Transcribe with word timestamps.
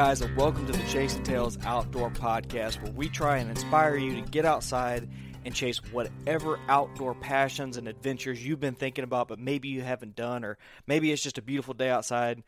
Guys, 0.00 0.22
and 0.22 0.34
welcome 0.34 0.64
to 0.64 0.72
the 0.72 0.82
Chasing 0.88 1.22
Tales 1.22 1.58
Outdoor 1.62 2.08
Podcast, 2.08 2.82
where 2.82 2.90
we 2.92 3.10
try 3.10 3.36
and 3.36 3.50
inspire 3.50 3.96
you 3.96 4.14
to 4.14 4.30
get 4.30 4.46
outside 4.46 5.06
and 5.44 5.54
chase 5.54 5.76
whatever 5.92 6.58
outdoor 6.70 7.14
passions 7.14 7.76
and 7.76 7.86
adventures 7.86 8.42
you've 8.42 8.60
been 8.60 8.74
thinking 8.74 9.04
about, 9.04 9.28
but 9.28 9.38
maybe 9.38 9.68
you 9.68 9.82
haven't 9.82 10.16
done, 10.16 10.42
or 10.42 10.56
maybe 10.86 11.12
it's 11.12 11.22
just 11.22 11.36
a 11.36 11.42
beautiful 11.42 11.74
day 11.74 11.90
outside 11.90 12.42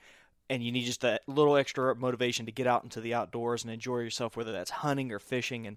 and 0.48 0.64
you 0.64 0.72
need 0.72 0.86
just 0.86 1.02
that 1.02 1.20
little 1.26 1.56
extra 1.56 1.94
motivation 1.94 2.46
to 2.46 2.52
get 2.52 2.66
out 2.66 2.84
into 2.84 3.02
the 3.02 3.12
outdoors 3.12 3.64
and 3.64 3.70
enjoy 3.70 3.98
yourself, 3.98 4.34
whether 4.34 4.52
that's 4.52 4.70
hunting 4.70 5.12
or 5.12 5.18
fishing. 5.18 5.66
And 5.66 5.76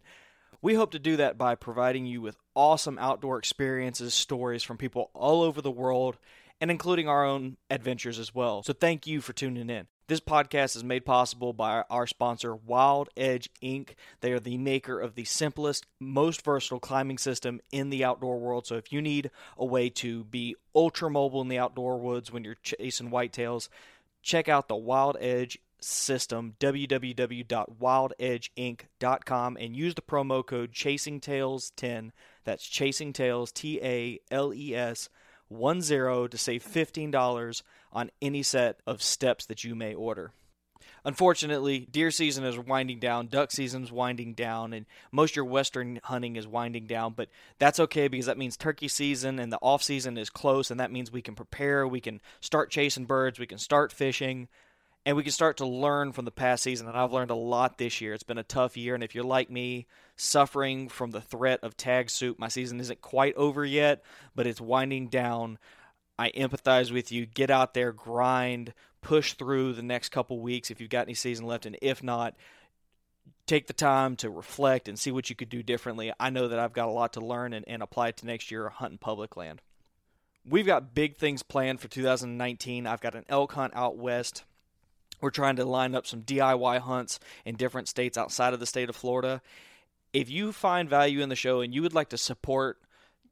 we 0.62 0.76
hope 0.76 0.92
to 0.92 1.00
do 1.00 1.18
that 1.18 1.38
by 1.38 1.56
providing 1.56 2.06
you 2.06 2.22
with 2.22 2.38
awesome 2.56 2.98
outdoor 2.98 3.38
experiences, 3.38 4.14
stories 4.14 4.64
from 4.64 4.78
people 4.78 5.12
all 5.14 5.42
over 5.42 5.62
the 5.62 5.70
world, 5.70 6.18
and 6.62 6.72
including 6.72 7.10
our 7.10 7.26
own 7.26 7.58
adventures 7.70 8.18
as 8.18 8.34
well. 8.34 8.64
So 8.64 8.72
thank 8.72 9.08
you 9.08 9.20
for 9.20 9.34
tuning 9.34 9.70
in. 9.70 9.88
This 10.08 10.20
podcast 10.20 10.76
is 10.76 10.84
made 10.84 11.04
possible 11.04 11.52
by 11.52 11.84
our 11.90 12.06
sponsor, 12.06 12.56
Wild 12.56 13.10
Edge 13.18 13.50
Inc. 13.64 13.96
They 14.22 14.34
are 14.34 14.40
the 14.40 14.60
maker 14.60 15.00
of 15.00 15.16
the 15.16 15.26
simplest, 15.26 15.88
most 16.00 16.44
versatile 16.44 16.80
climbing 16.80 17.18
system 17.18 17.60
in 17.72 17.90
the 17.90 18.04
outdoor 18.04 18.38
world. 18.38 18.68
So 18.68 18.76
if 18.76 18.94
you 18.94 19.02
need 19.02 19.32
a 19.58 19.66
way 19.66 19.90
to 19.90 20.26
be 20.26 20.56
ultra 20.76 21.10
mobile 21.10 21.42
in 21.42 21.48
the 21.48 21.58
outdoor 21.58 21.98
woods 21.98 22.32
when 22.32 22.44
you're 22.44 22.58
chasing 22.62 23.10
whitetails, 23.10 23.68
check 24.22 24.48
out 24.48 24.68
the 24.68 24.76
Wild 24.76 25.18
Edge 25.20 25.58
system 25.80 26.54
www.wildedgeinc.com 26.60 29.58
and 29.60 29.76
use 29.76 29.96
the 29.96 30.04
promo 30.04 30.46
code 30.46 30.72
chasingtails10 30.72 32.12
that's 32.44 32.68
chasingtales 32.68 33.52
t 33.54 33.80
a 33.84 34.20
l 34.32 34.54
e 34.54 34.76
s 34.76 35.10
10 35.50 35.82
to 35.82 36.38
save 36.38 36.64
$15 36.66 37.62
on 37.92 38.12
any 38.22 38.44
set 38.44 38.80
of 38.86 39.02
steps 39.02 39.46
that 39.46 39.64
you 39.64 39.76
may 39.76 39.94
order. 39.94 40.32
Unfortunately, 41.06 41.88
deer 41.92 42.10
season 42.10 42.44
is 42.44 42.58
winding 42.58 43.00
down, 43.00 43.28
duck 43.28 43.52
season 43.52 43.84
is 43.84 43.92
winding 43.92 44.34
down, 44.34 44.74
and 44.74 44.88
most 45.12 45.32
of 45.32 45.36
your 45.36 45.46
western 45.46 46.00
hunting 46.04 46.36
is 46.36 46.48
winding 46.48 46.88
down. 46.88 47.14
But 47.14 47.30
that's 47.60 47.80
okay 47.80 48.08
because 48.08 48.26
that 48.26 48.40
means 48.40 48.58
turkey 48.58 48.88
season 48.88 49.38
and 49.38 49.54
the 49.54 49.60
off 49.62 49.84
season 49.84 50.18
is 50.18 50.32
close, 50.32 50.72
and 50.72 50.80
that 50.80 50.92
means 50.92 51.12
we 51.12 51.22
can 51.22 51.36
prepare, 51.36 51.88
we 51.88 52.02
can 52.02 52.22
start 52.42 52.72
chasing 52.72 53.06
birds, 53.06 53.38
we 53.38 53.46
can 53.46 53.60
start 53.60 53.92
fishing, 53.92 54.48
and 55.06 55.16
we 55.16 55.24
can 55.24 55.32
start 55.32 55.58
to 55.58 55.68
learn 55.68 56.12
from 56.12 56.26
the 56.26 56.32
past 56.32 56.64
season. 56.64 56.88
And 56.88 56.98
I've 56.98 57.14
learned 57.14 57.32
a 57.32 57.36
lot 57.36 57.78
this 57.78 58.02
year. 58.02 58.14
It's 58.14 58.24
been 58.24 58.38
a 58.40 58.44
tough 58.44 58.76
year, 58.76 58.96
and 58.96 59.04
if 59.04 59.14
you're 59.14 59.24
like 59.24 59.50
me, 59.52 59.86
suffering 60.16 60.90
from 60.90 61.12
the 61.12 61.22
threat 61.22 61.60
of 61.62 61.78
tag 61.78 62.10
soup, 62.10 62.40
my 62.40 62.48
season 62.48 62.80
isn't 62.80 63.02
quite 63.02 63.36
over 63.36 63.64
yet, 63.64 64.04
but 64.36 64.48
it's 64.48 64.62
winding 64.62 65.08
down. 65.08 65.60
I 66.18 66.32
empathize 66.32 66.92
with 66.92 67.12
you. 67.12 67.26
Get 67.26 67.52
out 67.52 67.74
there, 67.74 67.92
grind, 67.92 68.74
push 69.02 69.34
through 69.34 69.74
the 69.74 69.84
next 69.84 70.10
couple 70.10 70.40
weeks 70.40 70.72
if 70.72 70.82
you've 70.82 70.90
got 70.90 71.06
any 71.06 71.14
season 71.14 71.46
left, 71.46 71.66
and 71.66 71.78
if 71.82 72.02
not, 72.02 72.36
take 73.46 73.68
the 73.68 73.74
time 73.74 74.16
to 74.16 74.30
reflect 74.30 74.88
and 74.88 74.98
see 74.98 75.12
what 75.12 75.30
you 75.30 75.36
could 75.36 75.50
do 75.50 75.62
differently. 75.62 76.12
I 76.20 76.32
know 76.32 76.48
that 76.48 76.58
I've 76.58 76.74
got 76.74 76.88
a 76.88 76.92
lot 76.92 77.14
to 77.14 77.20
learn 77.20 77.54
and, 77.54 77.68
and 77.68 77.84
apply 77.84 78.12
to 78.12 78.26
next 78.26 78.50
year 78.50 78.70
hunting 78.70 78.98
public 78.98 79.38
land. 79.38 79.62
We've 80.48 80.66
got 80.66 80.94
big 80.94 81.18
things 81.18 81.44
planned 81.44 81.82
for 81.82 81.88
2019. 81.88 82.88
I've 82.88 83.02
got 83.02 83.16
an 83.16 83.26
elk 83.30 83.54
hunt 83.54 83.74
out 83.76 83.98
west. 83.98 84.44
We're 85.22 85.30
trying 85.30 85.58
to 85.58 85.66
line 85.66 85.96
up 85.96 86.08
some 86.08 86.22
DIY 86.22 86.80
hunts 86.80 87.20
in 87.46 87.56
different 87.56 87.88
states 87.88 88.18
outside 88.18 88.54
of 88.54 88.60
the 88.60 88.66
state 88.66 88.90
of 88.90 88.96
Florida. 88.96 89.42
If 90.14 90.30
you 90.30 90.52
find 90.52 90.90
value 90.90 91.22
in 91.22 91.30
the 91.30 91.36
show 91.36 91.62
and 91.62 91.74
you 91.74 91.82
would 91.82 91.94
like 91.94 92.10
to 92.10 92.18
support 92.18 92.80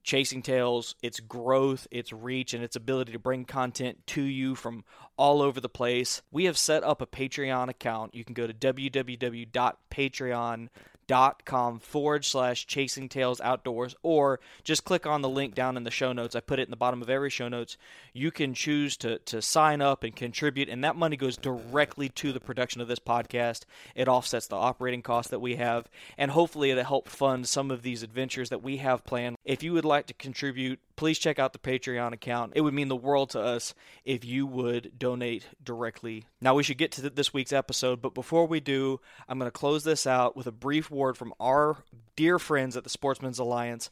Chasing 0.04 0.42
Tales, 0.42 0.96
its 1.02 1.22
growth, 1.22 1.88
its 1.90 2.12
reach, 2.12 2.54
and 2.54 2.62
its 2.62 2.76
ability 2.76 3.14
to 3.14 3.20
bring 3.20 3.46
content 3.46 4.06
to 4.08 4.22
you 4.22 4.54
from 4.54 4.84
all 5.18 5.42
over 5.42 5.62
the 5.62 5.70
place. 5.70 6.22
We 6.30 6.44
have 6.46 6.58
set 6.58 6.84
up 6.84 7.02
a 7.02 7.06
Patreon 7.06 7.70
account. 7.70 8.14
You 8.14 8.26
can 8.26 8.34
go 8.34 8.46
to 8.46 8.54
www.patreon.com 8.54 10.70
dot 11.08 11.46
com 11.46 11.80
forward 11.80 12.26
slash 12.26 12.66
chasing 12.66 13.10
tales 13.10 13.42
outdoors 13.42 13.96
or 14.04 14.40
just 14.64 14.86
click 14.86 15.06
on 15.06 15.22
the 15.22 15.30
link 15.30 15.56
down 15.56 15.78
in 15.78 15.84
the 15.84 15.92
show 15.92 16.14
notes. 16.14 16.36
I 16.36 16.40
put 16.40 16.60
it 16.60 16.64
in 16.64 16.72
the 16.72 16.78
bottom 16.78 17.02
of 17.02 17.10
every 17.10 17.30
show 17.30 17.48
notes. 17.48 17.78
You 18.14 18.32
can 18.32 18.54
choose 18.54 18.96
to, 18.98 19.20
to 19.20 19.42
sign 19.42 19.82
up 19.82 20.04
and 20.04 20.16
contribute 20.16 20.70
and 20.70 20.84
that 20.84 20.96
money 20.96 21.18
goes 21.18 21.38
directly 21.38 22.10
to 22.10 22.32
the 22.32 22.40
production 22.40 22.82
of 22.82 22.88
this 22.88 23.00
podcast. 23.00 23.62
It 23.96 24.08
offsets 24.08 24.48
the 24.48 24.56
operating 24.56 25.02
costs 25.02 25.32
that 25.32 25.40
we 25.40 25.56
have 25.56 25.90
and 26.18 26.32
hopefully 26.32 26.72
it'll 26.72 26.84
help 26.84 27.10
fund 27.10 27.48
some 27.48 27.72
of 27.72 27.82
these 27.82 28.04
adventures 28.04 28.50
that 28.50 28.64
we 28.64 28.78
have 28.78 29.04
planned. 29.04 29.38
If 29.44 29.64
you 29.64 29.74
would 29.74 29.86
like 29.86 30.08
to 30.08 30.14
contribute 30.14 30.80
please 30.96 31.20
check 31.20 31.40
out 31.40 31.54
the 31.54 31.60
Patreon 31.60 32.14
account. 32.14 32.54
It 32.56 32.62
would 32.62 32.74
mean 32.74 32.88
the 32.88 32.96
world 32.96 33.32
to 33.32 33.40
us 33.40 33.74
if 34.06 34.24
you 34.24 34.46
would 34.46 34.98
donate 34.98 35.48
directly. 35.64 36.26
Now, 36.42 36.54
we 36.54 36.64
should 36.64 36.78
get 36.78 36.92
to 36.94 37.10
this 37.10 37.34
week's 37.34 37.54
episode, 37.54 38.02
but 38.02 38.14
before 38.14 38.46
we 38.46 38.60
do, 38.60 39.00
I'm 39.28 39.40
going 39.40 39.48
to 39.48 39.52
close 39.52 39.84
this 39.84 40.06
out 40.06 40.36
with 40.36 40.48
a 40.48 40.52
brief 40.52 40.92
word 40.92 41.18
from 41.18 41.34
our 41.40 41.78
dear 42.16 42.40
friends 42.40 42.78
at 42.78 42.84
the 42.84 42.90
Sportsman's 42.90 43.40
Alliance. 43.40 43.90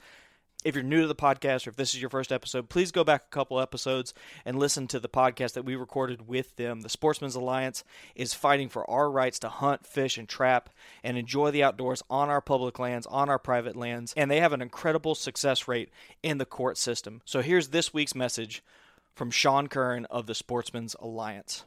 If 0.63 0.75
you're 0.75 0.83
new 0.83 1.01
to 1.01 1.07
the 1.07 1.15
podcast 1.15 1.65
or 1.65 1.71
if 1.71 1.75
this 1.75 1.95
is 1.95 2.01
your 2.01 2.11
first 2.11 2.31
episode, 2.31 2.69
please 2.69 2.91
go 2.91 3.03
back 3.03 3.23
a 3.25 3.33
couple 3.33 3.59
episodes 3.59 4.13
and 4.45 4.59
listen 4.59 4.87
to 4.87 4.99
the 4.99 5.09
podcast 5.09 5.53
that 5.53 5.65
we 5.65 5.75
recorded 5.75 6.27
with 6.27 6.55
them. 6.55 6.81
The 6.81 6.89
Sportsman's 6.89 7.33
Alliance 7.33 7.83
is 8.13 8.35
fighting 8.35 8.69
for 8.69 8.87
our 8.87 9.09
rights 9.09 9.39
to 9.39 9.49
hunt, 9.49 9.87
fish, 9.87 10.19
and 10.19 10.29
trap 10.29 10.69
and 11.03 11.17
enjoy 11.17 11.49
the 11.49 11.63
outdoors 11.63 12.03
on 12.11 12.29
our 12.29 12.41
public 12.41 12.77
lands, 12.77 13.07
on 13.07 13.27
our 13.27 13.39
private 13.39 13.75
lands, 13.75 14.13
and 14.15 14.29
they 14.29 14.39
have 14.39 14.53
an 14.53 14.61
incredible 14.61 15.15
success 15.15 15.67
rate 15.67 15.89
in 16.21 16.37
the 16.37 16.45
court 16.45 16.77
system. 16.77 17.21
So 17.25 17.41
here's 17.41 17.69
this 17.69 17.91
week's 17.91 18.13
message 18.13 18.63
from 19.15 19.31
Sean 19.31 19.67
Kern 19.67 20.05
of 20.11 20.27
the 20.27 20.35
Sportsman's 20.35 20.95
Alliance. 20.99 21.65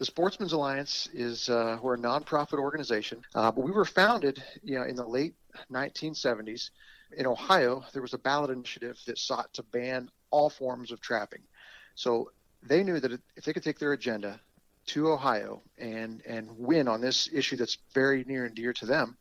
The 0.00 0.04
Sportsman's 0.04 0.52
Alliance 0.52 1.08
is 1.14 1.48
uh, 1.48 1.78
we're 1.80 1.94
a 1.94 1.98
nonprofit 1.98 2.58
organization, 2.58 3.22
uh, 3.34 3.50
but 3.50 3.64
we 3.64 3.70
were 3.70 3.86
founded, 3.86 4.42
you 4.62 4.78
know, 4.78 4.84
in 4.84 4.96
the 4.96 5.06
late 5.06 5.34
1970s 5.72 6.70
in 7.16 7.26
Ohio, 7.26 7.84
there 7.92 8.02
was 8.02 8.14
a 8.14 8.18
ballot 8.18 8.50
initiative 8.50 8.98
that 9.06 9.18
sought 9.18 9.52
to 9.54 9.62
ban 9.62 10.10
all 10.30 10.50
forms 10.50 10.92
of 10.92 11.00
trapping. 11.00 11.42
So 11.94 12.30
they 12.62 12.82
knew 12.82 13.00
that 13.00 13.12
if 13.36 13.44
they 13.44 13.52
could 13.52 13.62
take 13.62 13.78
their 13.78 13.92
agenda 13.92 14.40
to 14.86 15.10
Ohio 15.10 15.62
and 15.76 16.22
and 16.26 16.48
win 16.56 16.88
on 16.88 17.00
this 17.00 17.28
issue 17.32 17.56
that's 17.56 17.78
very 17.94 18.24
near 18.24 18.46
and 18.46 18.54
dear 18.54 18.72
to 18.74 18.86
them, 18.86 19.16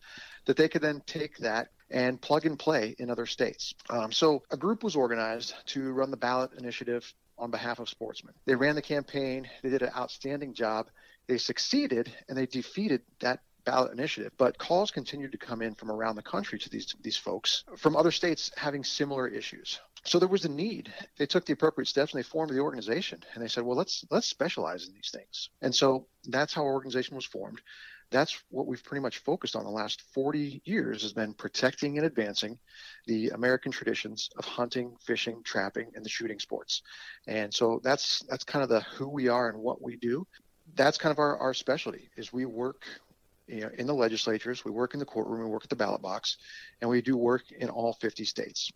that 0.46 0.58
they 0.58 0.70
could 0.70 0.82
then 0.82 1.02
take 1.06 1.38
that 1.38 1.70
and 1.90 2.22
plug 2.22 2.46
and 2.46 2.60
play 2.60 2.96
in 3.00 3.10
other 3.10 3.26
states. 3.26 3.74
Um, 3.90 4.12
so 4.12 4.44
a 4.52 4.58
group 4.58 4.84
was 4.84 4.96
organized 4.96 5.54
to 5.68 5.92
run 5.92 6.12
the 6.12 6.18
ballot 6.18 6.52
initiative 6.58 7.14
on 7.38 7.52
behalf 7.52 7.80
of 7.80 7.88
sportsmen. 7.90 8.34
They 8.46 8.56
ran 8.56 8.76
the 8.76 8.82
campaign. 8.82 9.50
They 9.64 9.70
did 9.70 9.84
an 9.84 9.92
outstanding 9.96 10.54
job. 10.54 10.88
They 11.28 11.38
succeeded 11.38 12.14
and 12.28 12.38
they 12.38 12.46
defeated 12.46 13.02
that 13.20 13.42
ballot 13.68 13.92
initiative, 13.92 14.32
but 14.38 14.58
calls 14.58 14.92
continued 14.92 15.34
to 15.34 15.38
come 15.38 15.62
in 15.62 15.76
from 15.76 15.92
around 15.92 16.16
the 16.16 16.22
country 16.22 16.58
to 16.58 16.70
these 16.70 16.96
these 17.02 17.18
folks 17.18 17.66
from 17.76 17.98
other 17.98 18.12
states 18.12 18.50
having 18.56 18.84
similar 18.84 19.28
issues. 19.28 19.80
So 20.06 20.20
there 20.20 20.30
was 20.30 20.46
a 20.46 20.50
need. 20.50 20.94
They 21.18 21.26
took 21.26 21.46
the 21.46 21.52
appropriate 21.52 21.88
steps 21.88 22.14
and 22.14 22.20
they 22.20 22.24
formed 22.24 22.54
the 22.54 22.60
organization 22.60 23.22
and 23.34 23.44
they 23.44 23.50
said, 23.50 23.64
well, 23.64 23.78
let's 23.78 24.06
let's 24.10 24.28
specialize 24.28 24.88
in 24.88 24.94
these 24.94 25.12
things. 25.14 25.50
And 25.62 25.76
so 25.76 26.08
that's 26.24 26.54
how 26.54 26.64
our 26.64 26.74
organization 26.74 27.18
was 27.18 27.26
formed. 27.26 27.62
That's 28.10 28.42
what 28.50 28.68
we've 28.68 28.84
pretty 28.84 29.02
much 29.02 29.18
focused 29.18 29.58
on 29.58 29.66
the 29.66 29.70
last 29.70 30.02
40 30.14 30.62
years 30.64 31.02
has 31.02 31.12
been 31.12 31.34
protecting 31.34 31.98
and 31.98 32.08
advancing 32.08 32.58
the 33.06 33.32
American 33.32 33.74
traditions 33.74 34.30
of 34.38 34.46
hunting, 34.46 34.96
fishing, 35.06 35.44
trapping, 35.44 35.92
and 35.94 36.06
the 36.06 36.10
shooting 36.10 36.40
sports. 36.40 36.84
And 37.28 37.54
so 37.54 37.82
that's 37.84 38.24
that's 38.30 38.46
kind 38.46 38.64
of 38.64 38.70
the 38.70 38.80
who 38.96 39.10
we 39.10 39.28
are 39.28 39.50
and 39.50 39.60
what 39.60 39.82
we 39.82 39.98
do. 39.98 40.26
That's 40.76 40.98
kind 40.98 41.12
of 41.12 41.20
our, 41.20 41.38
our 41.38 41.54
specialty 41.54 42.10
is 42.16 42.32
we 42.32 42.46
work 42.46 42.84
you 43.48 43.62
know, 43.62 43.70
in 43.78 43.88
the 43.88 43.94
legislatures, 43.94 44.66
we 44.66 44.72
work 44.72 44.94
in 44.94 45.00
the 45.00 45.06
courtroom, 45.06 45.40
we 45.40 45.50
work 45.50 45.64
at 45.64 45.70
the 45.70 45.76
ballot 45.76 46.02
box, 46.02 46.38
and 46.82 46.90
we 46.90 47.02
do 47.02 47.16
work 47.16 47.44
in 47.52 47.70
all 47.70 47.94
50 47.94 48.26
states. 48.26 48.72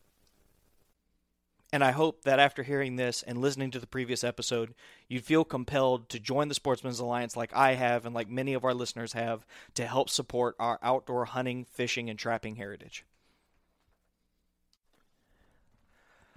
And 1.73 1.83
I 1.83 1.91
hope 1.91 2.23
that 2.23 2.39
after 2.39 2.63
hearing 2.63 2.97
this 2.97 3.23
and 3.23 3.39
listening 3.39 3.71
to 3.71 3.79
the 3.79 3.87
previous 3.87 4.25
episode, 4.25 4.73
you'd 5.07 5.23
feel 5.23 5.45
compelled 5.45 6.09
to 6.09 6.19
join 6.19 6.49
the 6.49 6.53
Sportsman's 6.53 6.99
Alliance 6.99 7.37
like 7.37 7.55
I 7.55 7.75
have 7.75 8.05
and 8.05 8.13
like 8.13 8.29
many 8.29 8.53
of 8.53 8.65
our 8.65 8.73
listeners 8.73 9.13
have 9.13 9.45
to 9.75 9.87
help 9.87 10.09
support 10.09 10.55
our 10.59 10.79
outdoor 10.83 11.25
hunting, 11.25 11.63
fishing, 11.63 12.09
and 12.09 12.19
trapping 12.19 12.57
heritage. 12.57 13.05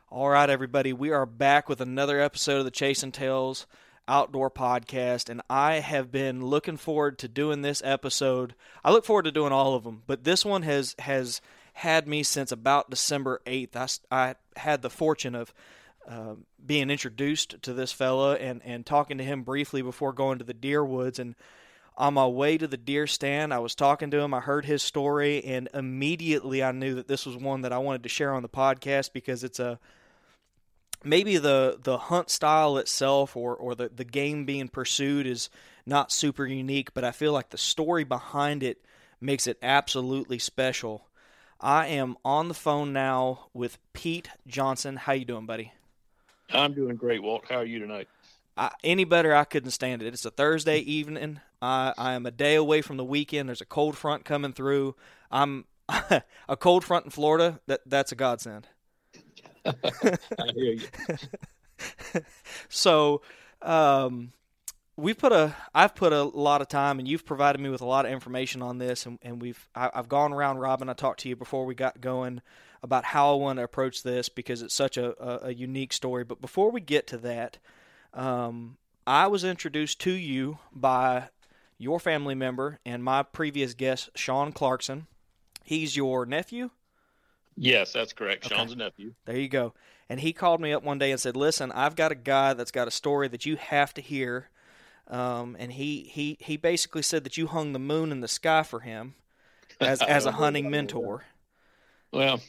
All 0.09 0.29
right, 0.29 0.49
everybody, 0.49 0.93
we 0.93 1.11
are 1.11 1.27
back 1.27 1.69
with 1.69 1.81
another 1.81 2.21
episode 2.21 2.59
of 2.59 2.65
the 2.65 2.71
Chasing 2.71 3.11
Tales 3.11 3.67
Outdoor 4.07 4.51
Podcast, 4.51 5.29
and 5.29 5.43
I 5.49 5.75
have 5.75 6.13
been 6.13 6.45
looking 6.45 6.77
forward 6.77 7.19
to 7.21 7.29
doing 7.29 7.63
this 7.63 7.83
episode. 7.85 8.55
I 8.85 8.91
look 8.91 9.05
forward 9.05 9.25
to 9.25 9.33
doing 9.33 9.53
all 9.53 9.75
of 9.75 9.85
them, 9.85 10.03
but 10.07 10.25
this 10.25 10.45
one 10.45 10.63
has 10.63 10.95
has 10.99 11.41
had 11.75 12.07
me 12.07 12.23
since 12.23 12.53
about 12.53 12.91
December 12.91 13.41
8th. 13.47 14.01
I, 14.11 14.17
I 14.29 14.35
had 14.57 14.83
the 14.83 14.91
fortune 14.91 15.35
of 15.35 15.53
uh, 16.09 16.35
being 16.65 16.91
introduced 16.91 17.63
to 17.63 17.73
this 17.73 17.93
fella 17.93 18.37
and, 18.37 18.63
and 18.65 18.87
talking 18.87 19.19
to 19.19 19.25
him 19.25 19.43
briefly 19.43 19.83
before 19.83 20.13
going 20.13 20.39
to 20.39 20.45
the 20.45 20.55
deer 20.55 20.85
woods. 20.85 21.19
And 21.19 21.35
on 21.97 22.15
my 22.15 22.27
way 22.27 22.59
to 22.59 22.67
the 22.67 22.77
deer 22.77 23.07
stand, 23.07 23.53
I 23.53 23.59
was 23.59 23.75
talking 23.75 24.11
to 24.11 24.21
him. 24.21 24.35
I 24.35 24.41
heard 24.41 24.65
his 24.65 24.83
story, 24.83 25.45
and 25.45 25.69
immediately 25.75 26.63
I 26.63 26.73
knew 26.73 26.95
that 26.95 27.09
this 27.09 27.27
was 27.27 27.37
one 27.37 27.63
that 27.63 27.73
I 27.73 27.79
wanted 27.79 28.03
to 28.05 28.09
share 28.09 28.35
on 28.35 28.43
the 28.43 28.49
podcast 28.49 29.13
because 29.13 29.45
it's 29.45 29.61
a 29.61 29.79
maybe 31.05 31.37
the 31.37 31.79
the 31.83 31.99
hunt 31.99 32.31
style 32.31 32.77
itself 32.79 33.37
or 33.37 33.55
or 33.55 33.75
the 33.75 33.89
the 33.89 34.05
game 34.05 34.45
being 34.45 34.69
pursued 34.69 35.27
is 35.27 35.51
not 35.87 36.11
super 36.11 36.47
unique, 36.47 36.95
but 36.95 37.05
I 37.05 37.11
feel 37.11 37.33
like 37.33 37.51
the 37.51 37.59
story 37.59 38.05
behind 38.05 38.63
it 38.63 38.85
makes 39.21 39.47
it 39.47 39.59
absolutely 39.63 40.39
special. 40.39 41.07
I 41.61 41.87
am 41.87 42.17
on 42.25 42.49
the 42.49 42.55
phone 42.55 42.93
now 42.93 43.47
with 43.55 43.79
Pete 43.93 44.29
Johnson. 44.47 44.97
How 44.97 45.13
you 45.13 45.25
doing, 45.25 45.47
buddy? 45.47 45.73
I'm 46.53 46.75
doing 46.75 46.97
great, 46.97 47.23
Walt. 47.23 47.45
How 47.49 47.57
are 47.57 47.65
you 47.65 47.79
tonight? 47.79 48.09
I, 48.57 48.71
any 48.85 49.05
better, 49.05 49.35
I 49.35 49.45
couldn't 49.45 49.71
stand 49.71 50.03
it. 50.03 50.13
It's 50.13 50.25
a 50.25 50.31
Thursday 50.31 50.79
evening. 50.79 51.41
I, 51.61 51.93
I 51.97 52.13
am 52.13 52.27
a 52.27 52.31
day 52.31 52.55
away 52.55 52.83
from 52.83 52.97
the 52.97 53.05
weekend. 53.05 53.49
There's 53.49 53.61
a 53.61 53.67
cold 53.67 53.97
front 53.97 54.25
coming 54.25 54.53
through. 54.53 54.95
I'm 55.31 55.65
a 55.89 56.57
cold 56.59 56.85
front 56.85 57.07
in 57.07 57.11
Florida. 57.11 57.61
That 57.67 57.81
that's 57.87 58.13
a 58.13 58.17
godsend. 58.17 58.69
I 59.67 60.53
hear 60.55 60.73
you. 60.75 60.81
so, 62.69 63.23
um, 63.63 64.33
we've 64.97 65.19
put 65.19 65.33
a 65.33 65.55
I've 65.75 65.95
put 65.95 66.13
a 66.13 66.23
lot 66.23 66.61
of 66.61 66.69
time 66.69 66.99
and 66.99 67.09
you've 67.09 67.27
provided 67.27 67.61
me 67.61 67.69
with 67.69 67.81
a 67.81 67.87
lot 67.87 68.07
of 68.07 68.13
information 68.13 68.63
on 68.63 68.79
this 68.79 69.07
and, 69.07 69.19
and 69.23 69.41
we've 69.41 69.69
I, 69.75 69.91
have 69.95 70.09
gone 70.09 70.33
around 70.33 70.59
Robin 70.59 70.89
I 70.89 70.93
talked 70.93 71.21
to 71.21 71.29
you 71.29 71.37
before 71.37 71.65
we 71.65 71.75
got 71.75 72.01
going 72.01 72.43
about 72.83 73.05
how 73.05 73.33
I 73.33 73.37
want 73.37 73.59
to 73.59 73.65
approach 73.65 74.03
this 74.03 74.29
because 74.29 74.63
it's 74.63 74.75
such 74.75 74.97
a, 74.97 75.21
a, 75.23 75.49
a 75.49 75.55
unique 75.55 75.93
story 75.93 76.25
but 76.25 76.41
before 76.41 76.71
we 76.71 76.81
get 76.81 77.07
to 77.09 77.19
that 77.19 77.59
um, 78.13 78.77
I 79.07 79.27
was 79.27 79.45
introduced 79.45 80.01
to 80.03 80.13
you 80.13 80.59
by 80.73 81.29
your 81.77 81.99
family 81.99 82.35
member 82.35 82.79
and 82.87 83.03
my 83.03 83.23
previous 83.23 83.75
guest 83.75 84.11
Sean 84.15 84.53
Clarkson 84.53 85.07
he's 85.65 85.97
your 85.97 86.25
nephew 86.25 86.71
yes 87.57 87.93
that's 87.93 88.13
correct 88.13 88.47
okay. 88.47 88.55
Sean's 88.55 88.73
a 88.73 88.77
nephew 88.77 89.13
there 89.25 89.39
you 89.39 89.49
go 89.49 89.75
and 90.09 90.21
he 90.21 90.33
called 90.33 90.61
me 90.61 90.73
up 90.73 90.83
one 90.83 90.99
day 90.99 91.11
and 91.11 91.21
said 91.21 91.37
listen 91.37 91.71
I've 91.73 91.97
got 91.97 92.13
a 92.13 92.17
guy 92.17 92.55
that's 92.55 92.71
got 92.71 92.89
a 92.89 92.91
story 92.91 93.29
that 93.29 93.47
you 93.47 93.57
have 93.57 93.95
to 93.95 94.01
hear 94.01 94.51
um, 95.09 95.57
and 95.59 95.73
he, 95.73 96.09
he, 96.11 96.37
he 96.41 96.57
basically 96.57 97.03
said 97.03 97.25
that 97.25 97.37
you 97.37 97.47
hung 97.47 97.73
the 97.73 97.79
moon 97.79 98.11
in 98.11 98.21
the 98.21 98.29
sky 98.29 98.63
for 98.63 98.81
him 98.81 99.15
as, 99.81 100.01
as 100.09 100.27
a 100.27 100.33
hunting 100.33 100.71
mentor. 100.71 101.25
Well, 102.13 102.41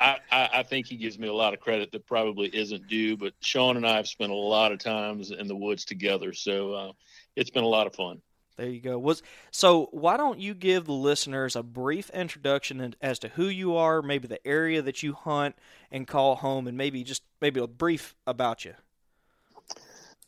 I, 0.00 0.18
I, 0.30 0.62
think 0.64 0.86
he 0.86 0.96
gives 0.96 1.18
me 1.18 1.28
a 1.28 1.32
lot 1.32 1.54
of 1.54 1.60
credit 1.60 1.92
that 1.92 2.06
probably 2.06 2.48
isn't 2.54 2.88
due, 2.88 3.16
but 3.16 3.34
Sean 3.40 3.76
and 3.76 3.86
I 3.86 3.96
have 3.96 4.08
spent 4.08 4.32
a 4.32 4.36
lot 4.36 4.72
of 4.72 4.78
times 4.78 5.30
in 5.30 5.46
the 5.46 5.54
woods 5.54 5.84
together. 5.84 6.32
So 6.32 6.72
uh, 6.72 6.92
it's 7.36 7.50
been 7.50 7.64
a 7.64 7.68
lot 7.68 7.86
of 7.86 7.94
fun. 7.94 8.20
There 8.62 8.70
you 8.70 8.78
go. 8.78 8.96
Was 8.96 9.24
so 9.50 9.88
why 9.90 10.16
don't 10.16 10.38
you 10.38 10.54
give 10.54 10.84
the 10.84 10.92
listeners 10.92 11.56
a 11.56 11.64
brief 11.64 12.10
introduction 12.10 12.94
as 13.02 13.18
to 13.18 13.28
who 13.30 13.46
you 13.46 13.74
are, 13.74 14.02
maybe 14.02 14.28
the 14.28 14.46
area 14.46 14.80
that 14.82 15.02
you 15.02 15.14
hunt 15.14 15.56
and 15.90 16.06
call 16.06 16.36
home, 16.36 16.68
and 16.68 16.78
maybe 16.78 17.02
just 17.02 17.24
maybe 17.40 17.58
a 17.58 17.66
brief 17.66 18.14
about 18.24 18.64
you. 18.64 18.74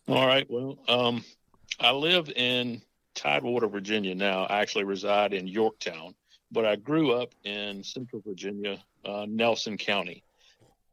All 0.09 0.27
right. 0.27 0.51
Well, 0.51 0.81
um, 0.89 1.25
I 1.79 1.93
live 1.93 2.29
in 2.29 2.83
Tidewater, 3.15 3.69
Virginia 3.69 4.17
now. 4.17 4.47
I 4.47 4.63
actually 4.63 4.83
reside 4.83 5.33
in 5.33 5.47
Yorktown, 5.47 6.17
but 6.51 6.67
I 6.67 6.75
grew 6.75 7.13
up 7.13 7.37
in 7.45 7.85
Central 7.85 8.21
Virginia, 8.27 8.83
uh, 9.05 9.27
Nelson 9.29 9.79
County. 9.79 10.25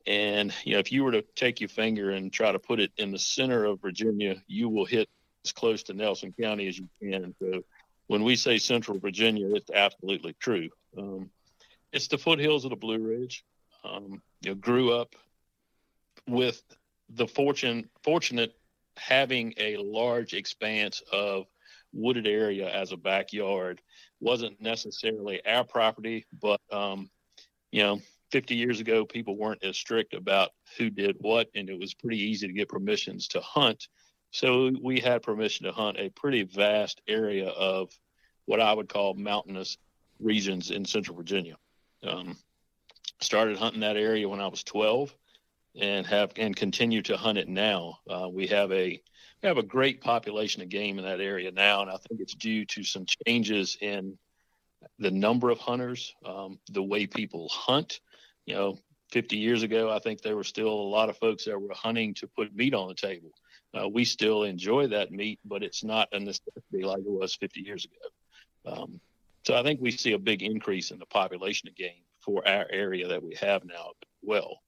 And 0.05 0.53
you 0.63 0.73
know, 0.73 0.79
if 0.79 0.91
you 0.91 1.03
were 1.03 1.13
to 1.13 1.23
take 1.35 1.59
your 1.59 1.69
finger 1.69 2.11
and 2.11 2.31
try 2.31 2.51
to 2.51 2.59
put 2.59 2.79
it 2.79 2.91
in 2.97 3.11
the 3.11 3.17
center 3.17 3.65
of 3.65 3.81
Virginia, 3.81 4.35
you 4.45 4.69
will 4.69 4.85
hit 4.85 5.09
as 5.45 5.51
close 5.51 5.83
to 5.83 5.93
Nelson 5.93 6.33
County 6.39 6.67
as 6.67 6.77
you 6.77 6.87
can. 7.01 7.33
So, 7.39 7.63
when 8.07 8.23
we 8.23 8.35
say 8.35 8.57
Central 8.57 8.99
Virginia, 8.99 9.55
it's 9.55 9.71
absolutely 9.71 10.35
true. 10.39 10.69
Um, 10.97 11.29
it's 11.93 12.07
the 12.07 12.17
foothills 12.17 12.65
of 12.65 12.71
the 12.71 12.75
Blue 12.75 12.99
Ridge. 12.99 13.45
Um, 13.83 14.21
you 14.41 14.51
know, 14.51 14.55
grew 14.55 14.93
up 14.93 15.15
with 16.27 16.61
the 17.09 17.27
fortune 17.27 17.89
fortunate 18.03 18.53
having 18.97 19.53
a 19.57 19.77
large 19.77 20.33
expanse 20.33 21.01
of 21.11 21.45
wooded 21.93 22.27
area 22.27 22.69
as 22.69 22.91
a 22.91 22.97
backyard 22.97 23.81
wasn't 24.19 24.61
necessarily 24.61 25.45
our 25.45 25.63
property, 25.63 26.25
but 26.41 26.61
um, 26.71 27.09
you 27.71 27.81
know, 27.81 27.99
50 28.31 28.55
years 28.55 28.79
ago, 28.79 29.03
people 29.03 29.35
weren't 29.35 29.63
as 29.63 29.75
strict 29.75 30.13
about 30.13 30.51
who 30.77 30.89
did 30.89 31.17
what, 31.19 31.49
and 31.55 31.69
it 31.69 31.77
was 31.77 31.93
pretty 31.93 32.21
easy 32.21 32.47
to 32.47 32.53
get 32.53 32.69
permissions 32.69 33.27
to 33.29 33.41
hunt. 33.41 33.87
So 34.31 34.71
we 34.81 34.99
had 34.99 35.23
permission 35.23 35.65
to 35.65 35.73
hunt 35.73 35.97
a 35.99 36.09
pretty 36.09 36.43
vast 36.43 37.01
area 37.07 37.49
of 37.49 37.91
what 38.45 38.61
I 38.61 38.73
would 38.73 38.89
call 38.89 39.13
mountainous 39.13 39.77
regions 40.19 40.71
in 40.71 40.85
Central 40.85 41.17
Virginia. 41.17 41.55
Um, 42.03 42.37
started 43.19 43.57
hunting 43.57 43.81
that 43.81 43.97
area 43.97 44.27
when 44.27 44.41
I 44.41 44.47
was 44.47 44.63
12 44.63 45.13
and 45.79 46.05
have 46.07 46.31
and 46.37 46.55
continue 46.55 47.01
to 47.03 47.17
hunt 47.17 47.37
it 47.37 47.47
now. 47.47 47.99
Uh, 48.09 48.27
we 48.29 48.47
have 48.47 48.71
a 48.71 49.01
we 49.41 49.47
have 49.47 49.57
a 49.57 49.63
great 49.63 50.01
population 50.01 50.61
of 50.61 50.69
game 50.69 50.99
in 50.99 51.05
that 51.05 51.19
area 51.19 51.51
now, 51.51 51.81
and 51.81 51.89
I 51.89 51.97
think 51.97 52.21
it's 52.21 52.35
due 52.35 52.65
to 52.65 52.83
some 52.83 53.05
changes 53.27 53.77
in 53.81 54.17
the 54.99 55.11
number 55.11 55.49
of 55.49 55.59
hunters, 55.59 56.13
um, 56.25 56.59
the 56.69 56.83
way 56.83 57.07
people 57.07 57.49
hunt. 57.49 57.99
You 58.45 58.55
know, 58.55 58.79
50 59.11 59.37
years 59.37 59.63
ago, 59.63 59.91
I 59.91 59.99
think 59.99 60.21
there 60.21 60.35
were 60.35 60.43
still 60.43 60.69
a 60.69 60.91
lot 60.91 61.09
of 61.09 61.17
folks 61.17 61.45
that 61.45 61.59
were 61.59 61.73
hunting 61.73 62.13
to 62.15 62.27
put 62.27 62.55
meat 62.55 62.73
on 62.73 62.87
the 62.87 62.95
table. 62.95 63.31
Uh, 63.73 63.87
we 63.87 64.03
still 64.03 64.43
enjoy 64.43 64.87
that 64.87 65.11
meat, 65.11 65.39
but 65.45 65.63
it's 65.63 65.83
not 65.83 66.09
a 66.11 66.19
necessity 66.19 66.83
like 66.83 66.99
it 66.99 67.05
was 67.05 67.35
50 67.35 67.61
years 67.61 67.85
ago. 67.85 68.75
Um, 68.75 68.99
so 69.43 69.55
I 69.55 69.63
think 69.63 69.79
we 69.81 69.91
see 69.91 70.13
a 70.13 70.19
big 70.19 70.43
increase 70.43 70.91
in 70.91 70.99
the 70.99 71.05
population 71.05 71.69
again 71.69 71.95
for 72.19 72.47
our 72.47 72.67
area 72.69 73.07
that 73.07 73.23
we 73.23 73.35
have 73.35 73.63
now 73.65 73.91
well. 74.21 74.59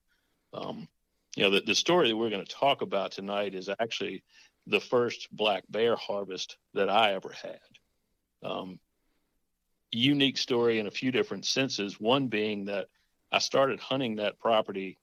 Um, 0.53 0.87
you 1.35 1.43
know, 1.43 1.49
the, 1.49 1.61
the 1.61 1.75
story 1.75 2.09
that 2.09 2.17
we're 2.17 2.29
going 2.29 2.45
to 2.45 2.55
talk 2.55 2.81
about 2.81 3.11
tonight 3.11 3.55
is 3.55 3.69
actually 3.69 4.23
the 4.67 4.79
first 4.79 5.27
black 5.31 5.63
bear 5.69 5.95
harvest 5.95 6.57
that 6.73 6.89
I 6.89 7.13
ever 7.13 7.31
had. 7.41 7.59
Um, 8.49 8.79
unique 9.91 10.37
story 10.37 10.79
in 10.79 10.87
a 10.87 10.91
few 10.91 11.11
different 11.11 11.45
senses. 11.45 11.99
One 11.99 12.27
being 12.27 12.65
that 12.65 12.87
I 13.31 13.39
started 13.39 13.79
hunting 13.79 14.17
that 14.17 14.39
property 14.39 14.97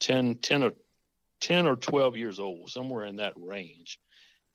10, 0.00 0.36
10 0.36 0.62
or 0.62 0.72
10 1.46 1.68
or 1.68 1.76
12 1.76 2.16
years 2.16 2.40
old, 2.40 2.70
somewhere 2.70 3.04
in 3.04 3.16
that 3.16 3.34
range. 3.36 4.00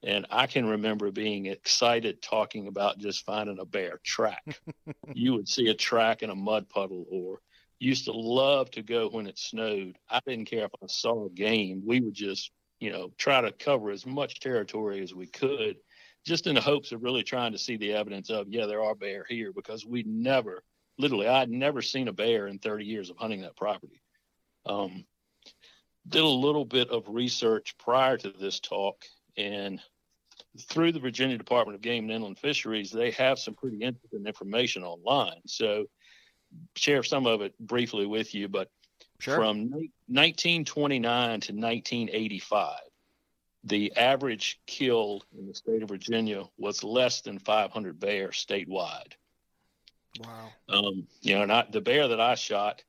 And 0.03 0.25
I 0.29 0.45
can 0.45 0.65
remember 0.65 1.10
being 1.10 1.45
excited 1.45 2.21
talking 2.21 2.67
about 2.67 2.98
just 2.98 3.24
finding 3.24 3.60
a 3.60 3.65
bear 3.65 4.01
track. 4.03 4.43
you 5.13 5.33
would 5.33 5.48
see 5.48 5.69
a 5.69 5.74
track 5.74 6.21
in 6.21 6.29
a 6.29 6.36
mud 6.36 6.67
puddle 6.67 7.05
or 7.10 7.39
used 7.79 8.05
to 8.05 8.12
love 8.12 8.69
to 8.71 8.81
go 8.81 9.07
when 9.07 9.25
it 9.25 9.39
snowed. 9.39 9.98
I 10.10 10.19
didn't 10.27 10.50
care 10.50 10.65
if 10.65 10.71
I 10.83 10.88
saw 10.88 11.27
a 11.27 11.29
game. 11.29 11.83
We 11.86 12.01
would 12.01 12.13
just, 12.13 12.51
you 12.81 12.91
know, 12.91 13.13
try 13.17 13.39
to 13.39 13.53
cover 13.53 13.89
as 13.91 14.05
much 14.05 14.41
territory 14.41 15.01
as 15.01 15.13
we 15.13 15.27
could 15.27 15.77
just 16.25 16.45
in 16.45 16.55
the 16.55 16.62
hopes 16.62 16.91
of 16.91 17.03
really 17.03 17.24
trying 17.24 17.53
to 17.53 17.57
see 17.57 17.77
the 17.77 17.93
evidence 17.93 18.29
of, 18.29 18.50
yeah, 18.50 18.65
there 18.65 18.83
are 18.83 18.95
bear 18.95 19.25
here 19.29 19.53
because 19.53 19.86
we 19.86 20.03
never, 20.03 20.62
literally, 20.98 21.27
I'd 21.27 21.50
never 21.50 21.81
seen 21.81 22.10
a 22.10 22.13
bear 22.13 22.48
in 22.48 22.60
30 22.60 22.83
years 22.83 23.10
of 23.10 23.17
hunting 23.17 23.41
that 23.41 23.55
property. 23.55 24.01
Um, 24.65 25.05
did 26.08 26.22
a 26.22 26.27
little 26.27 26.65
bit 26.65 26.89
of 26.89 27.05
research 27.08 27.75
prior 27.77 28.17
to 28.17 28.29
this 28.29 28.60
talk, 28.60 29.03
and 29.38 29.79
through 30.60 30.91
the 30.91 31.00
Virginia 31.00 31.38
Department 31.38 31.75
of 31.75 31.81
Game 31.81 32.05
and 32.05 32.12
Inland 32.12 32.39
Fisheries, 32.39 32.91
they 32.91 33.12
have 33.12 33.39
some 33.39 33.53
pretty 33.53 33.77
interesting 33.77 34.25
information 34.25 34.84
online. 34.84 35.41
So, 35.46 35.86
share 36.75 37.03
some 37.03 37.25
of 37.25 37.41
it 37.41 37.58
briefly 37.60 38.05
with 38.05 38.36
you, 38.36 38.50
but 38.50 38.70
sure. 39.20 39.36
from 39.36 39.70
1929 40.08 41.39
to 41.41 41.53
1985, 41.53 42.79
the 43.63 43.96
average 43.96 44.60
kill 44.65 45.24
in 45.38 45.48
the 45.48 45.53
state 45.53 45.84
of 45.84 45.89
Virginia 45.89 46.43
was 46.58 46.84
less 46.84 47.22
than 47.22 47.39
500 47.39 48.00
bears 48.00 48.43
statewide. 48.46 49.13
Wow. 50.20 50.50
Um, 50.67 51.08
you 51.22 51.38
know, 51.38 51.46
not 51.46 51.72
the 51.72 51.81
bear 51.81 52.10
that 52.10 52.20
I 52.20 52.36
shot, 52.36 52.84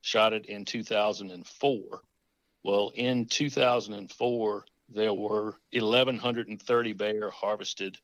shot 0.00 0.32
it 0.32 0.46
in 0.46 0.64
2004. 0.64 2.02
Well, 2.64 2.92
in 2.94 3.26
2004, 3.26 4.64
there 4.88 5.14
were 5.14 5.56
1,130 5.72 6.92
bear 6.92 7.30
harvested 7.30 7.98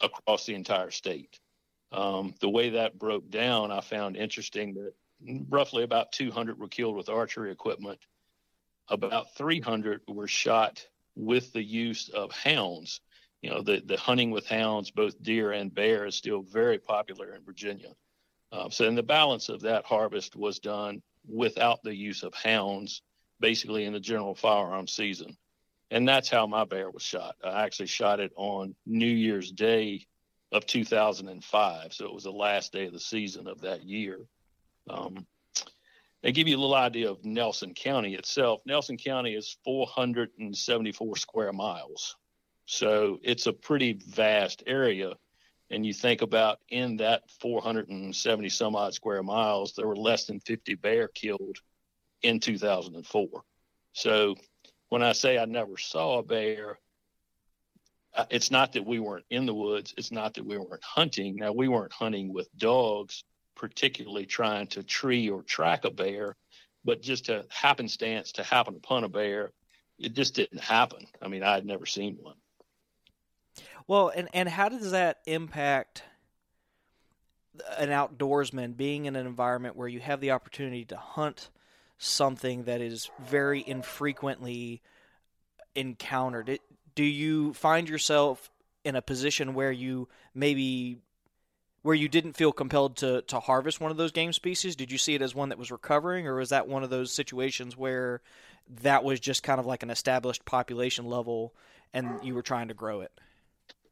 across 0.00 0.46
the 0.46 0.54
entire 0.54 0.90
state. 0.90 1.40
Um, 1.90 2.34
the 2.40 2.48
way 2.48 2.70
that 2.70 2.98
broke 2.98 3.30
down, 3.30 3.72
I 3.72 3.80
found 3.80 4.16
interesting 4.16 4.74
that 4.74 4.92
roughly 5.48 5.82
about 5.82 6.12
200 6.12 6.58
were 6.58 6.68
killed 6.68 6.96
with 6.96 7.08
archery 7.08 7.50
equipment. 7.50 7.98
About 8.88 9.34
300 9.34 10.02
were 10.06 10.28
shot 10.28 10.86
with 11.16 11.52
the 11.52 11.62
use 11.62 12.08
of 12.10 12.30
hounds. 12.30 13.00
You 13.42 13.50
know, 13.50 13.62
the, 13.62 13.82
the 13.84 13.96
hunting 13.96 14.30
with 14.30 14.46
hounds, 14.46 14.90
both 14.90 15.20
deer 15.22 15.52
and 15.52 15.74
bear, 15.74 16.06
is 16.06 16.16
still 16.16 16.42
very 16.42 16.78
popular 16.78 17.34
in 17.34 17.44
Virginia. 17.44 17.90
Uh, 18.50 18.70
so, 18.70 18.86
in 18.86 18.94
the 18.94 19.02
balance 19.02 19.48
of 19.48 19.60
that 19.60 19.84
harvest 19.84 20.36
was 20.36 20.58
done 20.58 21.02
without 21.28 21.82
the 21.82 21.94
use 21.94 22.22
of 22.22 22.32
hounds, 22.34 23.02
basically 23.40 23.84
in 23.84 23.92
the 23.92 24.00
general 24.00 24.34
firearm 24.34 24.86
season. 24.86 25.36
And 25.90 26.06
that's 26.06 26.28
how 26.28 26.46
my 26.46 26.64
bear 26.64 26.90
was 26.90 27.02
shot. 27.02 27.36
I 27.42 27.64
actually 27.64 27.86
shot 27.86 28.20
it 28.20 28.32
on 28.36 28.74
New 28.84 29.06
Year's 29.06 29.50
Day 29.50 30.06
of 30.52 30.66
2005. 30.66 31.92
So 31.92 32.04
it 32.04 32.14
was 32.14 32.24
the 32.24 32.30
last 32.30 32.72
day 32.72 32.86
of 32.86 32.92
the 32.92 33.00
season 33.00 33.46
of 33.46 33.62
that 33.62 33.84
year. 33.84 34.20
Um, 34.88 35.26
they 36.22 36.32
give 36.32 36.48
you 36.48 36.56
a 36.56 36.60
little 36.60 36.74
idea 36.74 37.10
of 37.10 37.24
Nelson 37.24 37.74
County 37.74 38.14
itself. 38.14 38.60
Nelson 38.66 38.96
County 38.96 39.34
is 39.34 39.56
474 39.64 41.16
square 41.16 41.52
miles. 41.52 42.16
So 42.66 43.18
it's 43.22 43.46
a 43.46 43.52
pretty 43.52 43.94
vast 43.94 44.62
area. 44.66 45.12
And 45.70 45.86
you 45.86 45.92
think 45.92 46.22
about 46.22 46.58
in 46.70 46.96
that 46.98 47.22
470 47.40 48.48
some 48.48 48.74
odd 48.74 48.94
square 48.94 49.22
miles, 49.22 49.74
there 49.74 49.86
were 49.86 49.96
less 49.96 50.26
than 50.26 50.40
50 50.40 50.74
bear 50.76 51.08
killed 51.08 51.58
in 52.22 52.40
2004. 52.40 53.28
So 53.92 54.36
when 54.88 55.02
I 55.02 55.12
say 55.12 55.38
I 55.38 55.44
never 55.44 55.76
saw 55.76 56.18
a 56.18 56.22
bear, 56.22 56.78
uh, 58.14 58.24
it's 58.30 58.50
not 58.50 58.72
that 58.72 58.86
we 58.86 58.98
weren't 58.98 59.26
in 59.30 59.46
the 59.46 59.54
woods. 59.54 59.94
It's 59.96 60.10
not 60.10 60.34
that 60.34 60.44
we 60.44 60.56
weren't 60.56 60.82
hunting. 60.82 61.36
Now, 61.36 61.52
we 61.52 61.68
weren't 61.68 61.92
hunting 61.92 62.32
with 62.32 62.48
dogs, 62.56 63.24
particularly 63.54 64.26
trying 64.26 64.66
to 64.68 64.82
tree 64.82 65.28
or 65.28 65.42
track 65.42 65.84
a 65.84 65.90
bear, 65.90 66.36
but 66.84 67.02
just 67.02 67.26
to 67.26 67.44
happenstance 67.50 68.32
to 68.32 68.42
happen 68.42 68.74
upon 68.76 69.04
a 69.04 69.08
bear, 69.08 69.52
it 69.98 70.14
just 70.14 70.34
didn't 70.34 70.60
happen. 70.60 71.06
I 71.20 71.28
mean, 71.28 71.42
I 71.42 71.54
had 71.54 71.66
never 71.66 71.86
seen 71.86 72.16
one. 72.20 72.36
Well, 73.86 74.10
and, 74.14 74.28
and 74.32 74.48
how 74.48 74.68
does 74.68 74.90
that 74.92 75.18
impact 75.26 76.02
an 77.76 77.88
outdoorsman 77.88 78.76
being 78.76 79.06
in 79.06 79.16
an 79.16 79.26
environment 79.26 79.76
where 79.76 79.88
you 79.88 80.00
have 80.00 80.20
the 80.20 80.30
opportunity 80.30 80.84
to 80.86 80.96
hunt 80.96 81.50
something 81.98 82.64
that 82.64 82.80
is 82.80 83.10
very 83.20 83.62
infrequently 83.66 84.82
encountered? 85.74 86.48
It, 86.48 86.62
do 86.94 87.04
you 87.04 87.52
find 87.54 87.88
yourself 87.88 88.50
in 88.84 88.96
a 88.96 89.02
position 89.02 89.54
where 89.54 89.72
you 89.72 90.08
maybe 90.34 90.98
where 91.82 91.94
you 91.94 92.08
didn't 92.08 92.34
feel 92.34 92.52
compelled 92.52 92.96
to 92.98 93.22
to 93.22 93.40
harvest 93.40 93.80
one 93.80 93.90
of 93.90 93.96
those 93.96 94.12
game 94.12 94.32
species? 94.32 94.76
Did 94.76 94.90
you 94.90 94.98
see 94.98 95.14
it 95.14 95.22
as 95.22 95.34
one 95.34 95.50
that 95.50 95.58
was 95.58 95.70
recovering, 95.70 96.26
or 96.26 96.36
was 96.36 96.50
that 96.50 96.68
one 96.68 96.82
of 96.82 96.90
those 96.90 97.12
situations 97.12 97.76
where 97.76 98.20
that 98.82 99.04
was 99.04 99.20
just 99.20 99.42
kind 99.42 99.60
of 99.60 99.66
like 99.66 99.82
an 99.82 99.90
established 99.90 100.44
population 100.44 101.06
level 101.06 101.54
and 101.94 102.22
you 102.22 102.34
were 102.34 102.42
trying 102.42 102.68
to 102.68 102.74
grow 102.74 103.00
it? 103.00 103.12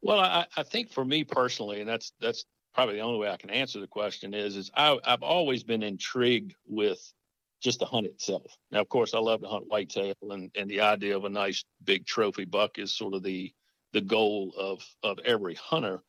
Well, 0.01 0.19
I, 0.19 0.45
I 0.55 0.63
think 0.63 0.91
for 0.91 1.03
me 1.03 1.23
personally, 1.23 1.79
and 1.79 1.89
that's 1.89 2.13
that's 2.21 2.45
probably 2.73 2.95
the 2.95 3.01
only 3.01 3.19
way 3.19 3.29
I 3.29 3.37
can 3.37 3.49
answer 3.49 3.79
the 3.79 3.87
question 3.87 4.33
is 4.33 4.55
is 4.55 4.69
I, 4.75 4.97
I've 5.03 5.23
always 5.23 5.63
been 5.63 5.81
intrigued 5.81 6.55
with 6.67 7.13
just 7.61 7.79
the 7.79 7.85
hunt 7.85 8.05
itself. 8.05 8.55
Now, 8.71 8.81
of 8.81 8.89
course, 8.89 9.13
I 9.13 9.19
love 9.19 9.41
to 9.41 9.47
hunt 9.47 9.65
whitetail, 9.67 10.13
and, 10.29 10.51
and 10.55 10.69
the 10.69 10.81
idea 10.81 11.15
of 11.15 11.25
a 11.25 11.29
nice 11.29 11.63
big 11.83 12.05
trophy 12.05 12.45
buck 12.45 12.77
is 12.77 12.95
sort 12.95 13.13
of 13.13 13.23
the 13.23 13.53
the 13.93 14.01
goal 14.01 14.53
of 14.57 14.85
of 15.03 15.19
every 15.25 15.55
hunter. 15.55 16.03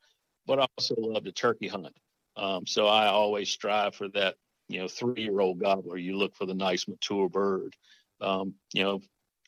But 0.46 0.60
I 0.60 0.66
also 0.76 0.94
love 0.98 1.24
to 1.24 1.32
turkey 1.32 1.68
hunt. 1.68 1.96
Um, 2.36 2.66
so 2.66 2.86
I 2.86 3.06
always 3.06 3.50
strive 3.50 3.94
for 3.94 4.08
that, 4.10 4.36
you 4.68 4.80
know, 4.80 4.88
three 4.88 5.22
year 5.22 5.40
old 5.40 5.60
gobbler. 5.60 5.96
You 5.96 6.16
look 6.16 6.34
for 6.34 6.46
the 6.46 6.54
nice 6.54 6.88
mature 6.88 7.28
bird. 7.28 7.74
Um, 8.20 8.54
you 8.72 8.82
know, 8.82 9.00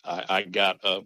I, 0.04 0.24
I 0.28 0.42
got 0.42 0.84
a 0.84 1.02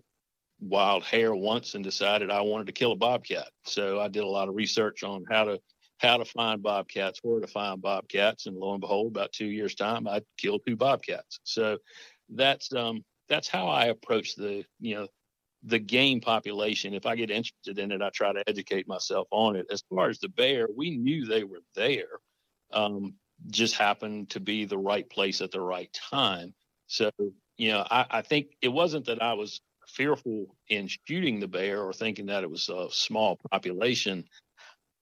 wild 0.61 1.05
hare 1.05 1.35
once 1.35 1.75
and 1.75 1.85
decided 1.85 2.31
I 2.31 2.41
wanted 2.41 2.67
to 2.69 2.73
kill 2.73 2.93
a 2.93 2.97
bobcat. 2.97 3.49
So 3.65 4.01
I 4.01 4.09
did 4.09 4.25
a 4.25 4.29
lot 4.29 4.49
of 4.49 4.55
research 4.55 5.03
on 5.03 5.25
how 5.31 5.45
to 5.45 5.61
how 6.05 6.19
to 6.19 6.25
find 6.25 6.63
bobcats, 6.63 7.21
where 7.23 7.41
to 7.41 7.47
find 7.47 7.81
bobcats, 7.83 8.47
and 8.47 8.57
lo 8.57 8.73
and 8.73 8.81
behold, 8.81 9.09
about 9.09 9.33
two 9.33 9.47
years 9.47 9.75
time, 9.75 10.07
I 10.07 10.23
killed 10.39 10.63
two 10.67 10.77
bobcats. 10.77 11.41
So 11.45 11.79
that's 12.29 12.73
um, 12.73 13.05
that's 13.29 13.49
how 13.49 13.69
I 13.69 13.87
approach 13.87 14.35
the 14.37 14.65
you 14.81 14.95
know 14.97 15.09
the 15.65 15.79
game 15.79 16.21
population. 16.21 16.95
If 16.95 17.07
I 17.07 17.17
get 17.17 17.31
interested 17.31 17.79
in 17.79 17.91
it, 17.93 18.03
I 18.03 18.11
try 18.11 18.33
to 18.33 18.45
educate 18.49 18.87
myself 18.87 19.27
on 19.31 19.57
it. 19.57 19.67
As 19.71 19.83
far 19.89 20.09
as 20.09 20.19
the 20.19 20.29
bear, 20.29 20.69
we 20.75 20.97
knew 20.97 21.25
they 21.25 21.45
were 21.45 21.63
there, 21.75 22.21
um, 22.73 23.15
just 23.51 23.75
happened 23.75 24.31
to 24.31 24.41
be 24.41 24.65
the 24.65 24.79
right 24.79 25.09
place 25.09 25.41
at 25.41 25.51
the 25.51 25.61
right 25.61 25.93
time. 26.11 26.55
So 26.87 27.11
you 27.57 27.73
know, 27.73 27.87
I, 27.91 28.07
I 28.11 28.23
think 28.23 28.49
it 28.63 28.69
wasn't 28.69 29.07
that 29.07 29.23
I 29.23 29.35
was 29.35 29.61
fearful 29.87 30.57
in 30.69 30.89
shooting 30.89 31.41
the 31.41 31.49
bear 31.49 31.83
or 31.83 31.93
thinking 31.93 32.27
that 32.27 32.43
it 32.43 32.51
was 32.51 32.69
a 32.69 32.89
small 32.91 33.39
population. 33.51 34.25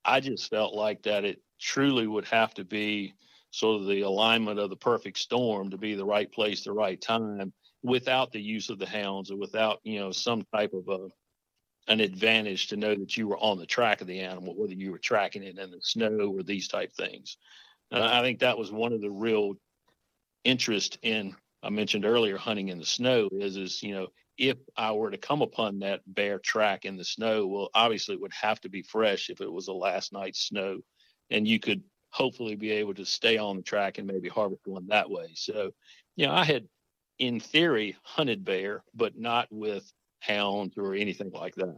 I 0.04 0.20
just 0.20 0.50
felt 0.50 0.74
like 0.74 1.02
that 1.02 1.24
it 1.24 1.40
truly 1.60 2.06
would 2.06 2.26
have 2.26 2.54
to 2.54 2.64
be 2.64 3.14
sort 3.50 3.80
of 3.80 3.86
the 3.86 4.02
alignment 4.02 4.58
of 4.58 4.70
the 4.70 4.76
perfect 4.76 5.18
storm 5.18 5.70
to 5.70 5.78
be 5.78 5.94
the 5.94 6.04
right 6.04 6.30
place, 6.30 6.64
the 6.64 6.72
right 6.72 7.00
time, 7.00 7.52
without 7.82 8.32
the 8.32 8.40
use 8.40 8.70
of 8.70 8.78
the 8.78 8.86
hounds 8.86 9.30
or 9.30 9.36
without 9.36 9.80
you 9.84 9.98
know 9.98 10.12
some 10.12 10.44
type 10.54 10.72
of 10.72 10.88
a 10.88 11.08
an 11.88 12.00
advantage 12.00 12.68
to 12.68 12.76
know 12.76 12.94
that 12.94 13.16
you 13.16 13.26
were 13.26 13.38
on 13.38 13.58
the 13.58 13.66
track 13.66 14.00
of 14.00 14.06
the 14.06 14.20
animal, 14.20 14.54
whether 14.56 14.72
you 14.72 14.92
were 14.92 14.98
tracking 14.98 15.42
it 15.42 15.58
in 15.58 15.70
the 15.70 15.80
snow 15.80 16.32
or 16.36 16.42
these 16.44 16.68
type 16.68 16.92
things. 16.92 17.36
And 17.90 18.02
I 18.02 18.22
think 18.22 18.38
that 18.38 18.56
was 18.56 18.70
one 18.70 18.92
of 18.92 19.00
the 19.00 19.10
real 19.10 19.54
interest 20.44 20.98
in 21.02 21.34
I 21.62 21.70
mentioned 21.70 22.04
earlier 22.04 22.36
hunting 22.36 22.68
in 22.68 22.78
the 22.78 22.86
snow 22.86 23.28
is 23.32 23.56
is 23.56 23.82
you 23.82 23.94
know 23.94 24.08
if 24.38 24.56
I 24.76 24.92
were 24.92 25.10
to 25.10 25.18
come 25.18 25.42
upon 25.42 25.80
that 25.80 26.00
bear 26.06 26.38
track 26.38 26.84
in 26.84 26.96
the 26.96 27.04
snow, 27.04 27.46
well, 27.46 27.70
obviously 27.74 28.14
it 28.14 28.20
would 28.20 28.32
have 28.32 28.60
to 28.62 28.68
be 28.68 28.82
fresh 28.82 29.30
if 29.30 29.40
it 29.40 29.52
was 29.52 29.68
a 29.68 29.72
last 29.72 30.12
night's 30.12 30.40
snow, 30.40 30.80
and 31.30 31.46
you 31.46 31.58
could 31.58 31.82
hopefully 32.10 32.56
be 32.56 32.70
able 32.72 32.94
to 32.94 33.04
stay 33.04 33.38
on 33.38 33.56
the 33.56 33.62
track 33.62 33.98
and 33.98 34.06
maybe 34.06 34.28
harvest 34.28 34.66
one 34.66 34.86
that 34.88 35.10
way. 35.10 35.28
So, 35.34 35.70
you 36.16 36.26
know, 36.26 36.32
I 36.32 36.44
had, 36.44 36.68
in 37.18 37.40
theory, 37.40 37.96
hunted 38.02 38.44
bear, 38.44 38.84
but 38.94 39.18
not 39.18 39.48
with 39.50 39.90
hounds 40.20 40.76
or 40.76 40.94
anything 40.94 41.30
like 41.32 41.54
that. 41.56 41.76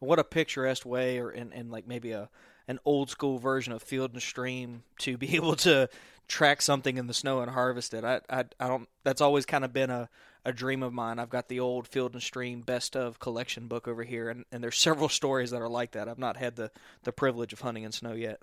What 0.00 0.18
a 0.18 0.24
picturesque 0.24 0.86
way, 0.86 1.18
or 1.18 1.30
and, 1.30 1.52
and 1.52 1.70
like 1.70 1.86
maybe 1.86 2.12
a 2.12 2.28
an 2.68 2.78
old 2.84 3.08
school 3.08 3.38
version 3.38 3.72
of 3.72 3.82
Field 3.82 4.12
and 4.12 4.22
Stream 4.22 4.82
to 5.00 5.16
be 5.16 5.34
able 5.36 5.56
to 5.56 5.88
track 6.28 6.60
something 6.60 6.98
in 6.98 7.06
the 7.06 7.14
snow 7.14 7.40
and 7.40 7.50
harvest 7.50 7.94
it. 7.94 8.04
I 8.04 8.20
I, 8.30 8.44
I 8.60 8.68
don't. 8.68 8.88
That's 9.04 9.20
always 9.20 9.46
kind 9.46 9.64
of 9.64 9.72
been 9.72 9.90
a 9.90 10.08
a 10.48 10.52
dream 10.52 10.82
of 10.82 10.94
mine. 10.94 11.18
I've 11.18 11.28
got 11.28 11.48
the 11.48 11.60
old 11.60 11.86
Field 11.86 12.14
and 12.14 12.22
Stream 12.22 12.62
best 12.62 12.96
of 12.96 13.20
collection 13.20 13.68
book 13.68 13.86
over 13.86 14.02
here, 14.02 14.30
and, 14.30 14.46
and 14.50 14.64
there's 14.64 14.78
several 14.78 15.08
stories 15.20 15.50
that 15.50 15.60
are 15.60 15.68
like 15.68 15.92
that. 15.92 16.08
I've 16.08 16.18
not 16.18 16.38
had 16.38 16.56
the, 16.56 16.70
the 17.04 17.12
privilege 17.12 17.52
of 17.52 17.60
hunting 17.60 17.84
in 17.84 17.92
snow 17.92 18.14
yet. 18.14 18.40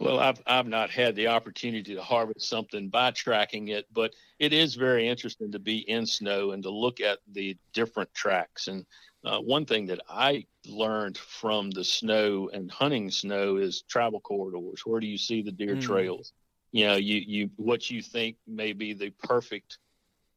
Well, 0.00 0.18
I've 0.18 0.42
I've 0.46 0.66
not 0.66 0.90
had 0.90 1.14
the 1.14 1.28
opportunity 1.28 1.94
to 1.94 2.02
harvest 2.02 2.48
something 2.48 2.88
by 2.88 3.10
tracking 3.12 3.68
it, 3.68 3.86
but 3.92 4.14
it 4.38 4.52
is 4.52 4.74
very 4.74 5.08
interesting 5.08 5.52
to 5.52 5.58
be 5.58 5.78
in 5.78 6.06
snow 6.06 6.52
and 6.52 6.62
to 6.62 6.70
look 6.70 7.00
at 7.00 7.18
the 7.32 7.56
different 7.72 8.12
tracks. 8.14 8.68
And 8.68 8.84
uh, 9.24 9.38
one 9.38 9.64
thing 9.64 9.86
that 9.86 10.00
I 10.08 10.46
learned 10.66 11.18
from 11.18 11.70
the 11.70 11.84
snow 11.84 12.50
and 12.52 12.70
hunting 12.70 13.10
snow 13.10 13.56
is 13.56 13.82
travel 13.82 14.20
corridors. 14.20 14.82
Where 14.84 15.00
do 15.00 15.06
you 15.06 15.18
see 15.18 15.42
the 15.42 15.52
deer 15.52 15.76
mm. 15.76 15.82
trails? 15.82 16.32
You 16.72 16.86
know, 16.86 16.96
you 16.96 17.16
you 17.16 17.50
what 17.56 17.90
you 17.90 18.02
think 18.02 18.36
may 18.46 18.72
be 18.72 18.94
the 18.94 19.10
perfect 19.22 19.78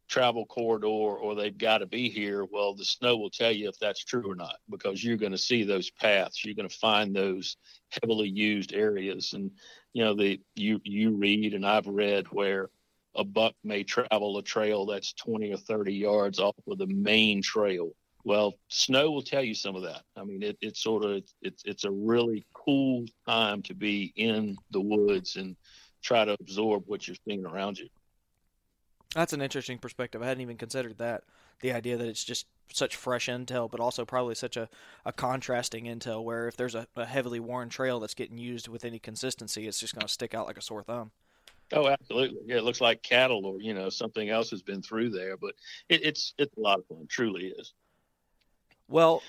travel 0.08 0.46
corridor 0.46 0.88
or 0.88 1.36
they've 1.36 1.58
got 1.58 1.80
to 1.80 1.86
be 1.86 2.10
here. 2.10 2.46
Well, 2.46 2.76
the 2.76 2.86
snow 2.86 3.18
will 3.18 3.30
tell 3.30 3.52
you 3.52 3.70
if 3.70 3.80
that's 3.80 4.04
true 4.04 4.32
or 4.32 4.36
not 4.36 4.58
because 4.70 5.04
you're 5.04 5.18
going 5.18 5.32
to 5.32 5.38
see 5.38 5.64
those 5.64 5.90
paths. 5.90 6.44
You're 6.44 6.56
going 6.56 6.70
to 6.70 6.78
find 6.78 7.16
those 7.16 7.58
heavily 7.90 8.30
used 8.30 8.74
areas, 8.74 9.34
and 9.34 9.52
you 9.94 10.04
know 10.04 10.14
the 10.14 10.42
you 10.56 10.80
you 10.84 11.16
read 11.16 11.54
and 11.54 11.66
I've 11.66 11.88
read 11.88 12.28
where 12.28 12.70
a 13.16 13.24
buck 13.24 13.54
may 13.64 13.84
travel 13.84 14.38
a 14.38 14.44
trail 14.44 14.86
that's 14.86 15.14
20 15.14 15.54
or 15.54 15.58
30 15.58 15.94
yards 15.94 16.40
off 16.40 16.56
of 16.68 16.78
the 16.78 16.88
main 16.88 17.42
trail. 17.42 17.92
Well, 18.26 18.56
snow 18.70 19.12
will 19.12 19.22
tell 19.22 19.44
you 19.44 19.54
some 19.54 19.76
of 19.76 19.84
that. 19.84 20.02
I 20.18 20.24
mean, 20.24 20.42
it, 20.42 20.58
it's 20.60 20.82
sort 20.82 21.06
of 21.06 21.24
it's 21.42 21.64
it's 21.66 21.86
a 21.86 21.92
really 21.92 22.46
cool 22.54 23.06
time 23.28 23.62
to 23.64 23.74
be 23.74 24.12
in 24.16 24.58
the 24.72 24.82
woods 24.82 25.36
and 25.36 25.56
try 26.02 26.26
to 26.26 26.36
absorb 26.40 26.84
what 26.88 27.08
you're 27.08 27.18
seeing 27.28 27.46
around 27.46 27.78
you. 27.78 27.88
That's 29.14 29.34
an 29.34 29.42
interesting 29.42 29.78
perspective. 29.78 30.22
I 30.22 30.28
hadn't 30.28 30.42
even 30.42 30.58
considered 30.58 30.98
that. 30.98 31.24
The 31.62 31.72
idea 31.72 31.98
that 31.98 32.08
it's 32.08 32.24
just 32.24 32.48
such 32.74 32.96
fresh 32.96 33.28
intel, 33.28 33.70
but 33.70 33.80
also 33.80 34.04
probably 34.04 34.36
such 34.36 34.58
a, 34.58 34.68
a 35.06 35.14
contrasting 35.14 35.86
intel 35.86 36.24
where 36.24 36.48
if 36.48 36.58
there's 36.58 36.76
a, 36.76 36.88
a 36.96 37.06
heavily 37.06 37.40
worn 37.40 37.70
trail 37.70 38.00
that's 38.00 38.14
getting 38.14 38.38
used 38.38 38.68
with 38.68 38.84
any 38.84 39.00
consistency, 39.00 39.68
it's 39.68 39.80
just 39.80 39.96
going 39.96 40.06
to 40.06 40.12
stick 40.12 40.34
out 40.34 40.48
like 40.48 40.58
a 40.58 40.62
sore 40.62 40.84
thumb. 40.84 41.12
Oh, 41.74 41.88
absolutely. 41.88 42.40
Yeah, 42.46 42.58
it 42.58 42.64
looks 42.64 42.82
like 42.82 43.02
cattle 43.02 43.46
or 43.46 43.60
you 43.60 43.74
know 43.74 43.90
something 43.90 44.30
else 44.30 44.52
has 44.52 44.62
been 44.62 44.82
through 44.82 45.10
there, 45.10 45.36
but 45.38 45.56
it, 45.90 46.06
it's 46.06 46.34
it's 46.38 46.56
a 46.58 46.60
lot 46.60 46.80
of 46.80 46.86
fun. 46.86 47.08
Truly 47.10 47.48
is. 47.48 47.74
Well, 48.88 49.24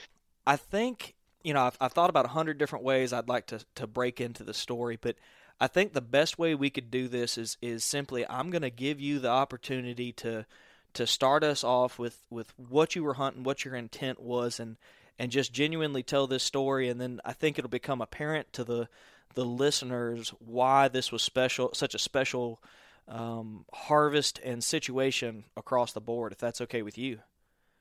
I 0.47 0.57
think 0.57 1.15
you 1.43 1.55
know 1.55 1.63
I've, 1.63 1.77
I've 1.81 1.93
thought 1.93 2.11
about 2.11 2.27
a 2.27 2.29
hundred 2.29 2.59
different 2.59 2.85
ways 2.85 3.13
I'd 3.13 3.29
like 3.29 3.47
to 3.47 3.61
to 3.77 3.87
break 3.87 4.21
into 4.21 4.45
the 4.45 4.53
story, 4.53 4.99
but 5.01 5.17
I 5.61 5.67
think 5.67 5.93
the 5.93 6.01
best 6.03 6.39
way 6.39 6.55
we 6.55 6.71
could 6.71 6.91
do 6.91 7.09
this 7.09 7.39
is 7.39 7.57
is 7.63 7.85
simply 7.85 8.27
I'm 8.29 8.51
going 8.51 8.63
to 8.63 8.71
give 8.71 9.01
you 9.01 9.19
the 9.19 9.31
opportunity 9.31 10.13
to 10.15 10.47
to 10.95 11.07
start 11.07 11.45
us 11.45 11.65
off 11.65 11.99
with 11.99 12.23
with 12.31 12.53
what 12.57 12.95
you 12.95 13.05
were 13.05 13.15
hunting, 13.15 13.43
what 13.43 13.65
your 13.65 13.75
intent 13.75 14.21
was, 14.21 14.61
and 14.61 14.77
and 15.19 15.31
just 15.31 15.53
genuinely 15.53 16.03
tell 16.03 16.27
this 16.27 16.43
story, 16.43 16.89
and 16.89 17.01
then 17.01 17.21
I 17.25 17.33
think 17.33 17.59
it'll 17.59 17.71
become 17.71 18.01
apparent 18.01 18.53
to 18.55 18.65
the 18.65 18.89
the 19.35 19.45
listeners 19.45 20.31
why 20.39 20.89
this 20.89 21.13
was 21.13 21.23
special, 21.23 21.71
such 21.75 21.95
a 21.95 21.99
special 21.99 22.63
um, 23.09 23.65
harvest 23.73 24.41
and 24.43 24.65
situation 24.65 25.45
across 25.57 25.93
the 25.93 26.01
board. 26.01 26.33
If 26.33 26.39
that's 26.39 26.61
okay 26.63 26.83
with 26.83 26.99
you. 26.99 27.21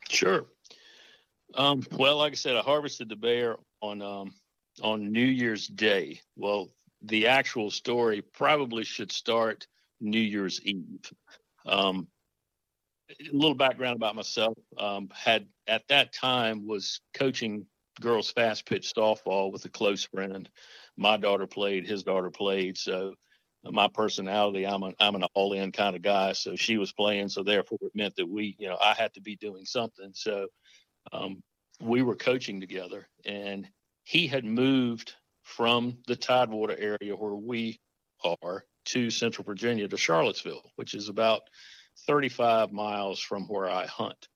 Sure. 0.10 0.46
Um, 1.56 1.86
well, 1.92 2.18
like 2.18 2.34
I 2.34 2.36
said, 2.36 2.56
I 2.56 2.62
harvested 2.62 3.10
the 3.10 3.16
bear 3.16 3.58
on 3.82 4.02
um, 4.02 4.34
on 4.82 5.12
New 5.12 5.26
Year's 5.26 5.68
Day. 5.68 6.22
Well, 6.36 6.70
the 7.06 7.28
actual 7.28 7.72
story 7.72 8.22
probably 8.22 8.84
should 8.84 9.12
start 9.12 9.68
New 10.00 10.20
Year's 10.20 10.62
Eve. 10.64 11.12
Um, 11.66 12.08
a 13.10 13.36
little 13.36 13.56
background 13.56 13.96
about 13.96 14.16
myself. 14.16 14.58
Um, 14.78 15.10
had 15.14 15.48
at 15.68 15.88
that 15.90 16.14
time 16.14 16.68
was 16.68 17.02
coaching 17.14 17.66
girls 18.02 18.32
fast 18.32 18.66
pitch 18.66 18.94
softball 18.96 19.52
with 19.52 19.64
a 19.66 19.70
close 19.70 20.04
friend 20.04 20.50
my 20.98 21.18
daughter 21.18 21.48
played, 21.48 21.88
his 21.88 22.04
daughter 22.04 22.30
played. 22.30 22.78
So 22.78 23.14
my 23.64 23.88
personality, 23.88 24.66
I'm 24.66 24.84
an 24.84 24.94
I'm 25.00 25.16
an 25.16 25.24
all 25.34 25.54
in 25.54 25.72
kind 25.72 25.96
of 25.96 26.02
guy. 26.02 26.34
So 26.34 26.56
she 26.56 26.78
was 26.78 26.92
playing, 26.94 27.30
so 27.30 27.44
therefore 27.44 27.80
it 27.82 27.92
meant 27.96 28.16
that 28.18 28.30
we, 28.30 28.56
you 28.60 28.68
know, 28.68 28.78
I 28.82 28.94
had 28.94 29.14
to 29.16 29.22
be 29.22 29.36
doing 29.36 29.66
something. 29.66 30.12
So 30.14 30.48
um, 31.12 31.42
we 31.82 32.02
were 32.02 32.16
coaching 32.16 32.62
together, 32.62 33.08
and 33.26 33.68
he 34.04 34.28
had 34.28 34.46
moved 34.46 35.16
from 35.46 35.96
the 36.08 36.16
Tidewater 36.16 36.76
area 36.78 37.16
where 37.16 37.36
we 37.36 37.80
are 38.24 38.66
to 38.86 39.10
Central 39.10 39.46
Virginia 39.46 39.88
to 39.88 39.96
Charlottesville, 39.96 40.72
which 40.76 40.96
is 40.96 41.08
about 41.08 41.44
35 42.08 42.72
miles 42.74 43.20
from 43.20 43.44
where 43.44 43.70
I 43.70 43.86
hunt. 43.86 44.28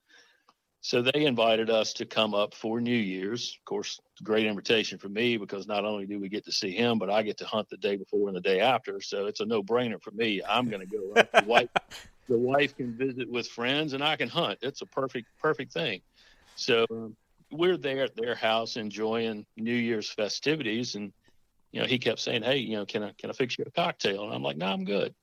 So 0.82 1.02
they 1.02 1.26
invited 1.26 1.70
us 1.70 1.94
to 1.94 2.06
come 2.06 2.34
up 2.34 2.54
for 2.54 2.80
New 2.80 2.96
Year's. 2.96 3.58
Of 3.60 3.66
course, 3.66 4.00
great 4.24 4.46
invitation 4.46 4.98
for 4.98 5.10
me 5.10 5.36
because 5.36 5.68
not 5.68 5.84
only 5.84 6.06
do 6.06 6.20
we 6.20 6.30
get 6.30 6.46
to 6.46 6.52
see 6.52 6.72
him, 6.72 7.00
but 7.00 7.10
I 7.10 7.24
get 7.24 7.38
to 7.40 7.46
hunt 7.46 7.68
the 7.70 7.78
day 7.78 7.98
before 7.98 8.30
and 8.30 8.38
the 8.38 8.42
day 8.42 8.62
after. 8.62 9.02
So 9.02 9.26
it's 9.26 9.42
a 9.42 9.46
no-brainer 9.46 10.02
for 10.02 10.12
me. 10.12 10.42
I'm 10.48 10.70
going 10.70 10.88
to 10.88 10.98
go. 10.98 11.14
the 11.16 11.46
wife, 11.46 11.70
the 12.30 12.38
wife 12.38 12.78
can 12.78 12.96
visit 12.96 13.30
with 13.30 13.48
friends, 13.48 13.94
and 13.94 14.04
I 14.04 14.16
can 14.16 14.30
hunt. 14.30 14.60
It's 14.62 14.82
a 14.82 14.86
perfect, 14.86 15.28
perfect 15.42 15.74
thing. 15.74 16.02
So 16.56 16.86
um, 16.92 17.18
we're 17.52 17.78
there 17.78 18.04
at 18.04 18.16
their 18.16 18.36
house 18.36 18.78
enjoying 18.78 19.46
New 19.58 19.74
Year's 19.74 20.10
festivities, 20.10 20.96
and 20.96 21.12
you 21.72 21.82
know 21.82 21.88
he 21.88 22.00
kept 22.00 22.20
saying, 22.20 22.44
"Hey, 22.44 22.58
you 22.58 22.78
know, 22.78 22.86
can 22.86 23.04
I 23.04 23.14
can 23.18 23.30
I 23.30 23.34
fix 23.34 23.58
you 23.58 23.66
a 23.68 23.72
cocktail?" 23.72 24.24
And 24.24 24.34
I'm 24.34 24.44
like, 24.44 24.58
"No, 24.58 24.68
I'm 24.68 24.86
good." 24.86 25.14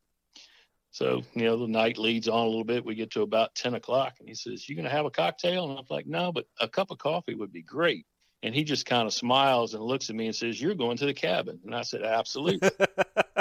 So, 0.97 1.21
you 1.35 1.45
know, 1.45 1.59
the 1.59 1.69
night 1.69 1.99
leads 1.99 2.27
on 2.27 2.47
a 2.47 2.49
little 2.49 2.65
bit. 2.65 2.83
We 2.83 2.95
get 2.95 3.11
to 3.11 3.21
about 3.21 3.55
10 3.55 3.75
o'clock 3.75 4.15
and 4.19 4.27
he 4.27 4.35
says, 4.35 4.67
You 4.67 4.75
going 4.75 4.87
to 4.87 4.91
have 4.91 5.05
a 5.05 5.11
cocktail? 5.11 5.69
And 5.69 5.79
I'm 5.79 5.85
like, 5.91 6.07
No, 6.07 6.33
but 6.33 6.47
a 6.59 6.67
cup 6.67 6.91
of 6.91 6.97
coffee 6.97 7.35
would 7.35 7.53
be 7.53 7.61
great. 7.61 8.07
And 8.43 8.55
he 8.55 8.65
just 8.65 8.87
kind 8.87 9.07
of 9.07 9.13
smiles 9.13 9.75
and 9.75 9.83
looks 9.85 10.09
at 10.09 10.17
me 10.17 10.25
and 10.25 10.35
says, 10.35 10.59
You're 10.59 10.75
going 10.75 10.97
to 10.97 11.05
the 11.05 11.13
cabin. 11.13 11.61
And 11.67 11.75
I 11.75 11.83
said, 11.83 12.03
Absolutely. 12.03 12.71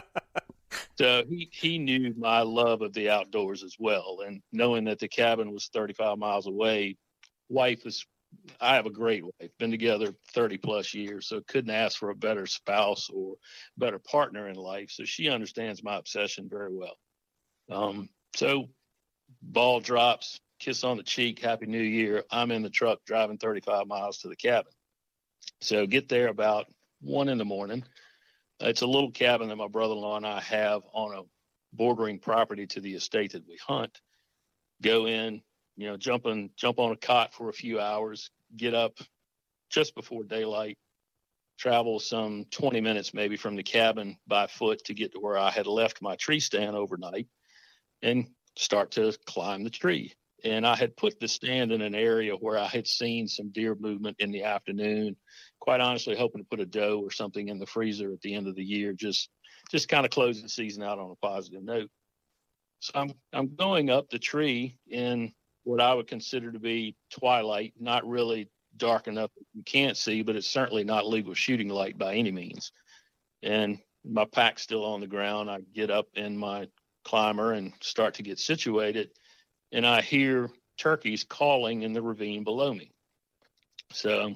so 0.98 1.24
he, 1.30 1.48
he 1.50 1.78
knew 1.78 2.14
my 2.18 2.42
love 2.42 2.82
of 2.82 2.92
the 2.92 3.10
outdoors 3.10 3.64
as 3.64 3.78
well. 3.80 4.20
And 4.26 4.42
knowing 4.52 4.84
that 4.84 5.00
the 5.00 5.08
cabin 5.08 5.54
was 5.54 5.70
35 5.74 6.18
miles 6.18 6.48
away, 6.48 6.98
wife 7.48 7.86
is, 7.86 8.06
I 8.60 8.76
have 8.76 8.86
a 8.86 8.92
great 8.92 9.24
wife, 9.24 9.52
been 9.60 9.72
together 9.72 10.14
30 10.34 10.58
plus 10.58 10.94
years. 10.94 11.28
So 11.28 11.42
couldn't 11.48 11.72
ask 11.72 11.98
for 11.98 12.10
a 12.10 12.16
better 12.16 12.46
spouse 12.46 13.10
or 13.10 13.36
better 13.78 14.00
partner 14.00 14.48
in 14.48 14.56
life. 14.56 14.92
So 14.92 15.04
she 15.04 15.30
understands 15.30 15.84
my 15.84 15.98
obsession 15.98 16.48
very 16.50 16.74
well. 16.74 16.98
Um, 17.70 18.10
so 18.36 18.70
ball 19.42 19.80
drops, 19.80 20.40
kiss 20.60 20.84
on 20.84 20.98
the 20.98 21.04
cheek, 21.04 21.40
happy 21.40 21.66
new 21.66 21.82
year. 21.82 22.24
I'm 22.32 22.52
in 22.52 22.62
the 22.62 22.70
truck 22.70 23.00
driving 23.06 23.38
35 23.38 23.88
miles 23.88 24.20
to 24.20 24.28
the 24.28 24.36
cabin. 24.36 24.72
So 25.62 25.86
get 25.86 26.10
there 26.10 26.28
about 26.28 26.68
one 27.02 27.30
in 27.30 27.38
the 27.38 27.46
morning. 27.46 27.84
It's 28.60 28.82
a 28.82 28.88
little 28.88 29.12
cabin 29.12 29.50
that 29.50 29.56
my 29.58 29.68
brother-in-law 29.68 30.18
and 30.18 30.28
I 30.28 30.42
have 30.42 30.82
on 30.94 31.18
a 31.18 31.24
bordering 31.74 32.20
property 32.20 32.68
to 32.68 32.80
the 32.80 32.96
estate 32.96 33.34
that 33.34 33.48
we 33.48 33.58
hunt. 33.66 34.00
Go 34.82 35.08
in, 35.08 35.42
you 35.76 35.88
know, 35.88 35.98
jump 35.98 36.26
on 36.26 36.50
jump 36.56 36.80
on 36.80 36.92
a 36.92 36.98
cot 36.98 37.34
for 37.34 37.50
a 37.50 37.54
few 37.54 37.80
hours, 37.80 38.30
get 38.56 38.74
up 38.74 38.98
just 39.70 39.96
before 39.96 40.24
daylight, 40.24 40.78
travel 41.58 42.00
some 42.00 42.46
20 42.52 42.82
minutes 42.82 43.14
maybe 43.14 43.38
from 43.38 43.56
the 43.56 43.64
cabin 43.64 44.18
by 44.28 44.48
foot 44.48 44.84
to 44.86 44.94
get 44.94 45.14
to 45.14 45.20
where 45.20 45.38
I 45.38 45.52
had 45.52 45.68
left 45.68 46.02
my 46.02 46.16
tree 46.16 46.40
stand 46.40 46.76
overnight 46.76 47.28
and 48.02 48.28
start 48.58 48.92
to 48.92 49.14
climb 49.26 49.64
the 49.64 49.70
tree. 49.70 50.14
And 50.44 50.66
I 50.68 50.76
had 50.76 50.96
put 50.96 51.20
the 51.20 51.28
stand 51.28 51.72
in 51.72 51.82
an 51.82 51.96
area 51.96 52.34
where 52.34 52.58
I 52.58 52.68
had 52.68 52.88
seen 52.88 53.28
some 53.28 53.50
deer 53.50 53.76
movement 53.80 54.18
in 54.20 54.32
the 54.32 54.44
afternoon. 54.44 55.16
Quite 55.60 55.82
honestly, 55.82 56.16
hoping 56.16 56.42
to 56.42 56.48
put 56.48 56.60
a 56.60 56.66
doe 56.66 57.02
or 57.04 57.10
something 57.10 57.48
in 57.48 57.58
the 57.58 57.66
freezer 57.66 58.12
at 58.12 58.22
the 58.22 58.36
end 58.36 58.48
of 58.48 58.56
the 58.56 58.64
year, 58.64 58.94
just 58.94 59.30
just 59.72 59.90
kind 59.90 60.06
of 60.06 60.12
close 60.12 60.42
the 60.42 60.50
season 60.50 60.84
out 60.84 61.00
on 61.00 61.10
a 61.10 61.26
positive 61.26 61.64
note. 61.64 61.90
So 62.80 62.92
I'm 62.96 63.12
I'm 63.34 63.56
going 63.56 63.90
up 63.90 64.10
the 64.10 64.20
tree 64.20 64.78
in 64.88 65.34
what 65.66 65.82
I 65.82 65.94
would 65.94 66.08
consider 66.08 66.52
to 66.52 66.60
be 66.60 66.96
twilight, 67.12 67.74
not 67.80 68.08
really 68.08 68.50
dark 68.78 69.08
enough 69.08 69.32
that 69.36 69.46
you 69.54 69.64
can't 69.64 69.98
see, 69.98 70.22
but 70.22 70.36
it's 70.36 70.48
certainly 70.48 70.84
not 70.84 71.08
legal 71.08 71.34
shooting 71.34 71.70
light 71.70 71.98
by 71.98 72.16
any 72.16 72.32
means. 72.32 72.72
And 73.44 73.80
my 74.06 74.26
pack's 74.26 74.62
still 74.62 74.86
on 74.86 75.02
the 75.02 75.08
ground. 75.08 75.50
I 75.50 75.60
get 75.74 75.90
up 75.90 76.08
in 76.14 76.38
my 76.38 76.68
climber 77.04 77.54
and 77.54 77.74
start 77.82 78.14
to 78.16 78.24
get 78.24 78.40
situated. 78.40 79.10
And 79.72 79.86
I 79.86 80.02
hear 80.02 80.50
turkeys 80.78 81.24
calling 81.24 81.82
in 81.82 81.94
the 81.94 82.02
ravine 82.02 82.44
below 82.44 82.74
me. 82.74 82.92
So, 83.92 84.36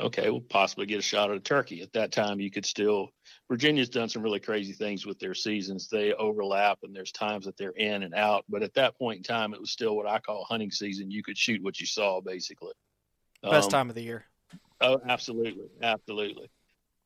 okay, 0.00 0.30
we'll 0.30 0.40
possibly 0.40 0.86
get 0.86 0.98
a 0.98 1.02
shot 1.02 1.30
at 1.30 1.36
a 1.36 1.40
turkey. 1.40 1.82
At 1.82 1.92
that 1.92 2.12
time, 2.12 2.40
you 2.40 2.50
could 2.50 2.66
still, 2.66 3.10
Virginia's 3.48 3.88
done 3.88 4.08
some 4.08 4.22
really 4.22 4.40
crazy 4.40 4.72
things 4.72 5.06
with 5.06 5.18
their 5.18 5.34
seasons. 5.34 5.88
They 5.88 6.12
overlap 6.14 6.78
and 6.82 6.94
there's 6.94 7.12
times 7.12 7.46
that 7.46 7.56
they're 7.56 7.70
in 7.70 8.02
and 8.02 8.14
out. 8.14 8.44
But 8.48 8.62
at 8.62 8.74
that 8.74 8.98
point 8.98 9.18
in 9.18 9.22
time, 9.22 9.54
it 9.54 9.60
was 9.60 9.70
still 9.70 9.96
what 9.96 10.06
I 10.06 10.18
call 10.18 10.44
hunting 10.44 10.70
season. 10.70 11.10
You 11.10 11.22
could 11.22 11.38
shoot 11.38 11.62
what 11.62 11.78
you 11.80 11.86
saw, 11.86 12.20
basically. 12.20 12.72
Best 13.42 13.66
um, 13.66 13.70
time 13.70 13.88
of 13.88 13.94
the 13.94 14.02
year. 14.02 14.24
Oh, 14.80 15.00
absolutely. 15.08 15.68
Absolutely. 15.82 16.50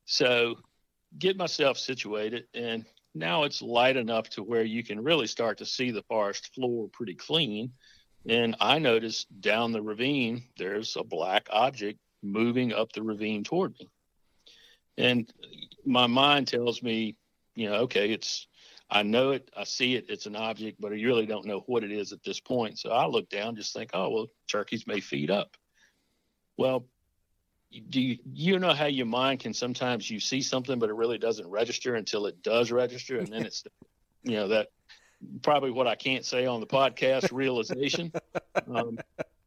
So, 0.07 0.57
get 1.17 1.37
myself 1.37 1.79
situated 1.79 2.45
and 2.55 2.85
now 3.15 3.45
it's 3.45 3.63
light 3.63 3.97
enough 3.97 4.29
to 4.31 4.43
where 4.43 4.65
you 4.65 4.83
can 4.83 5.03
really 5.03 5.29
start 5.29 5.59
to 5.59 5.67
see 5.67 5.91
the 5.91 6.03
forest 6.09 6.53
floor 6.55 6.89
pretty 6.93 7.15
clean. 7.15 7.73
And 8.29 8.57
I 8.61 8.79
noticed 8.79 9.29
down 9.41 9.73
the 9.73 9.83
ravine, 9.83 10.45
there's 10.57 10.97
a 10.97 11.05
black 11.05 11.47
object 11.51 11.99
moving 12.25 12.73
up 12.73 12.93
the 12.93 13.03
ravine 13.03 13.45
toward 13.45 13.75
me. 13.79 13.89
And 14.97 15.33
my 15.85 16.07
mind 16.07 16.49
tells 16.49 16.83
me, 16.83 17.17
you 17.55 17.69
know, 17.69 17.77
okay, 17.83 18.11
it's, 18.11 18.47
I 18.91 19.03
know 19.03 19.33
it, 19.33 19.51
I 19.57 19.65
see 19.65 19.95
it, 19.95 20.07
it's 20.09 20.27
an 20.27 20.37
object, 20.37 20.81
but 20.81 20.93
I 20.93 20.97
really 20.97 21.27
don't 21.27 21.47
know 21.47 21.65
what 21.67 21.85
it 21.85 21.93
is 21.93 22.13
at 22.13 22.23
this 22.23 22.41
point. 22.41 22.79
So 22.79 22.91
I 22.91 23.07
look 23.07 23.29
down, 23.29 23.57
just 23.57 23.75
think, 23.75 23.91
oh, 23.93 24.11
well, 24.11 24.27
turkeys 24.49 24.87
may 24.87 25.01
feed 25.01 25.31
up. 25.31 25.57
Well, 26.57 26.87
do 27.91 28.01
you, 28.01 28.19
you 28.33 28.59
know 28.61 28.73
how 28.73 28.87
your 28.87 29.07
mind 29.07 29.41
can 29.41 29.53
sometimes 29.53 30.09
you 30.09 30.21
see 30.21 30.43
something 30.43 30.79
but 30.79 30.91
it 30.91 30.95
really 30.95 31.19
doesn't 31.19 31.49
register 31.49 31.97
until 31.97 32.27
it 32.27 32.41
does 32.41 32.71
register 32.71 33.19
and 33.19 33.27
then 33.27 33.45
it's 33.45 33.65
you 34.23 34.37
know 34.37 34.47
that 34.47 34.69
probably 35.43 35.71
what 35.71 35.87
I 35.87 35.95
can't 35.95 36.25
say 36.25 36.47
on 36.47 36.61
the 36.61 36.67
podcast 36.67 37.33
realization. 37.33 38.13
Um, 38.73 38.99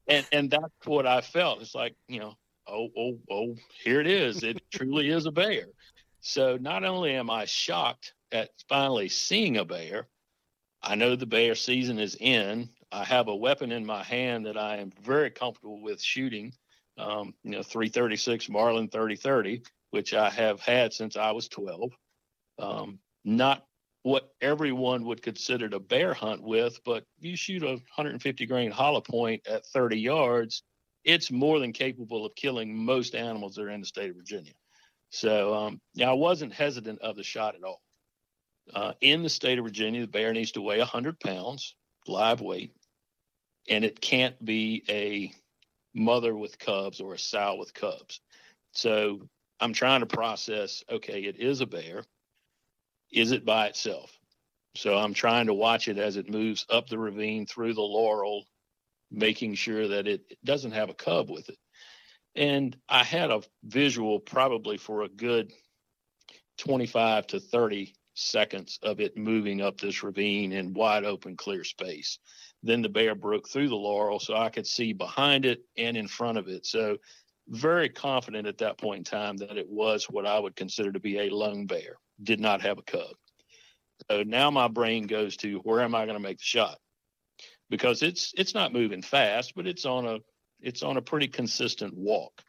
and, 0.07 0.27
and 0.31 0.51
that's 0.51 0.85
what 0.85 1.07
I 1.07 1.21
felt. 1.21 1.61
It's 1.61 1.73
like, 1.73 1.95
you 2.07 2.19
know, 2.19 2.33
oh, 2.67 2.89
oh, 2.97 3.17
oh, 3.29 3.55
here 3.83 3.99
it 4.01 4.07
is. 4.07 4.43
It 4.43 4.61
truly 4.71 5.09
is 5.09 5.25
a 5.25 5.31
bear. 5.31 5.65
So 6.21 6.57
not 6.57 6.83
only 6.83 7.13
am 7.13 7.29
I 7.29 7.45
shocked 7.45 8.13
at 8.31 8.49
finally 8.67 9.09
seeing 9.09 9.57
a 9.57 9.65
bear, 9.65 10.07
I 10.81 10.95
know 10.95 11.15
the 11.15 11.25
bear 11.25 11.55
season 11.55 11.99
is 11.99 12.15
in. 12.19 12.69
I 12.91 13.03
have 13.03 13.27
a 13.27 13.35
weapon 13.35 13.71
in 13.71 13.85
my 13.85 14.03
hand 14.03 14.45
that 14.45 14.57
I 14.57 14.77
am 14.77 14.91
very 15.01 15.29
comfortable 15.29 15.81
with 15.81 16.01
shooting. 16.01 16.53
Um, 16.97 17.33
you 17.43 17.51
know, 17.51 17.63
336 17.63 18.49
Marlin 18.49 18.89
3030, 18.89 19.61
which 19.91 20.13
I 20.13 20.29
have 20.29 20.59
had 20.61 20.93
since 20.93 21.15
I 21.15 21.31
was 21.31 21.47
12. 21.47 21.91
Um, 22.59 22.99
not 23.23 23.65
what 24.03 24.31
everyone 24.41 25.03
would 25.03 25.21
consider 25.21 25.69
a 25.73 25.79
bear 25.79 26.13
hunt 26.13 26.41
with, 26.41 26.79
but 26.85 27.03
you 27.19 27.35
shoot 27.35 27.61
a 27.61 27.71
150 27.71 28.45
grain 28.45 28.71
hollow 28.71 29.01
point 29.01 29.45
at 29.47 29.65
30 29.65 29.99
yards, 29.99 30.63
it's 31.03 31.31
more 31.31 31.59
than 31.59 31.73
capable 31.73 32.25
of 32.25 32.35
killing 32.35 32.75
most 32.75 33.15
animals 33.15 33.55
that 33.55 33.63
are 33.63 33.69
in 33.69 33.81
the 33.81 33.87
state 33.87 34.09
of 34.09 34.15
Virginia. 34.15 34.53
So, 35.09 35.53
um, 35.53 35.81
yeah, 35.93 36.09
I 36.09 36.13
wasn't 36.13 36.53
hesitant 36.53 36.99
of 36.99 37.15
the 37.15 37.23
shot 37.23 37.55
at 37.55 37.63
all. 37.63 37.81
Uh, 38.73 38.93
in 38.99 39.23
the 39.23 39.29
state 39.29 39.57
of 39.57 39.65
Virginia, 39.65 40.01
the 40.01 40.07
bear 40.07 40.33
needs 40.33 40.51
to 40.51 40.61
weigh 40.61 40.79
100 40.79 41.19
pounds, 41.19 41.75
live 42.07 42.41
weight, 42.41 42.73
and 43.69 43.85
it 43.85 44.01
can't 44.01 44.43
be 44.43 44.83
a 44.89 45.31
mother 45.93 46.35
with 46.35 46.59
cubs 46.59 46.99
or 46.99 47.13
a 47.13 47.19
sow 47.19 47.55
with 47.55 47.73
cubs. 47.73 48.21
So 48.73 49.27
I'm 49.59 49.73
trying 49.73 50.01
to 50.01 50.05
process 50.05 50.83
okay, 50.89 51.23
it 51.23 51.37
is 51.37 51.61
a 51.61 51.65
bear. 51.65 52.03
Is 53.11 53.31
it 53.31 53.45
by 53.45 53.67
itself? 53.67 54.11
So 54.75 54.95
I'm 54.95 55.13
trying 55.13 55.47
to 55.47 55.53
watch 55.53 55.87
it 55.87 55.97
as 55.97 56.17
it 56.17 56.29
moves 56.29 56.65
up 56.69 56.87
the 56.87 56.99
ravine 56.99 57.45
through 57.45 57.73
the 57.73 57.81
laurel, 57.81 58.45
making 59.11 59.55
sure 59.55 59.87
that 59.87 60.07
it 60.07 60.21
doesn't 60.43 60.71
have 60.71 60.89
a 60.89 60.93
cub 60.93 61.29
with 61.29 61.49
it. 61.49 61.57
And 62.35 62.75
I 62.87 63.03
had 63.03 63.31
a 63.31 63.41
visual 63.63 64.19
probably 64.19 64.77
for 64.77 65.03
a 65.03 65.09
good 65.09 65.51
25 66.59 67.27
to 67.27 67.39
30 67.39 67.95
seconds 68.13 68.79
of 68.81 68.99
it 68.99 69.15
moving 69.15 69.61
up 69.61 69.79
this 69.79 70.03
ravine 70.03 70.51
in 70.51 70.73
wide 70.73 71.05
open, 71.05 71.37
clear 71.37 71.63
space. 71.63 72.19
Then 72.63 72.81
the 72.81 72.89
bear 72.89 73.15
broke 73.15 73.47
through 73.47 73.69
the 73.69 73.75
laurel 73.75 74.19
so 74.19 74.35
I 74.35 74.49
could 74.49 74.67
see 74.67 74.93
behind 74.93 75.45
it 75.45 75.61
and 75.77 75.95
in 75.95 76.07
front 76.07 76.37
of 76.37 76.47
it. 76.47 76.65
So, 76.65 76.97
very 77.49 77.87
confident 77.87 78.45
at 78.45 78.57
that 78.57 78.77
point 78.77 78.97
in 78.97 79.03
time 79.05 79.37
that 79.37 79.55
it 79.55 79.69
was 79.69 80.09
what 80.09 80.25
I 80.25 80.37
would 80.37 80.57
consider 80.57 80.91
to 80.91 80.99
be 80.99 81.17
a 81.19 81.29
lone 81.29 81.65
bear, 81.65 81.97
did 82.21 82.41
not 82.41 82.61
have 82.61 82.77
a 82.77 82.81
cub. 82.81 83.15
So 84.11 84.23
now 84.23 84.51
my 84.51 84.67
brain 84.67 85.07
goes 85.07 85.37
to 85.37 85.59
where 85.59 85.81
am 85.81 85.95
I 85.95 86.05
going 86.05 86.17
to 86.17 86.23
make 86.23 86.39
the 86.39 86.43
shot? 86.43 86.77
Because 87.69 88.01
it's 88.01 88.33
it's 88.37 88.53
not 88.53 88.73
moving 88.73 89.01
fast, 89.01 89.53
but 89.55 89.67
it's 89.67 89.85
on 89.85 90.05
a 90.05 90.19
it's 90.61 90.83
on 90.83 90.97
a 90.97 91.01
pretty 91.01 91.27
consistent 91.27 91.93
walk. 91.95 92.41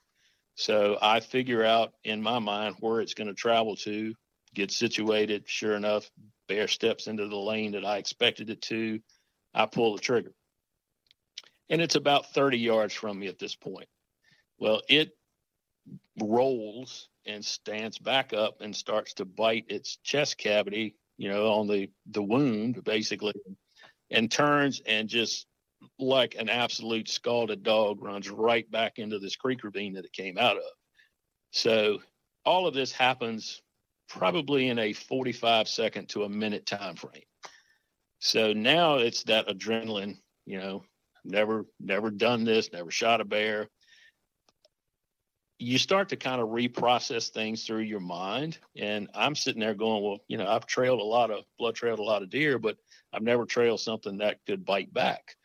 So 0.54 0.98
I 1.00 1.20
figure 1.20 1.64
out 1.64 1.92
in 2.04 2.22
my 2.22 2.38
mind 2.38 2.76
where 2.80 3.00
it's 3.00 3.14
going 3.14 3.28
to 3.28 3.34
travel 3.34 3.76
to, 3.76 4.14
get 4.54 4.70
situated. 4.72 5.44
Sure 5.46 5.76
enough, 5.76 6.10
bear 6.48 6.66
steps 6.66 7.06
into 7.06 7.28
the 7.28 7.36
lane 7.36 7.72
that 7.72 7.84
I 7.84 7.98
expected 7.98 8.50
it 8.50 8.62
to. 8.62 9.00
I 9.54 9.66
pull 9.66 9.94
the 9.94 10.00
trigger. 10.00 10.32
And 11.70 11.80
it's 11.80 11.94
about 11.94 12.32
30 12.32 12.58
yards 12.58 12.94
from 12.94 13.18
me 13.18 13.28
at 13.28 13.38
this 13.38 13.54
point. 13.54 13.88
Well, 14.58 14.82
it 14.88 15.10
rolls 16.20 17.08
and 17.26 17.44
stands 17.44 17.98
back 17.98 18.32
up 18.32 18.60
and 18.60 18.74
starts 18.74 19.14
to 19.14 19.24
bite 19.24 19.66
its 19.68 19.96
chest 20.02 20.38
cavity, 20.38 20.96
you 21.18 21.28
know, 21.28 21.52
on 21.52 21.68
the, 21.68 21.90
the 22.06 22.22
wound 22.22 22.82
basically, 22.84 23.34
and 24.10 24.30
turns 24.30 24.80
and 24.86 25.08
just 25.08 25.46
like 25.98 26.34
an 26.36 26.48
absolute 26.48 27.08
scalded 27.08 27.62
dog 27.62 28.02
runs 28.02 28.30
right 28.30 28.68
back 28.70 28.98
into 28.98 29.18
this 29.18 29.36
creek 29.36 29.62
ravine 29.62 29.94
that 29.94 30.04
it 30.04 30.12
came 30.12 30.38
out 30.38 30.56
of. 30.56 30.62
So 31.52 32.00
all 32.44 32.66
of 32.66 32.74
this 32.74 32.92
happens 32.92 33.62
probably 34.08 34.68
in 34.68 34.78
a 34.78 34.92
45 34.92 35.68
second 35.68 36.08
to 36.10 36.24
a 36.24 36.28
minute 36.28 36.66
time 36.66 36.96
frame. 36.96 37.22
So 38.20 38.52
now 38.52 38.96
it's 38.96 39.22
that 39.24 39.48
adrenaline, 39.48 40.18
you 40.46 40.58
know, 40.58 40.82
never 41.24 41.66
never 41.78 42.10
done 42.10 42.44
this, 42.44 42.72
never 42.72 42.90
shot 42.90 43.20
a 43.20 43.24
bear. 43.24 43.68
You 45.58 45.78
start 45.78 46.10
to 46.10 46.16
kind 46.16 46.40
of 46.40 46.48
reprocess 46.48 47.30
things 47.30 47.64
through 47.64 47.80
your 47.80 48.00
mind. 48.00 48.58
And 48.76 49.08
I'm 49.14 49.34
sitting 49.34 49.60
there 49.60 49.74
going, 49.74 50.02
well, 50.02 50.18
you 50.28 50.38
know, 50.38 50.46
I've 50.46 50.66
trailed 50.66 51.00
a 51.00 51.04
lot 51.04 51.30
of 51.30 51.44
blood 51.58 51.74
trailed 51.74 51.98
a 51.98 52.04
lot 52.04 52.22
of 52.22 52.30
deer, 52.30 52.58
but 52.58 52.76
I've 53.12 53.22
never 53.22 53.44
trailed 53.44 53.80
something 53.80 54.18
that 54.18 54.38
could 54.46 54.64
bite 54.64 54.92
back. 54.92 55.36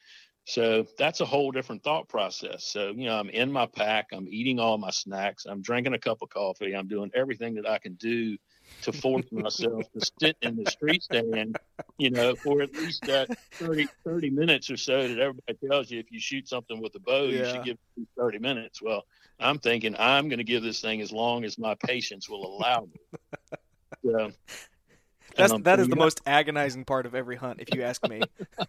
So 0.45 0.85
that's 0.97 1.21
a 1.21 1.25
whole 1.25 1.51
different 1.51 1.83
thought 1.83 2.09
process. 2.09 2.65
So, 2.65 2.89
you 2.89 3.05
know, 3.05 3.17
I'm 3.17 3.29
in 3.29 3.51
my 3.51 3.65
pack, 3.65 4.07
I'm 4.11 4.27
eating 4.27 4.59
all 4.59 4.77
my 4.77 4.89
snacks, 4.89 5.45
I'm 5.45 5.61
drinking 5.61 5.93
a 5.93 5.99
cup 5.99 6.21
of 6.21 6.29
coffee, 6.29 6.75
I'm 6.75 6.87
doing 6.87 7.11
everything 7.15 7.55
that 7.55 7.67
I 7.67 7.77
can 7.77 7.93
do 7.93 8.37
to 8.81 8.91
force 8.91 9.25
myself 9.31 9.83
to 9.93 10.11
sit 10.19 10.35
in 10.41 10.61
the 10.61 10.69
street 10.69 11.03
stand, 11.03 11.57
you 11.97 12.09
know, 12.09 12.35
for 12.35 12.61
at 12.61 12.73
least 12.73 13.03
that 13.03 13.37
30, 13.53 13.87
30 14.03 14.29
minutes 14.31 14.69
or 14.69 14.75
so 14.75 15.07
that 15.07 15.17
everybody 15.17 15.57
tells 15.65 15.89
you 15.89 15.99
if 15.99 16.11
you 16.11 16.19
shoot 16.19 16.49
something 16.49 16.81
with 16.81 16.93
a 16.95 16.99
bow, 16.99 17.23
yeah. 17.23 17.39
you 17.39 17.45
should 17.45 17.63
give 17.63 17.77
30 18.17 18.39
minutes. 18.39 18.81
Well, 18.81 19.05
I'm 19.39 19.59
thinking 19.59 19.95
I'm 19.97 20.29
going 20.29 20.37
to 20.37 20.43
give 20.43 20.63
this 20.63 20.81
thing 20.81 21.01
as 21.01 21.11
long 21.11 21.43
as 21.43 21.57
my 21.57 21.75
patience 21.75 22.29
will 22.29 22.45
allow 22.57 22.81
me. 22.81 22.99
So, 24.05 24.31
that's 25.35 25.53
that 25.61 25.79
is 25.79 25.87
the 25.87 25.95
most 25.95 26.21
agonizing 26.25 26.85
part 26.85 27.05
of 27.05 27.15
every 27.15 27.35
hunt, 27.35 27.61
if 27.61 27.73
you 27.73 27.83
ask 27.83 28.07
me. 28.07 28.21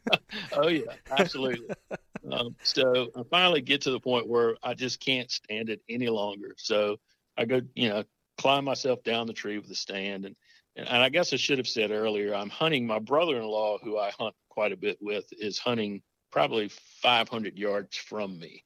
oh 0.53 0.69
yeah, 0.69 0.93
absolutely. 1.11 1.75
um, 2.33 2.55
so 2.63 3.09
I 3.17 3.23
finally 3.31 3.61
get 3.61 3.83
to 3.83 3.91
the 3.91 4.01
point 4.01 4.29
where 4.29 4.57
I 4.63 4.75
just 4.75 5.01
can't 5.01 5.31
stand 5.31 5.69
it 5.69 5.81
any 5.89 6.09
longer. 6.09 6.55
So 6.57 6.99
I 7.37 7.45
go, 7.45 7.61
you 7.75 7.89
know, 7.89 8.05
climb 8.39 8.65
myself 8.65 9.03
down 9.03 9.27
the 9.27 9.33
tree 9.33 9.59
with 9.59 9.69
the 9.69 9.75
stand. 9.75 10.25
And, 10.25 10.37
and, 10.77 10.89
and 10.89 11.03
I 11.03 11.09
guess 11.09 11.33
I 11.33 11.37
should 11.37 11.59
have 11.59 11.69
said 11.69 11.91
earlier, 11.91 12.35
I'm 12.35 12.51
hunting 12.51 12.87
my 12.87 12.99
brother 12.99 13.37
in 13.37 13.45
law, 13.45 13.79
who 13.83 13.99
I 13.99 14.11
hunt 14.19 14.35
quite 14.49 14.73
a 14.73 14.77
bit 14.77 14.99
with, 15.01 15.27
is 15.33 15.59
hunting 15.59 16.03
probably 16.31 16.69
500 17.03 17.59
yards 17.59 17.97
from 17.97 18.39
me. 18.39 18.65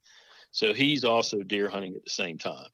So 0.59 0.75
he's 0.75 1.05
also 1.05 1.45
deer 1.45 1.69
hunting 1.69 1.95
at 1.95 2.03
the 2.03 2.11
same 2.11 2.37
time. 2.37 2.67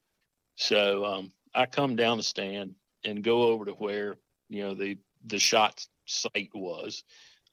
So 0.55 1.05
um, 1.05 1.31
I 1.53 1.67
come 1.67 1.95
down 1.95 2.17
the 2.17 2.23
stand 2.23 2.73
and 3.03 3.23
go 3.23 3.43
over 3.43 3.63
to 3.65 3.73
where, 3.73 4.15
you 4.49 4.63
know, 4.63 4.73
the, 4.73 4.97
the 5.27 5.37
shot 5.37 5.85
site 6.07 6.49
was. 6.55 7.03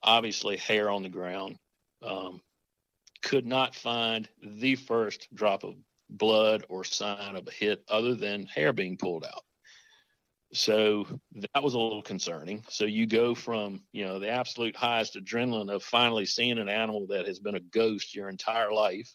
Obviously, 0.02 0.56
hair 0.56 0.88
on 0.88 1.02
the 1.02 1.10
ground. 1.10 1.58
Um, 2.02 2.40
could 3.22 3.44
not 3.44 3.74
find 3.74 4.26
the 4.42 4.74
first 4.74 5.28
drop 5.34 5.64
of 5.64 5.74
blood 6.08 6.64
or 6.70 6.82
sign 6.82 7.36
of 7.36 7.46
a 7.46 7.50
hit 7.52 7.84
other 7.86 8.14
than 8.14 8.46
hair 8.46 8.72
being 8.72 8.96
pulled 8.96 9.26
out. 9.26 9.44
So 10.54 11.06
that 11.52 11.62
was 11.62 11.74
a 11.74 11.78
little 11.78 12.00
concerning. 12.00 12.64
So 12.70 12.86
you 12.86 13.06
go 13.06 13.34
from, 13.34 13.82
you 13.92 14.06
know, 14.06 14.18
the 14.18 14.30
absolute 14.30 14.76
highest 14.76 15.14
adrenaline 15.14 15.70
of 15.70 15.82
finally 15.82 16.24
seeing 16.24 16.58
an 16.58 16.70
animal 16.70 17.06
that 17.08 17.26
has 17.26 17.38
been 17.38 17.56
a 17.56 17.60
ghost 17.60 18.14
your 18.14 18.30
entire 18.30 18.72
life 18.72 19.14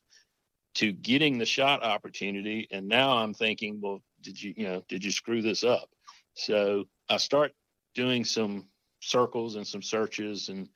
to 0.75 0.91
getting 0.91 1.37
the 1.37 1.45
shot 1.45 1.83
opportunity. 1.83 2.67
And 2.71 2.87
now 2.87 3.17
I'm 3.17 3.33
thinking, 3.33 3.79
well, 3.81 4.01
did 4.21 4.41
you, 4.41 4.53
you 4.55 4.67
know, 4.67 4.83
did 4.87 5.03
you 5.03 5.11
screw 5.11 5.41
this 5.41 5.63
up? 5.63 5.89
So 6.33 6.85
I 7.09 7.17
start 7.17 7.53
doing 7.95 8.23
some 8.23 8.67
circles 8.99 9.55
and 9.55 9.65
some 9.65 9.81
searches 9.81 10.49
and 10.49 10.69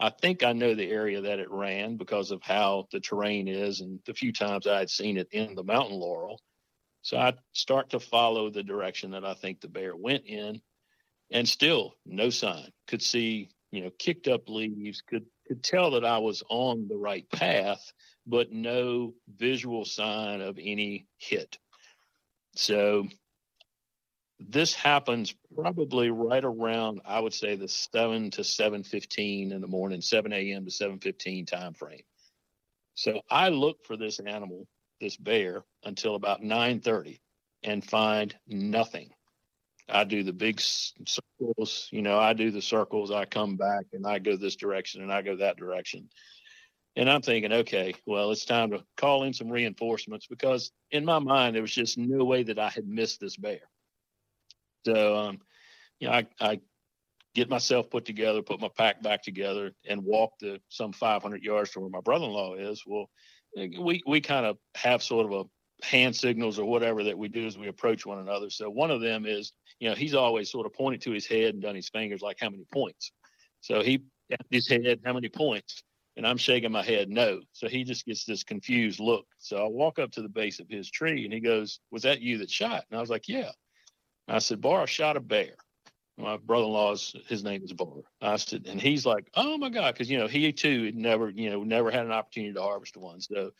I 0.00 0.10
think 0.10 0.44
I 0.44 0.52
know 0.52 0.74
the 0.74 0.88
area 0.88 1.20
that 1.22 1.40
it 1.40 1.50
ran 1.50 1.96
because 1.96 2.30
of 2.30 2.40
how 2.42 2.86
the 2.92 3.00
terrain 3.00 3.48
is 3.48 3.80
and 3.80 3.98
the 4.06 4.14
few 4.14 4.32
times 4.32 4.66
I 4.66 4.78
had 4.78 4.90
seen 4.90 5.16
it 5.16 5.28
in 5.32 5.56
the 5.56 5.64
mountain 5.64 5.98
laurel. 5.98 6.40
So 7.02 7.16
I 7.16 7.34
start 7.52 7.90
to 7.90 8.00
follow 8.00 8.48
the 8.50 8.62
direction 8.62 9.10
that 9.12 9.24
I 9.24 9.34
think 9.34 9.60
the 9.60 9.68
bear 9.68 9.96
went 9.96 10.24
in 10.26 10.60
and 11.30 11.48
still 11.48 11.94
no 12.06 12.30
sign. 12.30 12.70
Could 12.86 13.02
see, 13.02 13.50
you 13.72 13.82
know, 13.82 13.90
kicked 13.98 14.28
up 14.28 14.48
leaves, 14.48 15.02
could 15.02 15.26
could 15.48 15.64
tell 15.64 15.92
that 15.92 16.04
I 16.04 16.18
was 16.18 16.42
on 16.48 16.86
the 16.88 16.96
right 16.96 17.28
path, 17.30 17.92
but 18.26 18.52
no 18.52 19.14
visual 19.36 19.84
sign 19.84 20.40
of 20.42 20.58
any 20.60 21.06
hit. 21.18 21.58
So 22.54 23.08
this 24.40 24.74
happens 24.74 25.34
probably 25.54 26.10
right 26.10 26.44
around 26.44 27.00
i 27.04 27.18
would 27.18 27.34
say 27.34 27.56
the 27.56 27.68
7 27.68 28.30
to 28.32 28.42
7.15 28.42 29.52
in 29.52 29.60
the 29.60 29.66
morning 29.66 30.00
7 30.00 30.32
a.m 30.32 30.64
to 30.64 30.70
7.15 30.70 31.46
time 31.46 31.74
frame 31.74 32.02
so 32.94 33.20
i 33.30 33.48
look 33.48 33.84
for 33.84 33.96
this 33.96 34.20
animal 34.20 34.66
this 35.00 35.16
bear 35.16 35.64
until 35.84 36.14
about 36.14 36.42
9.30 36.42 37.18
and 37.64 37.84
find 37.84 38.36
nothing 38.46 39.10
i 39.88 40.04
do 40.04 40.22
the 40.22 40.32
big 40.32 40.60
circles 40.60 41.88
you 41.90 42.02
know 42.02 42.18
i 42.18 42.32
do 42.32 42.50
the 42.50 42.62
circles 42.62 43.10
i 43.10 43.24
come 43.24 43.56
back 43.56 43.84
and 43.92 44.06
i 44.06 44.18
go 44.18 44.36
this 44.36 44.56
direction 44.56 45.02
and 45.02 45.12
i 45.12 45.22
go 45.22 45.36
that 45.36 45.56
direction 45.56 46.08
and 46.96 47.10
i'm 47.10 47.22
thinking 47.22 47.52
okay 47.52 47.94
well 48.06 48.30
it's 48.30 48.44
time 48.44 48.70
to 48.70 48.82
call 48.96 49.24
in 49.24 49.32
some 49.32 49.48
reinforcements 49.48 50.26
because 50.26 50.72
in 50.90 51.04
my 51.04 51.18
mind 51.18 51.54
there 51.54 51.62
was 51.62 51.74
just 51.74 51.98
no 51.98 52.24
way 52.24 52.42
that 52.42 52.58
i 52.58 52.68
had 52.68 52.86
missed 52.86 53.20
this 53.20 53.36
bear 53.36 53.60
so, 54.84 55.16
um, 55.16 55.40
you 56.00 56.08
know, 56.08 56.14
I, 56.14 56.26
I 56.40 56.60
get 57.34 57.50
myself 57.50 57.90
put 57.90 58.04
together, 58.04 58.42
put 58.42 58.60
my 58.60 58.70
pack 58.76 59.02
back 59.02 59.22
together, 59.22 59.72
and 59.86 60.02
walk 60.02 60.32
the 60.40 60.60
some 60.68 60.92
500 60.92 61.42
yards 61.42 61.70
to 61.72 61.80
where 61.80 61.90
my 61.90 62.00
brother-in-law 62.00 62.54
is. 62.54 62.82
Well, 62.86 63.10
we 63.54 64.02
we 64.06 64.20
kind 64.20 64.46
of 64.46 64.56
have 64.74 65.02
sort 65.02 65.26
of 65.26 65.32
a 65.32 65.44
hand 65.82 66.14
signals 66.14 66.58
or 66.58 66.64
whatever 66.64 67.04
that 67.04 67.16
we 67.16 67.28
do 67.28 67.46
as 67.46 67.56
we 67.56 67.68
approach 67.68 68.04
one 68.04 68.18
another. 68.18 68.50
So 68.50 68.68
one 68.68 68.90
of 68.90 69.00
them 69.00 69.26
is, 69.26 69.52
you 69.78 69.88
know, 69.88 69.94
he's 69.94 70.14
always 70.14 70.50
sort 70.50 70.66
of 70.66 70.72
pointed 70.72 71.02
to 71.02 71.12
his 71.12 71.26
head 71.26 71.54
and 71.54 71.62
done 71.62 71.76
his 71.76 71.88
fingers 71.88 72.20
like 72.20 72.38
how 72.40 72.50
many 72.50 72.64
points. 72.72 73.12
So 73.60 73.82
he 73.82 74.02
his 74.50 74.68
head, 74.68 75.00
how 75.04 75.12
many 75.12 75.28
points? 75.28 75.82
And 76.16 76.26
I'm 76.26 76.36
shaking 76.36 76.72
my 76.72 76.82
head 76.82 77.08
no. 77.08 77.40
So 77.52 77.68
he 77.68 77.84
just 77.84 78.04
gets 78.04 78.24
this 78.24 78.42
confused 78.42 78.98
look. 78.98 79.24
So 79.38 79.64
I 79.64 79.68
walk 79.68 79.98
up 79.98 80.10
to 80.12 80.22
the 80.22 80.28
base 80.28 80.58
of 80.58 80.68
his 80.68 80.90
tree 80.90 81.24
and 81.24 81.32
he 81.32 81.40
goes, 81.40 81.80
Was 81.90 82.02
that 82.02 82.20
you 82.20 82.38
that 82.38 82.50
shot? 82.50 82.84
And 82.90 82.98
I 82.98 83.00
was 83.00 83.10
like, 83.10 83.28
Yeah. 83.28 83.50
And 84.26 84.36
I 84.36 84.38
said, 84.40 84.60
Bar, 84.60 84.86
shot 84.86 85.16
a 85.16 85.20
bear 85.20 85.54
my 86.18 86.36
brother-in-law's 86.36 87.14
his 87.28 87.44
name 87.44 87.62
is 87.62 87.72
Bar. 87.72 88.02
I 88.20 88.36
said, 88.36 88.66
and 88.68 88.80
he's 88.80 89.06
like, 89.06 89.30
oh 89.34 89.56
my 89.56 89.68
god, 89.68 89.94
because 89.94 90.10
you 90.10 90.18
know 90.18 90.26
he 90.26 90.52
too 90.52 90.86
had 90.86 90.96
never, 90.96 91.30
you 91.30 91.50
know, 91.50 91.62
never 91.62 91.90
had 91.90 92.04
an 92.04 92.12
opportunity 92.12 92.52
to 92.54 92.62
harvest 92.62 92.96
one, 92.96 93.20
so 93.20 93.50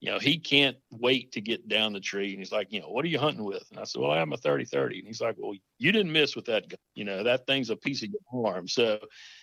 you 0.00 0.10
know 0.10 0.18
he 0.18 0.38
can't 0.38 0.76
wait 0.90 1.32
to 1.32 1.40
get 1.40 1.68
down 1.68 1.92
the 1.92 2.00
tree. 2.00 2.30
And 2.30 2.38
he's 2.38 2.52
like, 2.52 2.72
you 2.72 2.80
know, 2.80 2.90
what 2.90 3.04
are 3.04 3.08
you 3.08 3.18
hunting 3.18 3.44
with? 3.44 3.64
And 3.70 3.80
I 3.80 3.84
said, 3.84 4.02
well, 4.02 4.10
I 4.10 4.20
am 4.20 4.32
a 4.32 4.36
30-30. 4.36 4.98
And 4.98 5.06
he's 5.06 5.20
like, 5.20 5.36
well, 5.38 5.54
you 5.78 5.92
didn't 5.92 6.12
miss 6.12 6.36
with 6.36 6.44
that 6.46 6.68
gun. 6.68 6.78
You 6.94 7.04
know, 7.04 7.22
that 7.22 7.46
thing's 7.46 7.70
a 7.70 7.76
piece 7.76 8.02
of 8.02 8.10
your 8.10 8.46
arm. 8.46 8.68
So, 8.68 8.98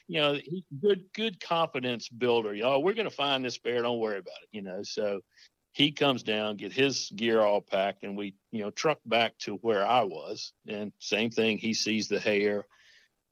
you 0.07 0.21
know, 0.21 0.33
he, 0.33 0.63
good 0.81 1.05
good 1.13 1.39
confidence 1.39 2.07
builder. 2.07 2.53
You 2.53 2.63
know, 2.63 2.79
we're 2.79 2.93
gonna 2.93 3.09
find 3.09 3.43
this 3.43 3.57
bear. 3.57 3.81
Don't 3.81 3.99
worry 3.99 4.19
about 4.19 4.43
it. 4.43 4.49
You 4.51 4.61
know, 4.61 4.83
so 4.83 5.21
he 5.79 5.93
comes 5.93 6.23
down, 6.23 6.57
get 6.57 6.73
his 6.73 7.09
gear 7.15 7.39
all 7.39 7.61
packed, 7.61 8.03
and 8.03 8.17
we, 8.17 8.35
you 8.51 8.59
know, 8.59 8.69
truck 8.69 8.99
back 9.05 9.37
to 9.37 9.55
where 9.61 9.87
I 9.87 10.03
was. 10.03 10.51
And 10.67 10.91
same 10.99 11.29
thing, 11.29 11.57
he 11.57 11.73
sees 11.73 12.09
the 12.09 12.19
hair 12.19 12.65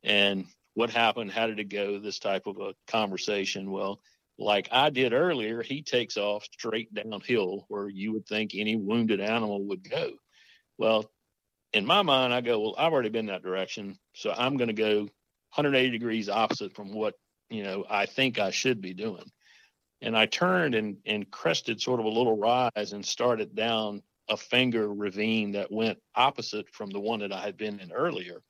and 0.02 0.46
what 0.74 0.90
happened, 0.90 1.30
how 1.30 1.48
did 1.48 1.60
it 1.60 1.68
go, 1.68 2.00
this 2.00 2.20
type 2.20 2.48
of 2.48 2.56
a 2.62 2.74
conversation. 2.88 3.70
Well, 3.70 4.00
like 4.40 4.70
I 4.72 4.92
did 4.92 5.12
earlier, 5.12 5.62
he 5.62 5.82
takes 5.82 6.16
off 6.16 6.46
straight 6.46 6.94
downhill 6.94 7.66
where 7.68 7.90
you 7.90 8.14
would 8.14 8.26
think 8.26 8.52
any 8.56 8.78
wounded 8.78 9.20
animal 9.20 9.66
would 9.66 9.84
go. 9.84 10.12
Well, 10.78 11.12
in 11.74 11.86
my 11.86 12.02
mind, 12.02 12.34
I 12.34 12.40
go, 12.40 12.62
well, 12.62 12.76
I've 12.78 12.94
already 12.94 13.10
been 13.10 13.26
that 13.26 13.44
direction. 13.44 14.00
So 14.14 14.32
I'm 14.32 14.56
going 14.56 14.70
to 14.70 14.74
go 14.74 15.00
180 15.00 15.90
degrees 15.90 16.30
opposite 16.30 16.74
from 16.78 16.94
what, 16.94 17.16
you 17.50 17.64
know, 17.64 17.84
I 17.90 18.06
think 18.06 18.40
I 18.40 18.52
should 18.52 18.80
be 18.80 18.94
doing 18.94 19.30
and 20.02 20.18
I 20.18 20.26
turned 20.26 20.76
and 20.76 20.98
and 21.06 21.30
crested 21.32 21.82
sort 21.82 22.00
of 22.00 22.06
a 22.06 22.10
little 22.10 22.38
rise 22.38 22.94
and 22.94 23.06
started 23.06 23.56
down 23.56 24.02
a 24.30 24.38
finger 24.38 24.94
ravine 24.94 25.54
that 25.54 25.72
went 25.72 26.00
opposite 26.16 26.70
from 26.74 26.90
the 26.90 27.00
one 27.00 27.20
that 27.20 27.32
I 27.32 27.42
had 27.42 27.58
been 27.58 27.80
in 27.80 27.92
earlier. 27.92 28.42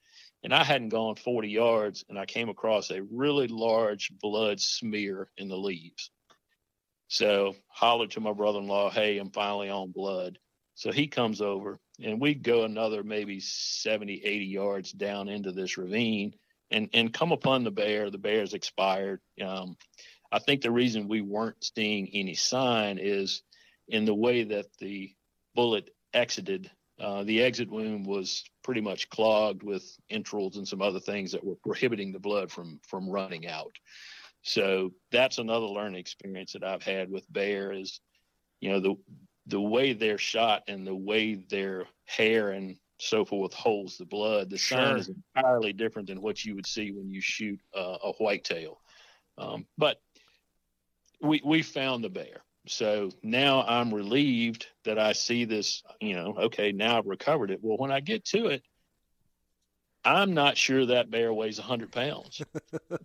And 0.44 0.54
I 0.54 0.64
hadn't 0.64 0.90
gone 0.90 1.16
40 1.16 1.50
yards 1.50 2.06
and 2.10 2.18
I 2.18 2.26
came 2.26 2.50
across 2.50 2.90
a 2.90 3.04
really 3.04 3.48
large 3.48 4.12
blood 4.22 4.60
smear 4.60 5.30
in 5.38 5.48
the 5.48 5.58
leaves. 5.58 6.12
So 7.10 7.56
hollered 7.68 8.12
to 8.12 8.20
my 8.20 8.34
brother-in-law, 8.34 8.92
hey, 8.92 9.18
I'm 9.18 9.32
finally 9.32 9.70
on 9.70 9.92
blood. 9.92 10.40
So 10.76 10.92
he 10.92 11.08
comes 11.08 11.42
over 11.42 11.80
and 12.04 12.20
we 12.22 12.34
go 12.36 12.64
another 12.64 13.04
maybe 13.04 13.40
70, 13.40 14.24
80 14.24 14.46
yards 14.46 14.92
down 14.92 15.28
into 15.28 15.52
this 15.52 15.78
ravine 15.78 16.34
and, 16.70 16.90
and 16.94 17.14
come 17.14 17.32
upon 17.32 17.64
the 17.64 17.72
bear. 17.72 18.10
The 18.10 18.18
bear's 18.18 18.54
expired. 18.54 19.22
Um, 19.42 19.78
I 20.32 20.40
think 20.40 20.62
the 20.62 20.72
reason 20.72 21.08
we 21.08 21.22
weren't 21.22 21.72
seeing 21.76 22.10
any 22.14 22.36
sign 22.36 23.00
is 23.00 23.44
in 23.88 24.06
the 24.06 24.14
way 24.14 24.44
that 24.44 24.66
the 24.80 25.14
bullet 25.56 25.90
exited. 26.14 26.70
Uh, 27.00 27.24
the 27.24 27.44
exit 27.44 27.70
wound 27.70 28.06
was 28.06 28.44
pretty 28.64 28.82
much 28.82 29.10
clogged 29.10 29.64
with 29.64 29.86
entrails 30.10 30.58
and 30.58 30.68
some 30.68 30.82
other 30.82 31.00
things 31.00 31.32
that 31.32 31.44
were 31.44 31.56
prohibiting 31.56 32.12
the 32.12 32.20
blood 32.20 32.52
from 32.52 32.80
from 32.88 33.10
running 33.10 33.48
out. 33.48 33.76
So 34.42 34.92
that's 35.12 35.38
another 35.38 35.66
learning 35.66 36.00
experience 36.00 36.54
that 36.54 36.64
I've 36.64 36.84
had 36.84 37.12
with 37.12 37.32
bear 37.32 37.72
is, 37.72 38.00
you 38.62 38.72
know, 38.72 38.80
the 38.80 38.96
the 39.46 39.62
way 39.62 39.94
they're 39.94 40.18
shot 40.18 40.64
and 40.68 40.86
the 40.86 40.96
way 40.96 41.36
their 41.36 41.86
hair 42.06 42.52
and 42.52 42.78
so 43.00 43.24
forth 43.24 43.54
holds 43.54 43.98
the 43.98 44.06
blood. 44.06 44.50
The 44.50 44.58
sure. 44.58 44.78
sign 44.78 44.98
is 44.98 45.10
entirely 45.36 45.74
different 45.74 46.08
than 46.08 46.22
what 46.22 46.44
you 46.44 46.56
would 46.56 46.66
see 46.66 46.92
when 46.92 47.10
you 47.10 47.22
shoot 47.22 47.60
uh, 47.76 47.98
a 48.04 48.12
whitetail. 48.14 48.82
Um, 49.38 49.66
but 49.78 50.02
we 51.22 51.42
we 51.44 51.62
found 51.62 52.04
the 52.04 52.10
bear. 52.10 52.44
So 52.68 53.12
now 53.24 53.64
I'm 53.64 53.94
relieved 53.94 54.68
that 54.84 55.00
I 55.00 55.14
see 55.14 55.46
this, 55.46 55.84
you 56.02 56.16
know, 56.16 56.36
okay, 56.38 56.74
now 56.74 56.98
I've 56.98 57.06
recovered 57.06 57.50
it. 57.50 57.60
Well, 57.62 57.78
when 57.78 57.92
I 57.92 58.02
get 58.02 58.26
to 58.26 58.48
it, 58.48 58.62
I'm 60.04 60.34
not 60.34 60.58
sure 60.58 60.86
that 60.88 61.10
bear 61.10 61.34
weighs 61.34 61.60
100 61.60 61.92
pounds. 61.92 62.42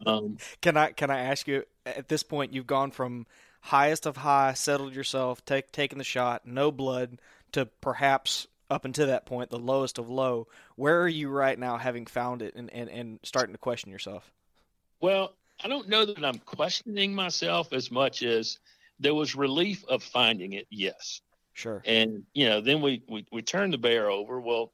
Um, 0.05 0.39
can 0.61 0.77
I 0.77 0.91
can 0.91 1.11
I 1.11 1.21
ask 1.21 1.47
you 1.47 1.65
at 1.87 2.09
this 2.09 2.25
point 2.25 2.53
you've 2.53 2.67
gone 2.67 2.91
from 2.91 3.27
highest 3.61 4.05
of 4.05 4.17
high, 4.17 4.53
settled 4.55 4.95
yourself, 4.95 5.45
take 5.45 5.71
taking 5.71 5.99
the 5.99 6.05
shot, 6.05 6.45
no 6.45 6.73
blood, 6.73 7.21
to 7.53 7.67
perhaps 7.67 8.49
up 8.69 8.85
until 8.85 9.07
that 9.07 9.27
point 9.27 9.51
the 9.51 9.59
lowest 9.59 9.99
of 9.99 10.11
low. 10.11 10.49
Where 10.75 11.01
are 11.01 11.09
you 11.09 11.29
right 11.29 11.57
now, 11.57 11.77
having 11.77 12.07
found 12.07 12.43
it 12.43 12.55
and 12.57 12.69
and, 12.73 12.91
and 12.91 13.21
starting 13.23 13.55
to 13.55 13.59
question 13.59 13.93
yourself? 13.93 14.33
Well, 15.01 15.35
I 15.65 15.69
don't 15.69 15.89
know 15.89 16.05
that 16.05 16.25
I'm 16.25 16.39
questioning 16.39 17.15
myself 17.15 17.73
as 17.73 17.91
much 17.91 18.23
as 18.23 18.59
there 18.99 19.15
was 19.15 19.35
relief 19.35 19.85
of 19.89 20.03
finding 20.03 20.53
it. 20.53 20.67
Yes. 20.71 21.21
Sure. 21.55 21.83
And, 21.85 22.23
you 22.33 22.49
know, 22.49 22.61
then 22.61 22.81
we, 22.81 23.03
we, 23.09 23.27
we 23.31 23.43
turned 23.43 23.73
the 23.73 23.79
bear 23.79 24.11
over. 24.11 24.41
Well, 24.41 24.73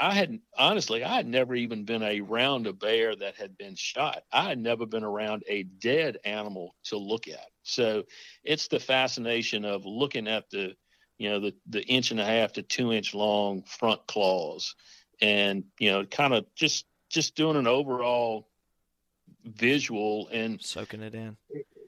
I 0.00 0.14
had 0.14 0.38
honestly, 0.56 1.02
I 1.02 1.16
had 1.16 1.26
never 1.26 1.54
even 1.54 1.84
been 1.84 2.02
around 2.02 2.66
a 2.66 2.72
bear 2.72 3.16
that 3.16 3.36
had 3.36 3.58
been 3.58 3.74
shot. 3.74 4.22
I 4.32 4.44
had 4.44 4.58
never 4.58 4.86
been 4.86 5.02
around 5.04 5.42
a 5.48 5.64
dead 5.64 6.18
animal 6.24 6.76
to 6.84 6.96
look 6.96 7.26
at. 7.28 7.46
So 7.64 8.04
it's 8.44 8.68
the 8.68 8.78
fascination 8.78 9.64
of 9.64 9.84
looking 9.84 10.28
at 10.28 10.48
the, 10.50 10.74
you 11.18 11.28
know, 11.28 11.40
the, 11.40 11.54
the 11.68 11.82
inch 11.82 12.12
and 12.12 12.20
a 12.20 12.24
half 12.24 12.52
to 12.52 12.62
two 12.62 12.92
inch 12.92 13.14
long 13.14 13.62
front 13.64 14.06
claws 14.06 14.74
and, 15.20 15.64
you 15.78 15.90
know, 15.90 16.04
kind 16.04 16.34
of 16.34 16.46
just, 16.54 16.86
just 17.10 17.34
doing 17.34 17.56
an 17.56 17.66
overall 17.66 18.48
visual 19.44 20.28
and 20.32 20.60
soaking 20.62 21.02
it 21.02 21.14
in. 21.14 21.36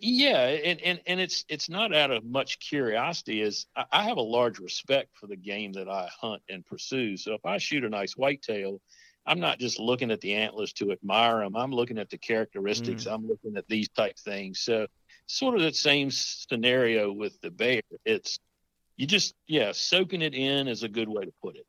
Yeah, 0.01 0.41
and, 0.41 0.81
and 0.83 1.01
and 1.07 1.21
it's 1.21 1.45
it's 1.49 1.71
not 1.71 1.95
out 1.95 2.11
of 2.11 2.25
much 2.25 2.59
curiosity. 2.59 3.41
Is 3.41 3.67
I, 3.75 3.85
I 3.91 4.03
have 4.05 4.19
a 4.19 4.23
large 4.23 4.59
respect 4.59 5.11
for 5.15 5.27
the 5.27 5.37
game 5.37 5.73
that 5.73 5.89
I 5.89 6.09
hunt 6.21 6.43
and 6.49 6.65
pursue. 6.65 7.17
So 7.17 7.35
if 7.35 7.45
I 7.45 7.59
shoot 7.59 7.85
a 7.85 7.89
nice 7.89 8.17
whitetail, 8.17 8.81
I'm 9.27 9.41
not 9.41 9.59
just 9.59 9.81
looking 9.81 10.11
at 10.11 10.21
the 10.21 10.35
antlers 10.35 10.73
to 10.75 10.93
admire 10.93 11.41
them. 11.41 11.57
I'm 11.57 11.73
looking 11.73 11.99
at 11.99 12.11
the 12.11 12.19
characteristics. 12.19 13.05
Mm. 13.05 13.15
I'm 13.15 13.29
looking 13.29 13.57
at 13.57 13.67
these 13.69 13.89
type 13.89 14.19
things. 14.19 14.61
So 14.61 14.87
sort 15.27 15.57
of 15.57 15.63
the 15.63 15.73
same 15.73 16.11
scenario 16.11 17.13
with 17.13 17.41
the 17.41 17.51
bear. 17.51 17.81
It's 18.05 18.39
you 18.97 19.07
just 19.07 19.35
yeah, 19.47 19.73
soaking 19.73 20.23
it 20.23 20.35
in 20.35 20.69
is 20.69 20.83
a 20.83 20.89
good 20.89 21.09
way 21.09 21.25
to 21.25 21.33
put 21.43 21.57
it. 21.57 21.67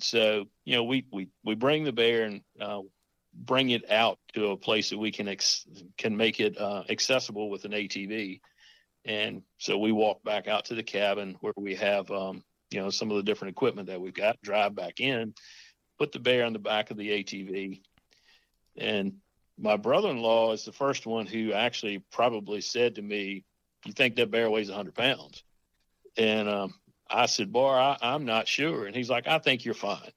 So 0.00 0.46
you 0.64 0.76
know 0.76 0.84
we 0.84 1.04
we 1.12 1.28
we 1.44 1.54
bring 1.54 1.84
the 1.84 1.92
bear 1.92 2.24
and 2.24 2.40
uh, 2.60 2.80
bring 3.36 3.70
it 3.70 3.90
out 3.90 4.18
to 4.34 4.48
a 4.48 4.56
place 4.56 4.90
that 4.90 4.98
we 4.98 5.12
can 5.12 5.28
ex- 5.28 5.66
can 5.98 6.16
make 6.16 6.40
it 6.40 6.58
uh, 6.58 6.84
accessible 6.88 7.50
with 7.50 7.64
an 7.64 7.72
ATV. 7.72 8.40
And 9.04 9.42
so 9.58 9.78
we 9.78 9.92
walk 9.92 10.24
back 10.24 10.48
out 10.48 10.66
to 10.66 10.74
the 10.74 10.82
cabin 10.82 11.36
where 11.40 11.52
we 11.56 11.76
have, 11.76 12.10
um, 12.10 12.42
you 12.70 12.80
know, 12.80 12.90
some 12.90 13.10
of 13.10 13.16
the 13.16 13.22
different 13.22 13.52
equipment 13.52 13.88
that 13.88 14.00
we've 14.00 14.14
got. 14.14 14.40
Drive 14.42 14.74
back 14.74 15.00
in, 15.00 15.34
put 15.98 16.12
the 16.12 16.18
bear 16.18 16.44
on 16.44 16.52
the 16.52 16.58
back 16.58 16.90
of 16.90 16.96
the 16.96 17.10
ATV, 17.10 17.82
and 18.76 19.14
my 19.58 19.76
brother-in-law 19.76 20.52
is 20.52 20.64
the 20.64 20.72
first 20.72 21.06
one 21.06 21.26
who 21.26 21.52
actually 21.52 21.98
probably 22.10 22.60
said 22.60 22.96
to 22.96 23.02
me, 23.02 23.44
"You 23.84 23.92
think 23.92 24.16
that 24.16 24.30
bear 24.30 24.50
weighs 24.50 24.68
100 24.68 24.94
pounds?" 24.94 25.44
And 26.16 26.48
um, 26.48 26.74
I 27.08 27.26
said, 27.26 27.52
"Boy, 27.52 27.70
I, 27.70 27.96
I'm 28.02 28.24
not 28.24 28.48
sure." 28.48 28.86
And 28.86 28.96
he's 28.96 29.10
like, 29.10 29.28
"I 29.28 29.38
think 29.38 29.64
you're 29.64 29.74
fine." 29.74 30.10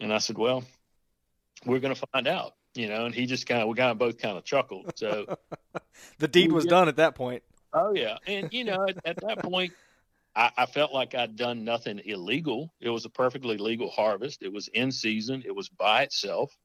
And 0.00 0.12
I 0.12 0.18
said, 0.18 0.38
"Well, 0.38 0.64
we're 1.66 1.80
going 1.80 1.94
to 1.94 2.06
find 2.12 2.26
out." 2.26 2.54
You 2.74 2.88
know, 2.88 3.04
and 3.04 3.14
he 3.14 3.26
just 3.26 3.46
kind 3.46 3.62
of, 3.62 3.68
we 3.68 3.74
kind 3.74 3.90
of 3.90 3.98
both 3.98 4.18
kind 4.18 4.38
of 4.38 4.44
chuckled. 4.44 4.92
So 4.96 5.36
the 6.18 6.28
deed 6.28 6.52
was 6.52 6.64
done 6.64 6.88
at 6.88 6.96
that 6.96 7.14
point. 7.14 7.42
Oh 7.72 7.92
yeah. 7.94 8.18
And 8.26 8.52
you 8.52 8.64
know, 8.64 8.86
at, 8.88 8.96
at 9.04 9.20
that 9.20 9.42
point, 9.42 9.72
I, 10.34 10.50
I, 10.56 10.66
felt 10.66 10.92
like 10.92 11.14
I'd 11.14 11.36
done 11.36 11.64
nothing 11.64 12.00
illegal. 12.04 12.72
It 12.80 12.90
was 12.90 13.04
a 13.04 13.10
perfectly 13.10 13.58
legal 13.58 13.90
harvest. 13.90 14.42
It 14.42 14.52
was 14.52 14.68
in 14.68 14.92
season. 14.92 15.42
It 15.44 15.54
was 15.54 15.68
by 15.68 16.02
itself. 16.02 16.56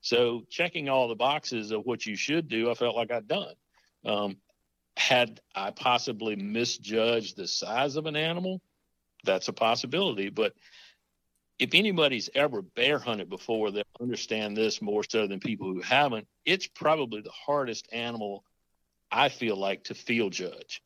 So 0.00 0.42
checking 0.50 0.88
all 0.88 1.08
the 1.08 1.14
boxes 1.14 1.70
of 1.70 1.86
what 1.86 2.04
you 2.04 2.16
should 2.16 2.48
do, 2.48 2.70
I 2.70 2.74
felt 2.74 2.96
like 2.96 3.10
I'd 3.10 3.26
done. 3.26 3.54
Um, 4.04 4.36
had 4.96 5.40
I 5.54 5.70
possibly 5.70 6.36
misjudged 6.36 7.36
the 7.36 7.48
size 7.48 7.96
of 7.96 8.06
an 8.06 8.16
animal, 8.16 8.60
that's 9.24 9.48
a 9.48 9.52
possibility. 9.52 10.28
But 10.28 10.52
if 11.58 11.74
anybody's 11.74 12.30
ever 12.34 12.62
bear 12.62 12.98
hunted 12.98 13.28
before, 13.30 13.70
they'll 13.70 13.84
understand 14.00 14.56
this 14.56 14.82
more 14.82 15.04
so 15.08 15.26
than 15.26 15.40
people 15.40 15.72
who 15.72 15.80
haven't. 15.80 16.26
It's 16.44 16.66
probably 16.66 17.20
the 17.22 17.30
hardest 17.30 17.88
animal 17.92 18.44
I 19.10 19.28
feel 19.28 19.56
like 19.56 19.84
to 19.84 19.94
field 19.94 20.32
judge. 20.32 20.82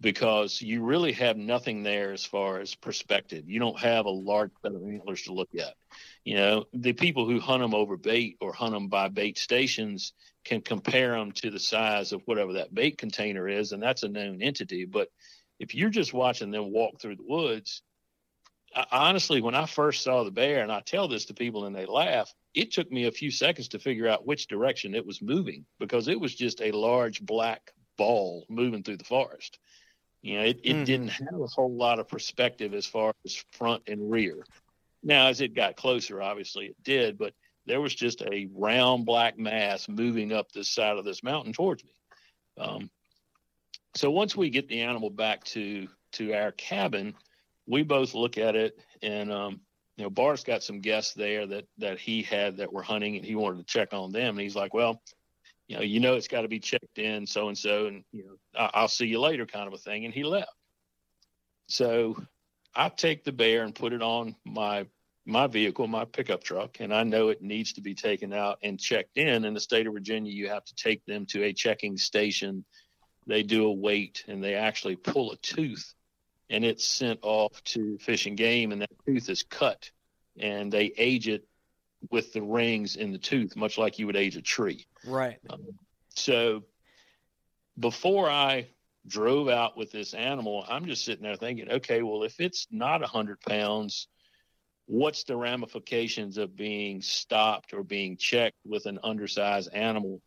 because 0.00 0.60
you 0.60 0.82
really 0.82 1.12
have 1.12 1.36
nothing 1.36 1.82
there 1.82 2.12
as 2.12 2.24
far 2.24 2.60
as 2.60 2.74
perspective. 2.74 3.44
You 3.48 3.58
don't 3.60 3.78
have 3.78 4.04
a 4.04 4.10
large 4.10 4.50
set 4.62 4.74
of 4.74 4.82
antlers 4.82 5.22
to 5.22 5.32
look 5.32 5.48
at. 5.58 5.74
You 6.24 6.36
know, 6.36 6.64
the 6.74 6.92
people 6.92 7.26
who 7.26 7.40
hunt 7.40 7.62
them 7.62 7.74
over 7.74 7.96
bait 7.96 8.36
or 8.40 8.52
hunt 8.52 8.72
them 8.72 8.88
by 8.88 9.08
bait 9.08 9.38
stations 9.38 10.12
can 10.44 10.60
compare 10.60 11.12
them 11.12 11.32
to 11.32 11.50
the 11.50 11.58
size 11.58 12.12
of 12.12 12.22
whatever 12.26 12.54
that 12.54 12.74
bait 12.74 12.98
container 12.98 13.48
is, 13.48 13.72
and 13.72 13.82
that's 13.82 14.02
a 14.02 14.08
known 14.08 14.42
entity. 14.42 14.84
But 14.84 15.08
if 15.58 15.74
you're 15.74 15.90
just 15.90 16.12
watching 16.12 16.50
them 16.50 16.72
walk 16.72 17.00
through 17.00 17.16
the 17.16 17.24
woods, 17.26 17.82
I, 18.74 18.86
honestly, 18.90 19.40
when 19.40 19.54
I 19.54 19.66
first 19.66 20.02
saw 20.02 20.24
the 20.24 20.30
bear, 20.30 20.62
and 20.62 20.72
I 20.72 20.80
tell 20.80 21.08
this 21.08 21.26
to 21.26 21.34
people 21.34 21.66
and 21.66 21.74
they 21.74 21.86
laugh, 21.86 22.32
it 22.54 22.72
took 22.72 22.90
me 22.90 23.04
a 23.04 23.12
few 23.12 23.30
seconds 23.30 23.68
to 23.68 23.78
figure 23.78 24.08
out 24.08 24.26
which 24.26 24.46
direction 24.46 24.94
it 24.94 25.06
was 25.06 25.22
moving 25.22 25.64
because 25.78 26.08
it 26.08 26.20
was 26.20 26.34
just 26.34 26.60
a 26.60 26.72
large 26.72 27.20
black 27.20 27.72
ball 27.96 28.44
moving 28.48 28.82
through 28.82 28.96
the 28.96 29.04
forest. 29.04 29.58
You 30.22 30.38
know, 30.38 30.44
it, 30.44 30.60
it 30.64 30.72
mm-hmm. 30.72 30.84
didn't 30.84 31.08
have 31.08 31.40
a 31.40 31.46
whole 31.46 31.72
lot 31.72 31.98
of 31.98 32.08
perspective 32.08 32.74
as 32.74 32.86
far 32.86 33.12
as 33.24 33.44
front 33.52 33.82
and 33.86 34.10
rear. 34.10 34.44
Now, 35.02 35.28
as 35.28 35.40
it 35.40 35.54
got 35.54 35.76
closer, 35.76 36.20
obviously 36.20 36.66
it 36.66 36.76
did, 36.82 37.16
but 37.16 37.32
there 37.66 37.80
was 37.80 37.94
just 37.94 38.22
a 38.22 38.48
round 38.54 39.06
black 39.06 39.38
mass 39.38 39.88
moving 39.88 40.32
up 40.32 40.50
this 40.50 40.68
side 40.68 40.96
of 40.96 41.04
this 41.04 41.22
mountain 41.22 41.52
towards 41.52 41.84
me. 41.84 41.90
Um, 42.58 42.90
so 43.94 44.10
once 44.10 44.36
we 44.36 44.50
get 44.50 44.68
the 44.68 44.82
animal 44.82 45.10
back 45.10 45.44
to 45.44 45.88
to 46.12 46.32
our 46.32 46.52
cabin, 46.52 47.14
we 47.66 47.82
both 47.82 48.14
look 48.14 48.38
at 48.38 48.56
it, 48.56 48.78
and 49.02 49.32
um, 49.32 49.60
you 49.96 50.04
know, 50.04 50.10
Bart's 50.10 50.44
got 50.44 50.62
some 50.62 50.80
guests 50.80 51.14
there 51.14 51.46
that 51.46 51.66
that 51.78 51.98
he 51.98 52.22
had 52.22 52.58
that 52.58 52.72
were 52.72 52.82
hunting, 52.82 53.16
and 53.16 53.24
he 53.24 53.34
wanted 53.34 53.58
to 53.58 53.72
check 53.72 53.92
on 53.92 54.12
them. 54.12 54.30
And 54.30 54.40
he's 54.40 54.56
like, 54.56 54.74
"Well, 54.74 55.02
you 55.68 55.76
know, 55.76 55.82
you 55.82 56.00
know, 56.00 56.14
it's 56.14 56.28
got 56.28 56.42
to 56.42 56.48
be 56.48 56.60
checked 56.60 56.98
in, 56.98 57.26
so 57.26 57.48
and 57.48 57.58
so, 57.58 57.86
and 57.86 58.04
you 58.12 58.24
know, 58.24 58.68
I- 58.72 58.82
will 58.82 58.88
see 58.88 59.06
you 59.06 59.20
later, 59.20 59.46
kind 59.46 59.66
of 59.66 59.74
a 59.74 59.78
thing. 59.78 60.04
And 60.04 60.14
he 60.14 60.22
left. 60.22 60.52
So 61.68 62.16
I 62.74 62.88
take 62.88 63.24
the 63.24 63.32
bear 63.32 63.64
and 63.64 63.74
put 63.74 63.92
it 63.92 64.02
on 64.02 64.36
my 64.44 64.86
my 65.28 65.48
vehicle, 65.48 65.88
my 65.88 66.04
pickup 66.04 66.44
truck, 66.44 66.78
and 66.78 66.94
I 66.94 67.02
know 67.02 67.30
it 67.30 67.42
needs 67.42 67.72
to 67.72 67.80
be 67.80 67.94
taken 67.94 68.32
out 68.32 68.58
and 68.62 68.78
checked 68.78 69.16
in. 69.16 69.44
In 69.44 69.54
the 69.54 69.60
state 69.60 69.88
of 69.88 69.92
Virginia, 69.92 70.30
you 70.30 70.48
have 70.48 70.64
to 70.66 70.74
take 70.76 71.04
them 71.04 71.26
to 71.26 71.42
a 71.42 71.52
checking 71.52 71.96
station. 71.96 72.64
They 73.26 73.42
do 73.42 73.66
a 73.66 73.72
weight 73.72 74.24
and 74.28 74.42
they 74.42 74.54
actually 74.54 74.94
pull 74.94 75.32
a 75.32 75.36
tooth, 75.38 75.92
and 76.50 76.64
it's 76.64 76.86
sent 76.86 77.20
off 77.22 77.62
to 77.64 77.98
Fish 77.98 78.26
and 78.26 78.36
Game, 78.36 78.72
and 78.72 78.82
that 78.82 78.90
tooth 79.06 79.28
is 79.28 79.42
cut, 79.42 79.90
and 80.38 80.72
they 80.72 80.92
age 80.96 81.28
it 81.28 81.46
with 82.10 82.32
the 82.32 82.42
rings 82.42 82.96
in 82.96 83.12
the 83.12 83.18
tooth, 83.18 83.56
much 83.56 83.78
like 83.78 83.98
you 83.98 84.06
would 84.06 84.16
age 84.16 84.36
a 84.36 84.42
tree. 84.42 84.86
Right. 85.04 85.38
Um, 85.50 85.64
so 86.14 86.64
before 87.78 88.30
I 88.30 88.68
drove 89.06 89.48
out 89.48 89.76
with 89.76 89.92
this 89.92 90.14
animal, 90.14 90.64
I'm 90.68 90.86
just 90.86 91.04
sitting 91.04 91.22
there 91.22 91.36
thinking, 91.36 91.70
okay, 91.70 92.02
well, 92.02 92.22
if 92.22 92.40
it's 92.40 92.66
not 92.70 93.00
100 93.00 93.40
pounds, 93.40 94.08
what's 94.86 95.24
the 95.24 95.36
ramifications 95.36 96.38
of 96.38 96.56
being 96.56 97.02
stopped 97.02 97.72
or 97.72 97.82
being 97.82 98.16
checked 98.16 98.58
with 98.64 98.86
an 98.86 98.98
undersized 99.02 99.72
animal? 99.72 100.20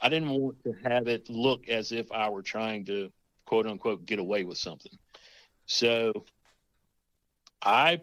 I 0.00 0.08
didn't 0.08 0.30
want 0.30 0.62
to 0.64 0.72
have 0.84 1.08
it 1.08 1.28
look 1.28 1.68
as 1.68 1.92
if 1.92 2.10
I 2.10 2.30
were 2.30 2.42
trying 2.42 2.86
to 2.86 3.12
quote 3.44 3.66
unquote 3.66 4.06
get 4.06 4.18
away 4.18 4.44
with 4.44 4.58
something. 4.58 4.92
So 5.70 6.24
I 7.62 8.00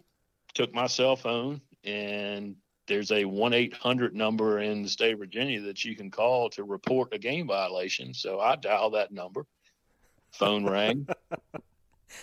took 0.54 0.74
my 0.74 0.88
cell 0.88 1.18
phone 1.18 1.60
and 1.84 2.56
there's 2.88 3.12
a 3.12 3.26
1 3.26 3.54
800 3.54 4.16
number 4.16 4.60
in 4.60 4.84
the 4.84 4.90
state 4.90 5.12
of 5.12 5.20
Virginia 5.20 5.60
that 5.64 5.84
you 5.84 5.94
can 5.94 6.10
call 6.10 6.50
to 6.52 6.64
report 6.64 7.14
a 7.14 7.18
game 7.18 7.48
violation. 7.48 8.14
So 8.14 8.40
I 8.40 8.56
dial 8.56 8.92
that 8.92 9.12
number. 9.12 9.46
Phone 10.32 10.66
rang. 10.66 11.08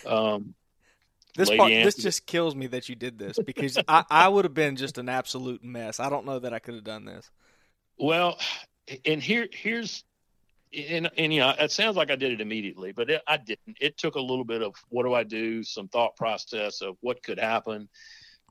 Um, 0.03 0.55
this 1.37 1.47
part, 1.51 1.69
this 1.69 1.95
just 1.95 2.25
kills 2.25 2.55
me 2.55 2.65
that 2.67 2.89
you 2.89 2.95
did 2.95 3.19
this 3.19 3.37
because 3.37 3.77
I, 3.87 4.03
I 4.09 4.27
would 4.27 4.45
have 4.45 4.55
been 4.55 4.75
just 4.75 4.97
an 4.97 5.09
absolute 5.09 5.63
mess. 5.63 5.99
I 5.99 6.09
don't 6.09 6.25
know 6.25 6.39
that 6.39 6.55
I 6.55 6.57
could 6.57 6.73
have 6.73 6.83
done 6.83 7.05
this. 7.05 7.29
Well, 7.95 8.39
and 9.05 9.21
here 9.21 9.47
here's 9.51 10.03
and, 10.75 11.09
and 11.17 11.33
you 11.33 11.39
know 11.39 11.53
it 11.57 11.71
sounds 11.71 11.95
like 11.95 12.11
I 12.11 12.15
did 12.15 12.31
it 12.31 12.41
immediately, 12.41 12.91
but 12.91 13.09
it, 13.09 13.21
I 13.27 13.37
didn't. 13.37 13.77
It 13.79 13.97
took 13.97 14.15
a 14.15 14.21
little 14.21 14.45
bit 14.45 14.61
of 14.61 14.75
what 14.89 15.03
do 15.03 15.13
I 15.13 15.23
do, 15.23 15.63
some 15.63 15.87
thought 15.87 16.15
process 16.15 16.81
of 16.81 16.97
what 17.01 17.23
could 17.23 17.39
happen, 17.39 17.87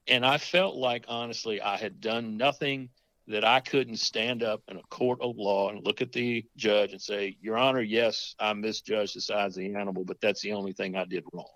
and 0.07 0.25
I 0.25 0.39
felt 0.39 0.77
like, 0.77 1.05
honestly, 1.09 1.61
I 1.61 1.77
had 1.77 2.01
done 2.01 2.37
nothing 2.37 2.91
that 3.27 3.45
I 3.45 3.61
couldn't 3.61 3.97
stand 3.97 4.43
up 4.43 4.63
in 4.69 4.77
a 4.77 4.83
court 4.91 5.21
of 5.23 5.37
law 5.37 5.71
and 5.71 5.85
look 5.85 6.03
at 6.03 6.13
the 6.13 6.45
judge 6.57 6.93
and 6.93 7.01
say, 7.01 7.39
Your 7.41 7.57
Honor, 7.57 7.81
yes, 7.81 8.35
I 8.39 8.53
misjudged 8.53 9.17
the 9.17 9.21
size 9.21 9.57
of 9.57 9.63
the 9.63 9.75
animal, 9.75 10.05
but 10.05 10.21
that's 10.21 10.43
the 10.43 10.53
only 10.53 10.73
thing 10.73 10.95
I 10.95 11.05
did 11.05 11.25
wrong. 11.33 11.47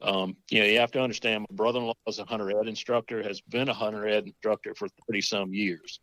Um, 0.00 0.36
you 0.50 0.60
know, 0.60 0.66
you 0.66 0.78
have 0.78 0.92
to 0.92 1.00
understand 1.00 1.46
my 1.50 1.56
brother 1.56 1.80
in 1.80 1.86
law 1.86 1.94
is 2.06 2.18
a 2.18 2.24
hunter 2.24 2.50
ed 2.60 2.68
instructor, 2.68 3.22
has 3.22 3.40
been 3.40 3.68
a 3.68 3.74
hunter 3.74 4.06
ed 4.06 4.26
instructor 4.26 4.74
for 4.74 4.88
30 5.08 5.20
some 5.22 5.54
years. 5.54 6.00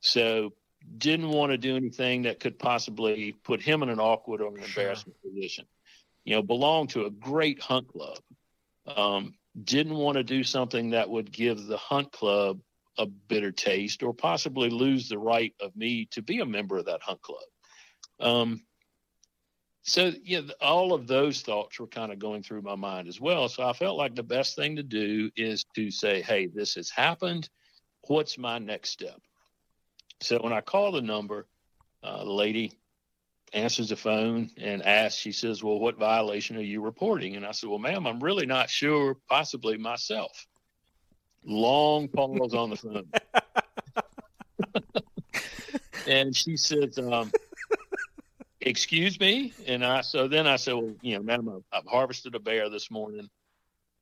So, 0.00 0.54
didn't 0.98 1.28
want 1.28 1.52
to 1.52 1.58
do 1.58 1.76
anything 1.76 2.22
that 2.22 2.40
could 2.40 2.58
possibly 2.58 3.32
put 3.44 3.60
him 3.60 3.82
in 3.82 3.88
an 3.88 4.00
awkward 4.00 4.40
or 4.40 4.56
an 4.56 4.62
embarrassment 4.62 5.16
position. 5.22 5.66
You 6.24 6.36
know, 6.36 6.42
belonged 6.42 6.90
to 6.90 7.06
a 7.06 7.10
great 7.10 7.60
hunt 7.60 7.88
club. 7.88 8.18
Um, 8.86 9.34
didn't 9.64 9.94
want 9.94 10.16
to 10.16 10.24
do 10.24 10.42
something 10.44 10.90
that 10.90 11.10
would 11.10 11.30
give 11.30 11.66
the 11.66 11.76
hunt 11.76 12.12
club 12.12 12.60
a 12.98 13.06
bitter 13.06 13.52
taste 13.52 14.02
or 14.02 14.12
possibly 14.12 14.70
lose 14.70 15.08
the 15.08 15.18
right 15.18 15.54
of 15.60 15.74
me 15.76 16.06
to 16.10 16.22
be 16.22 16.40
a 16.40 16.46
member 16.46 16.76
of 16.76 16.86
that 16.86 17.02
hunt 17.02 17.20
club. 17.22 17.42
Um, 18.20 18.62
so 19.82 20.12
yeah, 20.22 20.42
all 20.60 20.92
of 20.92 21.06
those 21.06 21.42
thoughts 21.42 21.80
were 21.80 21.88
kind 21.88 22.12
of 22.12 22.18
going 22.18 22.42
through 22.42 22.62
my 22.62 22.76
mind 22.76 23.08
as 23.08 23.20
well. 23.20 23.48
So 23.48 23.66
I 23.66 23.72
felt 23.72 23.96
like 23.96 24.14
the 24.14 24.22
best 24.22 24.54
thing 24.54 24.76
to 24.76 24.82
do 24.82 25.30
is 25.36 25.64
to 25.74 25.90
say, 25.90 26.22
"Hey, 26.22 26.46
this 26.46 26.74
has 26.74 26.88
happened. 26.88 27.48
What's 28.06 28.38
my 28.38 28.58
next 28.58 28.90
step?" 28.90 29.20
So 30.22 30.38
when 30.40 30.52
I 30.52 30.60
call 30.60 30.92
the 30.92 31.02
number, 31.02 31.46
uh, 32.02 32.24
the 32.24 32.30
lady 32.30 32.78
answers 33.52 33.90
the 33.90 33.96
phone 33.96 34.50
and 34.56 34.84
asks, 34.84 35.20
she 35.20 35.32
says, 35.32 35.62
Well, 35.62 35.78
what 35.78 35.98
violation 35.98 36.56
are 36.56 36.62
you 36.62 36.80
reporting? 36.80 37.36
And 37.36 37.44
I 37.44 37.52
said, 37.52 37.68
Well, 37.68 37.78
ma'am, 37.78 38.06
I'm 38.06 38.22
really 38.22 38.46
not 38.46 38.70
sure, 38.70 39.16
possibly 39.28 39.76
myself. 39.76 40.46
Long 41.44 42.08
pause 42.08 42.54
on 42.54 42.70
the 42.70 42.76
phone. 42.76 43.10
and 46.06 46.34
she 46.34 46.56
says, 46.56 46.98
um, 46.98 47.32
Excuse 48.60 49.18
me. 49.18 49.52
And 49.66 49.84
I, 49.84 50.02
so 50.02 50.28
then 50.28 50.46
I 50.46 50.56
said, 50.56 50.74
Well, 50.74 50.94
you 51.02 51.16
know, 51.16 51.22
madam, 51.22 51.48
I've, 51.48 51.80
I've 51.80 51.90
harvested 51.90 52.36
a 52.36 52.40
bear 52.40 52.70
this 52.70 52.90
morning, 52.90 53.28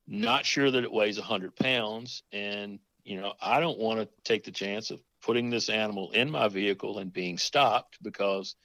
not 0.07 0.45
sure 0.45 0.69
that 0.69 0.83
it 0.83 0.91
weighs 0.91 1.17
100 1.17 1.55
pounds. 1.55 2.21
And, 2.31 2.79
you 3.03 3.19
know, 3.19 3.33
I 3.41 3.59
don't 3.59 3.79
want 3.79 4.01
to 4.01 4.09
take 4.23 4.43
the 4.43 4.51
chance 4.51 4.91
of 4.91 5.01
putting 5.21 5.49
this 5.49 5.69
animal 5.69 6.11
in 6.11 6.31
my 6.31 6.47
vehicle 6.47 6.99
and 6.99 7.13
being 7.13 7.37
stopped 7.37 7.97
because 8.01 8.55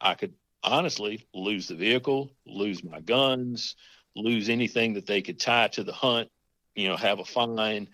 I 0.00 0.14
could 0.14 0.34
honestly 0.62 1.26
lose 1.34 1.68
the 1.68 1.74
vehicle, 1.74 2.32
lose 2.46 2.82
my 2.82 3.00
guns, 3.00 3.76
lose 4.14 4.48
anything 4.48 4.94
that 4.94 5.06
they 5.06 5.22
could 5.22 5.38
tie 5.38 5.68
to 5.68 5.84
the 5.84 5.92
hunt, 5.92 6.28
you 6.74 6.88
know, 6.88 6.96
have 6.96 7.20
a 7.20 7.24
fine. 7.24 7.88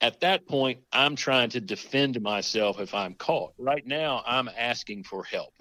At 0.00 0.20
that 0.20 0.46
point, 0.46 0.80
I'm 0.92 1.14
trying 1.16 1.50
to 1.50 1.60
defend 1.60 2.20
myself 2.20 2.80
if 2.80 2.94
I'm 2.94 3.14
caught. 3.14 3.52
Right 3.58 3.86
now, 3.86 4.22
I'm 4.26 4.48
asking 4.48 5.04
for 5.04 5.22
help, 5.22 5.54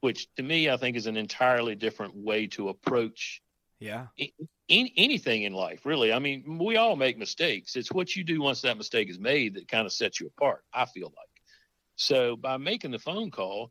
which 0.00 0.26
to 0.36 0.42
me, 0.42 0.68
I 0.68 0.76
think 0.76 0.96
is 0.96 1.06
an 1.06 1.16
entirely 1.16 1.74
different 1.74 2.16
way 2.16 2.48
to 2.48 2.70
approach 2.70 3.40
yeah 3.84 4.06
anything 4.68 5.42
in 5.42 5.52
life 5.52 5.84
really 5.84 6.12
i 6.12 6.18
mean 6.18 6.58
we 6.58 6.76
all 6.76 6.96
make 6.96 7.18
mistakes 7.18 7.76
it's 7.76 7.92
what 7.92 8.16
you 8.16 8.24
do 8.24 8.40
once 8.40 8.62
that 8.62 8.78
mistake 8.78 9.10
is 9.10 9.18
made 9.18 9.54
that 9.54 9.68
kind 9.68 9.86
of 9.86 9.92
sets 9.92 10.20
you 10.20 10.26
apart 10.26 10.64
i 10.72 10.84
feel 10.86 11.12
like 11.16 11.42
so 11.96 12.36
by 12.36 12.56
making 12.56 12.90
the 12.90 12.98
phone 12.98 13.30
call 13.30 13.70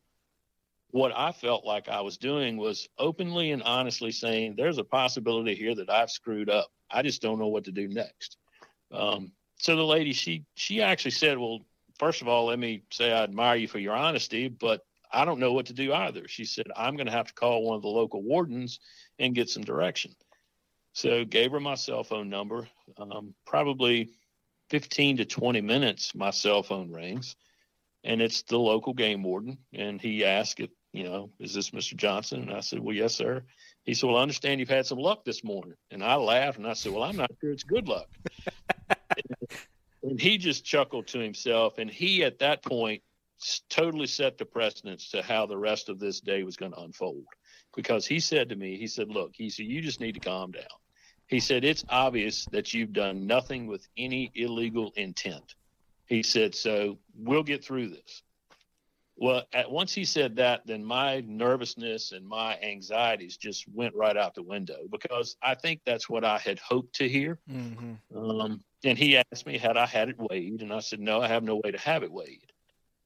what 0.93 1.11
I 1.11 1.31
felt 1.31 1.65
like 1.65 1.89
I 1.89 2.01
was 2.01 2.17
doing 2.17 2.55
was 2.55 2.87
openly 2.99 3.49
and 3.49 3.63
honestly 3.63 4.11
saying, 4.11 4.53
there's 4.55 4.77
a 4.77 4.83
possibility 4.83 5.55
here 5.55 5.73
that 5.73 5.89
I've 5.89 6.11
screwed 6.11 6.51
up. 6.51 6.67
I 6.91 7.01
just 7.01 7.19
don't 7.19 7.39
know 7.39 7.47
what 7.47 7.63
to 7.63 7.71
do 7.71 7.87
next. 7.87 8.37
Um, 8.91 9.31
so 9.57 9.75
the 9.75 9.83
lady, 9.83 10.13
she 10.13 10.45
she 10.53 10.83
actually 10.83 11.11
said, 11.11 11.39
well, 11.39 11.61
first 11.97 12.21
of 12.21 12.27
all, 12.27 12.45
let 12.45 12.59
me 12.59 12.83
say 12.91 13.11
I 13.11 13.23
admire 13.23 13.55
you 13.55 13.67
for 13.67 13.79
your 13.79 13.95
honesty, 13.95 14.49
but 14.49 14.81
I 15.11 15.25
don't 15.25 15.39
know 15.39 15.53
what 15.53 15.65
to 15.67 15.73
do 15.73 15.93
either. 15.93 16.27
She 16.27 16.45
said, 16.45 16.67
I'm 16.75 16.95
going 16.95 17.07
to 17.07 17.11
have 17.11 17.27
to 17.27 17.33
call 17.33 17.63
one 17.63 17.75
of 17.75 17.81
the 17.81 17.87
local 17.87 18.21
wardens 18.21 18.79
and 19.23 19.35
get 19.35 19.49
some 19.49 19.63
direction. 19.63 20.15
So 20.93 21.25
gave 21.25 21.51
her 21.51 21.59
my 21.59 21.75
cell 21.75 22.03
phone 22.03 22.29
number. 22.29 22.67
Um, 22.97 23.33
probably 23.45 24.11
15 24.69 25.17
to 25.17 25.25
20 25.25 25.61
minutes, 25.61 26.13
my 26.13 26.29
cell 26.29 26.63
phone 26.63 26.91
rings 26.91 27.35
and 28.03 28.21
it's 28.21 28.41
the 28.43 28.59
local 28.59 28.93
game 28.93 29.23
warden. 29.23 29.57
And 29.73 30.01
he 30.01 30.25
asked 30.25 30.59
if 30.59 30.69
you 30.91 31.03
know, 31.03 31.31
is 31.39 31.53
this 31.53 31.71
Mr. 31.71 31.95
Johnson? 31.95 32.43
And 32.43 32.53
I 32.53 32.59
said, 32.59 32.79
well, 32.79 32.95
yes, 32.95 33.15
sir. 33.15 33.43
He 33.83 33.95
said, 33.95 34.07
well, 34.07 34.17
I 34.17 34.21
understand 34.21 34.59
you've 34.59 34.69
had 34.69 34.85
some 34.85 34.99
luck 34.99 35.25
this 35.25 35.43
morning. 35.43 35.73
And 35.89 36.03
I 36.03 36.15
laughed 36.15 36.59
and 36.59 36.67
I 36.67 36.73
said, 36.73 36.93
well, 36.93 37.01
I'm 37.01 37.17
not 37.17 37.31
sure 37.41 37.51
it's 37.51 37.63
good 37.63 37.87
luck. 37.87 38.07
and 40.03 40.21
he 40.21 40.37
just 40.37 40.63
chuckled 40.63 41.07
to 41.07 41.19
himself. 41.19 41.79
And 41.79 41.89
he, 41.89 42.23
at 42.23 42.37
that 42.39 42.63
point, 42.63 43.01
totally 43.69 44.05
set 44.05 44.37
the 44.37 44.45
precedence 44.45 45.09
to 45.09 45.23
how 45.23 45.47
the 45.47 45.57
rest 45.57 45.89
of 45.89 45.99
this 45.99 46.19
day 46.19 46.43
was 46.43 46.57
going 46.57 46.73
to 46.73 46.81
unfold. 46.81 47.25
Because 47.75 48.05
he 48.05 48.19
said 48.19 48.49
to 48.49 48.55
me, 48.55 48.77
he 48.77 48.87
said, 48.87 49.09
Look, 49.09 49.31
he 49.33 49.49
said, 49.49 49.65
you 49.65 49.81
just 49.81 49.99
need 49.99 50.13
to 50.13 50.19
calm 50.19 50.51
down. 50.51 50.63
He 51.27 51.39
said, 51.39 51.63
It's 51.63 51.83
obvious 51.89 52.45
that 52.51 52.73
you've 52.73 52.93
done 52.93 53.27
nothing 53.27 53.67
with 53.67 53.87
any 53.97 54.31
illegal 54.35 54.93
intent. 54.95 55.55
He 56.05 56.23
said, 56.23 56.55
So 56.55 56.99
we'll 57.15 57.43
get 57.43 57.63
through 57.63 57.89
this. 57.89 58.23
Well, 59.15 59.43
at, 59.53 59.69
once 59.69 59.93
he 59.93 60.05
said 60.05 60.35
that, 60.37 60.65
then 60.65 60.83
my 60.83 61.23
nervousness 61.27 62.13
and 62.13 62.27
my 62.27 62.57
anxieties 62.59 63.37
just 63.37 63.65
went 63.71 63.93
right 63.95 64.17
out 64.17 64.33
the 64.33 64.43
window 64.43 64.87
because 64.91 65.37
I 65.41 65.53
think 65.53 65.81
that's 65.85 66.09
what 66.09 66.25
I 66.25 66.39
had 66.39 66.57
hoped 66.59 66.95
to 66.95 67.07
hear. 67.07 67.39
Mm-hmm. 67.49 68.17
Um, 68.17 68.61
and 68.83 68.97
he 68.97 69.17
asked 69.17 69.45
me, 69.45 69.57
had 69.57 69.77
I 69.77 69.85
had 69.85 70.09
it 70.09 70.15
weighed? 70.17 70.61
And 70.61 70.73
I 70.73 70.79
said, 70.79 70.99
no, 70.99 71.21
I 71.21 71.27
have 71.27 71.43
no 71.43 71.61
way 71.63 71.71
to 71.71 71.77
have 71.77 72.03
it 72.03 72.11
weighed. 72.11 72.51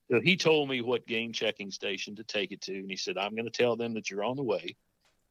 So 0.09 0.21
he 0.21 0.37
told 0.37 0.69
me 0.69 0.81
what 0.81 1.05
game 1.05 1.33
checking 1.33 1.71
station 1.71 2.15
to 2.15 2.23
take 2.23 2.51
it 2.51 2.61
to. 2.61 2.77
And 2.77 2.89
he 2.89 2.95
said, 2.95 3.17
I'm 3.17 3.35
going 3.35 3.45
to 3.45 3.51
tell 3.51 3.75
them 3.75 3.93
that 3.95 4.09
you're 4.09 4.23
on 4.23 4.37
the 4.37 4.43
way. 4.43 4.75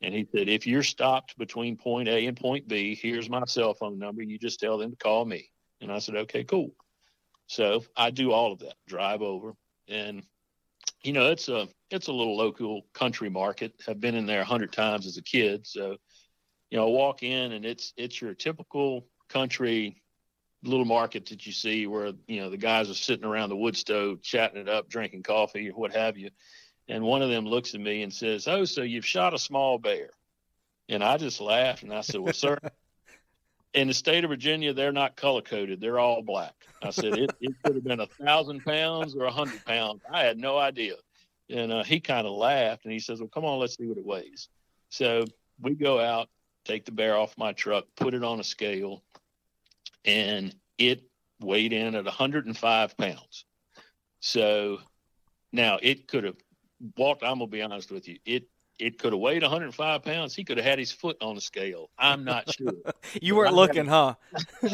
And 0.02 0.14
he 0.14 0.26
said, 0.30 0.48
if 0.48 0.66
you're 0.66 0.82
stopped 0.82 1.38
between 1.38 1.76
point 1.76 2.08
A 2.08 2.26
and 2.26 2.36
point 2.36 2.68
B, 2.68 2.94
here's 2.94 3.30
my 3.30 3.44
cell 3.46 3.72
phone 3.72 3.98
number. 3.98 4.22
You 4.22 4.38
just 4.38 4.60
tell 4.60 4.76
them 4.76 4.90
to 4.90 4.96
call 4.96 5.24
me. 5.24 5.50
And 5.80 5.90
I 5.90 5.98
said, 5.98 6.16
okay, 6.16 6.44
cool. 6.44 6.74
So 7.46 7.84
I 7.96 8.10
do 8.10 8.32
all 8.32 8.52
of 8.52 8.58
that, 8.58 8.74
drive 8.86 9.22
over. 9.22 9.54
And 9.88 10.22
you 11.02 11.12
know, 11.12 11.30
it's 11.30 11.48
a 11.48 11.68
it's 11.90 12.08
a 12.08 12.12
little 12.12 12.36
local 12.36 12.86
country 12.92 13.30
market. 13.30 13.72
I've 13.86 14.00
been 14.00 14.16
in 14.16 14.26
there 14.26 14.40
a 14.40 14.44
hundred 14.44 14.72
times 14.72 15.06
as 15.06 15.16
a 15.16 15.22
kid, 15.22 15.66
so 15.66 15.96
you 16.70 16.78
know, 16.78 16.88
I 16.88 16.90
walk 16.90 17.22
in 17.22 17.52
and 17.52 17.64
it's 17.64 17.92
it's 17.96 18.20
your 18.20 18.34
typical 18.34 19.06
country 19.28 20.02
little 20.66 20.84
market 20.84 21.26
that 21.26 21.46
you 21.46 21.52
see 21.52 21.86
where 21.86 22.12
you 22.26 22.40
know 22.40 22.50
the 22.50 22.56
guys 22.56 22.90
are 22.90 22.94
sitting 22.94 23.24
around 23.24 23.48
the 23.48 23.56
wood 23.56 23.76
stove 23.76 24.22
chatting 24.22 24.60
it 24.60 24.68
up, 24.68 24.88
drinking 24.88 25.22
coffee 25.22 25.70
or 25.70 25.74
what 25.74 25.94
have 25.94 26.16
you. 26.16 26.30
And 26.88 27.02
one 27.02 27.22
of 27.22 27.30
them 27.30 27.46
looks 27.46 27.74
at 27.74 27.80
me 27.80 28.02
and 28.02 28.12
says, 28.12 28.46
"Oh, 28.46 28.64
so 28.64 28.82
you've 28.82 29.06
shot 29.06 29.34
a 29.34 29.38
small 29.38 29.78
bear?" 29.78 30.10
And 30.88 31.02
I 31.02 31.16
just 31.16 31.40
laughed 31.40 31.82
and 31.82 31.92
I 31.92 32.02
said, 32.02 32.20
"Well, 32.20 32.32
sir." 32.32 32.58
in 33.74 33.88
the 33.88 33.94
state 33.94 34.24
of 34.24 34.30
Virginia, 34.30 34.72
they're 34.72 34.92
not 34.92 35.16
color 35.16 35.42
coded; 35.42 35.80
they're 35.80 35.98
all 35.98 36.22
black. 36.22 36.54
I 36.82 36.90
said 36.90 37.18
it, 37.18 37.30
it 37.40 37.54
could 37.62 37.74
have 37.74 37.84
been 37.84 38.00
a 38.00 38.06
thousand 38.06 38.64
pounds 38.64 39.14
or 39.14 39.24
a 39.24 39.30
hundred 39.30 39.64
pounds. 39.64 40.02
I 40.10 40.24
had 40.24 40.38
no 40.38 40.58
idea. 40.58 40.94
And 41.48 41.72
uh, 41.72 41.84
he 41.84 42.00
kind 42.00 42.26
of 42.26 42.32
laughed 42.32 42.84
and 42.84 42.92
he 42.92 42.98
says, 42.98 43.20
"Well, 43.20 43.28
come 43.28 43.44
on, 43.44 43.58
let's 43.58 43.76
see 43.76 43.86
what 43.86 43.98
it 43.98 44.04
weighs." 44.04 44.48
So 44.88 45.26
we 45.60 45.74
go 45.74 46.00
out, 46.00 46.28
take 46.64 46.84
the 46.84 46.92
bear 46.92 47.16
off 47.16 47.36
my 47.36 47.52
truck, 47.52 47.84
put 47.96 48.14
it 48.14 48.24
on 48.24 48.40
a 48.40 48.44
scale, 48.44 49.02
and 50.06 50.54
it 50.78 51.02
weighed 51.40 51.72
in 51.72 51.94
at 51.94 52.04
105 52.04 52.96
pounds. 52.96 53.44
So 54.20 54.78
now 55.52 55.78
it 55.82 56.08
could 56.08 56.24
have 56.24 56.36
walked. 56.96 57.22
I'm 57.22 57.38
gonna 57.38 57.46
be 57.48 57.62
honest 57.62 57.90
with 57.90 58.08
you. 58.08 58.18
It 58.24 58.48
it 58.78 58.98
could 58.98 59.12
have 59.12 59.20
weighed 59.20 59.42
105 59.42 60.02
pounds. 60.02 60.34
He 60.34 60.44
could 60.44 60.58
have 60.58 60.66
had 60.66 60.78
his 60.78 60.92
foot 60.92 61.16
on 61.20 61.34
the 61.34 61.40
scale. 61.40 61.90
I'm 61.98 62.24
not 62.24 62.52
sure. 62.58 62.74
you 63.20 63.36
weren't 63.36 63.54
looking, 63.54 63.86
huh? 63.86 64.14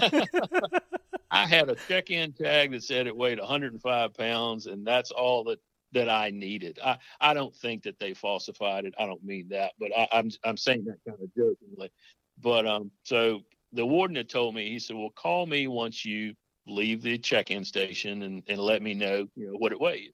I 1.30 1.46
had 1.46 1.70
a 1.70 1.76
check-in 1.88 2.32
tag 2.32 2.72
that 2.72 2.82
said 2.82 3.06
it 3.06 3.16
weighed 3.16 3.38
105 3.38 4.14
pounds, 4.14 4.66
and 4.66 4.86
that's 4.86 5.10
all 5.10 5.44
that 5.44 5.60
that 5.92 6.08
I 6.08 6.30
needed. 6.30 6.78
I, 6.82 6.98
I 7.20 7.34
don't 7.34 7.54
think 7.54 7.82
that 7.82 7.98
they 7.98 8.14
falsified 8.14 8.86
it. 8.86 8.94
I 8.98 9.06
don't 9.06 9.22
mean 9.22 9.48
that, 9.50 9.72
but 9.78 9.90
I, 9.96 10.08
I'm 10.12 10.30
I'm 10.44 10.56
saying 10.56 10.84
that 10.84 10.98
kind 11.06 11.22
of 11.22 11.34
jokingly. 11.34 11.92
But 12.40 12.66
um, 12.66 12.90
so 13.04 13.42
the 13.72 13.86
warden 13.86 14.16
had 14.16 14.28
told 14.28 14.54
me, 14.54 14.70
he 14.70 14.78
said, 14.78 14.96
"Well, 14.96 15.10
call 15.10 15.46
me 15.46 15.66
once 15.66 16.04
you 16.04 16.34
leave 16.66 17.02
the 17.02 17.18
check-in 17.18 17.64
station 17.64 18.22
and, 18.22 18.42
and 18.48 18.58
let 18.58 18.82
me 18.82 18.94
know, 18.94 19.26
you 19.34 19.46
know, 19.48 19.54
what 19.58 19.72
it 19.72 19.80
weighs. 19.80 20.12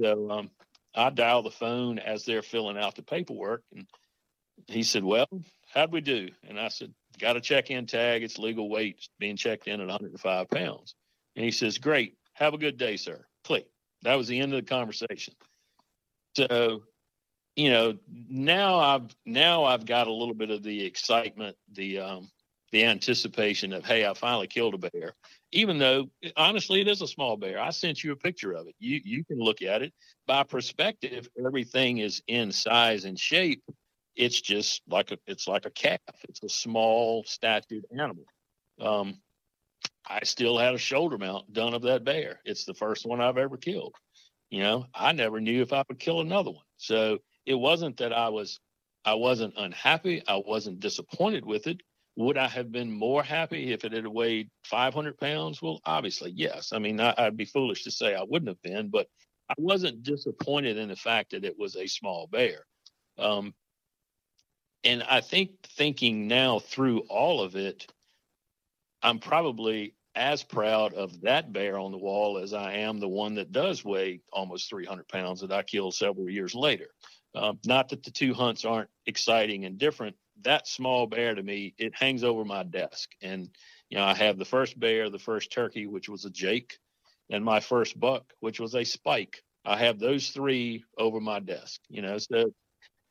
So 0.00 0.30
um, 0.30 0.50
I 0.94 1.10
dial 1.10 1.42
the 1.42 1.50
phone 1.50 1.98
as 1.98 2.24
they're 2.24 2.42
filling 2.42 2.78
out 2.78 2.96
the 2.96 3.02
paperwork. 3.02 3.62
And 3.74 3.86
he 4.66 4.82
said, 4.82 5.04
Well, 5.04 5.28
how'd 5.72 5.92
we 5.92 6.00
do? 6.00 6.28
And 6.48 6.58
I 6.58 6.68
said, 6.68 6.92
Got 7.18 7.36
a 7.36 7.40
check 7.40 7.70
in 7.70 7.86
tag. 7.86 8.22
It's 8.22 8.38
legal 8.38 8.68
weight 8.68 8.96
it's 8.98 9.08
being 9.18 9.36
checked 9.36 9.68
in 9.68 9.80
at 9.80 9.86
105 9.86 10.48
pounds. 10.50 10.94
And 11.36 11.44
he 11.44 11.50
says, 11.50 11.78
Great. 11.78 12.16
Have 12.34 12.54
a 12.54 12.58
good 12.58 12.76
day, 12.76 12.96
sir. 12.96 13.24
Click. 13.44 13.66
That 14.02 14.16
was 14.16 14.28
the 14.28 14.40
end 14.40 14.52
of 14.52 14.60
the 14.60 14.68
conversation. 14.68 15.34
So, 16.36 16.82
you 17.54 17.70
know, 17.70 17.96
now 18.28 18.80
I've 18.80 19.14
now 19.24 19.64
I've 19.64 19.86
got 19.86 20.08
a 20.08 20.12
little 20.12 20.34
bit 20.34 20.50
of 20.50 20.64
the 20.64 20.84
excitement, 20.84 21.56
the 21.72 22.00
um, 22.00 22.28
the 22.74 22.84
anticipation 22.84 23.72
of, 23.72 23.84
hey, 23.84 24.04
I 24.04 24.14
finally 24.14 24.48
killed 24.48 24.74
a 24.74 24.78
bear. 24.78 25.14
Even 25.52 25.78
though 25.78 26.10
honestly 26.36 26.80
it 26.80 26.88
is 26.88 27.02
a 27.02 27.06
small 27.06 27.36
bear. 27.36 27.60
I 27.60 27.70
sent 27.70 28.02
you 28.02 28.10
a 28.10 28.16
picture 28.16 28.52
of 28.52 28.66
it. 28.66 28.74
You 28.80 29.00
you 29.04 29.24
can 29.24 29.38
look 29.38 29.62
at 29.62 29.82
it. 29.82 29.92
By 30.26 30.42
perspective, 30.42 31.28
everything 31.38 31.98
is 31.98 32.20
in 32.26 32.50
size 32.50 33.04
and 33.04 33.16
shape. 33.16 33.62
It's 34.16 34.40
just 34.40 34.82
like 34.88 35.12
a 35.12 35.18
it's 35.28 35.46
like 35.46 35.66
a 35.66 35.70
calf. 35.70 36.00
It's 36.28 36.42
a 36.42 36.48
small 36.48 37.22
statued 37.24 37.84
animal. 37.96 38.24
Um, 38.80 39.20
I 40.04 40.24
still 40.24 40.58
had 40.58 40.74
a 40.74 40.78
shoulder 40.78 41.16
mount 41.16 41.52
done 41.52 41.74
of 41.74 41.82
that 41.82 42.04
bear. 42.04 42.40
It's 42.44 42.64
the 42.64 42.74
first 42.74 43.06
one 43.06 43.20
I've 43.20 43.38
ever 43.38 43.56
killed. 43.56 43.94
You 44.50 44.64
know, 44.64 44.86
I 44.92 45.12
never 45.12 45.40
knew 45.40 45.62
if 45.62 45.72
I 45.72 45.84
would 45.88 46.00
kill 46.00 46.20
another 46.20 46.50
one. 46.50 46.64
So 46.76 47.18
it 47.46 47.54
wasn't 47.54 47.98
that 47.98 48.12
I 48.12 48.30
was 48.30 48.58
I 49.04 49.14
wasn't 49.14 49.54
unhappy. 49.56 50.24
I 50.26 50.42
wasn't 50.44 50.80
disappointed 50.80 51.44
with 51.44 51.68
it. 51.68 51.80
Would 52.16 52.38
I 52.38 52.46
have 52.48 52.70
been 52.70 52.92
more 52.92 53.22
happy 53.22 53.72
if 53.72 53.84
it 53.84 53.92
had 53.92 54.06
weighed 54.06 54.50
500 54.64 55.18
pounds? 55.18 55.60
Well, 55.60 55.80
obviously, 55.84 56.32
yes. 56.34 56.72
I 56.72 56.78
mean, 56.78 57.00
I, 57.00 57.14
would 57.18 57.36
be 57.36 57.44
foolish 57.44 57.84
to 57.84 57.90
say 57.90 58.14
I 58.14 58.22
wouldn't 58.22 58.48
have 58.48 58.62
been, 58.62 58.88
but 58.88 59.08
I 59.48 59.54
wasn't 59.58 60.04
disappointed 60.04 60.76
in 60.76 60.88
the 60.88 60.96
fact 60.96 61.32
that 61.32 61.44
it 61.44 61.58
was 61.58 61.76
a 61.76 61.86
small 61.86 62.28
bear. 62.28 62.66
Um, 63.18 63.54
and 64.84 65.02
I 65.02 65.20
think 65.22 65.50
thinking 65.76 66.28
now 66.28 66.60
through 66.60 67.00
all 67.08 67.40
of 67.40 67.56
it, 67.56 67.86
I'm 69.02 69.18
probably 69.18 69.94
as 70.14 70.42
proud 70.44 70.94
of 70.94 71.22
that 71.22 71.52
bear 71.52 71.78
on 71.78 71.90
the 71.90 71.98
wall 71.98 72.38
as 72.38 72.54
I 72.54 72.74
am 72.74 73.00
the 73.00 73.08
one 73.08 73.34
that 73.34 73.50
does 73.50 73.84
weigh 73.84 74.20
almost 74.32 74.70
300 74.70 75.08
pounds 75.08 75.40
that 75.40 75.52
I 75.52 75.62
killed 75.62 75.94
several 75.94 76.30
years 76.30 76.54
later. 76.54 76.88
Uh, 77.34 77.54
not 77.66 77.88
that 77.88 78.04
the 78.04 78.12
two 78.12 78.32
hunts 78.32 78.64
aren't 78.64 78.90
exciting 79.06 79.64
and 79.64 79.76
different, 79.76 80.14
that 80.42 80.66
small 80.66 81.06
bear 81.06 81.34
to 81.34 81.42
me, 81.42 81.74
it 81.78 81.94
hangs 81.94 82.24
over 82.24 82.44
my 82.44 82.62
desk. 82.62 83.10
And, 83.22 83.48
you 83.88 83.98
know, 83.98 84.04
I 84.04 84.14
have 84.14 84.38
the 84.38 84.44
first 84.44 84.78
bear, 84.78 85.10
the 85.10 85.18
first 85.18 85.52
turkey, 85.52 85.86
which 85.86 86.08
was 86.08 86.24
a 86.24 86.30
Jake, 86.30 86.78
and 87.30 87.44
my 87.44 87.60
first 87.60 87.98
buck, 87.98 88.32
which 88.40 88.60
was 88.60 88.74
a 88.74 88.84
spike. 88.84 89.42
I 89.64 89.78
have 89.78 89.98
those 89.98 90.30
three 90.30 90.84
over 90.98 91.20
my 91.20 91.40
desk, 91.40 91.80
you 91.88 92.02
know, 92.02 92.18
so 92.18 92.52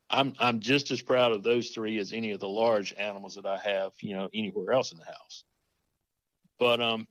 I'm 0.09 0.33
I'm 0.39 0.59
just 0.59 0.91
as 0.91 1.01
proud 1.01 1.31
of 1.31 1.41
those 1.41 1.69
three 1.69 1.97
as 1.97 2.13
any 2.13 2.31
of 2.31 2.39
the 2.39 2.47
large 2.47 2.93
animals 2.93 3.35
that 3.35 3.47
I 3.47 3.57
have, 3.57 3.93
you 4.01 4.15
know, 4.15 4.29
anywhere 4.33 4.73
else 4.73 4.91
in 4.91 4.99
the 4.99 5.05
house. 5.05 5.43
But 6.59 6.79
um 6.81 7.07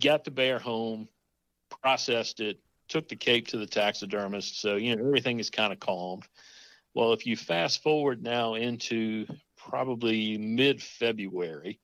got 0.00 0.24
the 0.24 0.30
bear 0.30 0.58
home, 0.58 1.08
processed 1.82 2.40
it, 2.40 2.58
took 2.88 3.08
the 3.08 3.16
cape 3.16 3.48
to 3.48 3.58
the 3.58 3.66
taxidermist. 3.66 4.60
So, 4.60 4.76
you 4.76 4.96
know, 4.96 5.04
everything 5.04 5.38
is 5.38 5.50
kind 5.50 5.72
of 5.72 5.80
calmed. 5.80 6.24
Well, 6.96 7.12
if 7.12 7.26
you 7.26 7.36
fast 7.36 7.82
forward 7.82 8.22
now 8.22 8.54
into 8.54 9.26
probably 9.58 10.38
mid 10.38 10.82
February, 10.82 11.78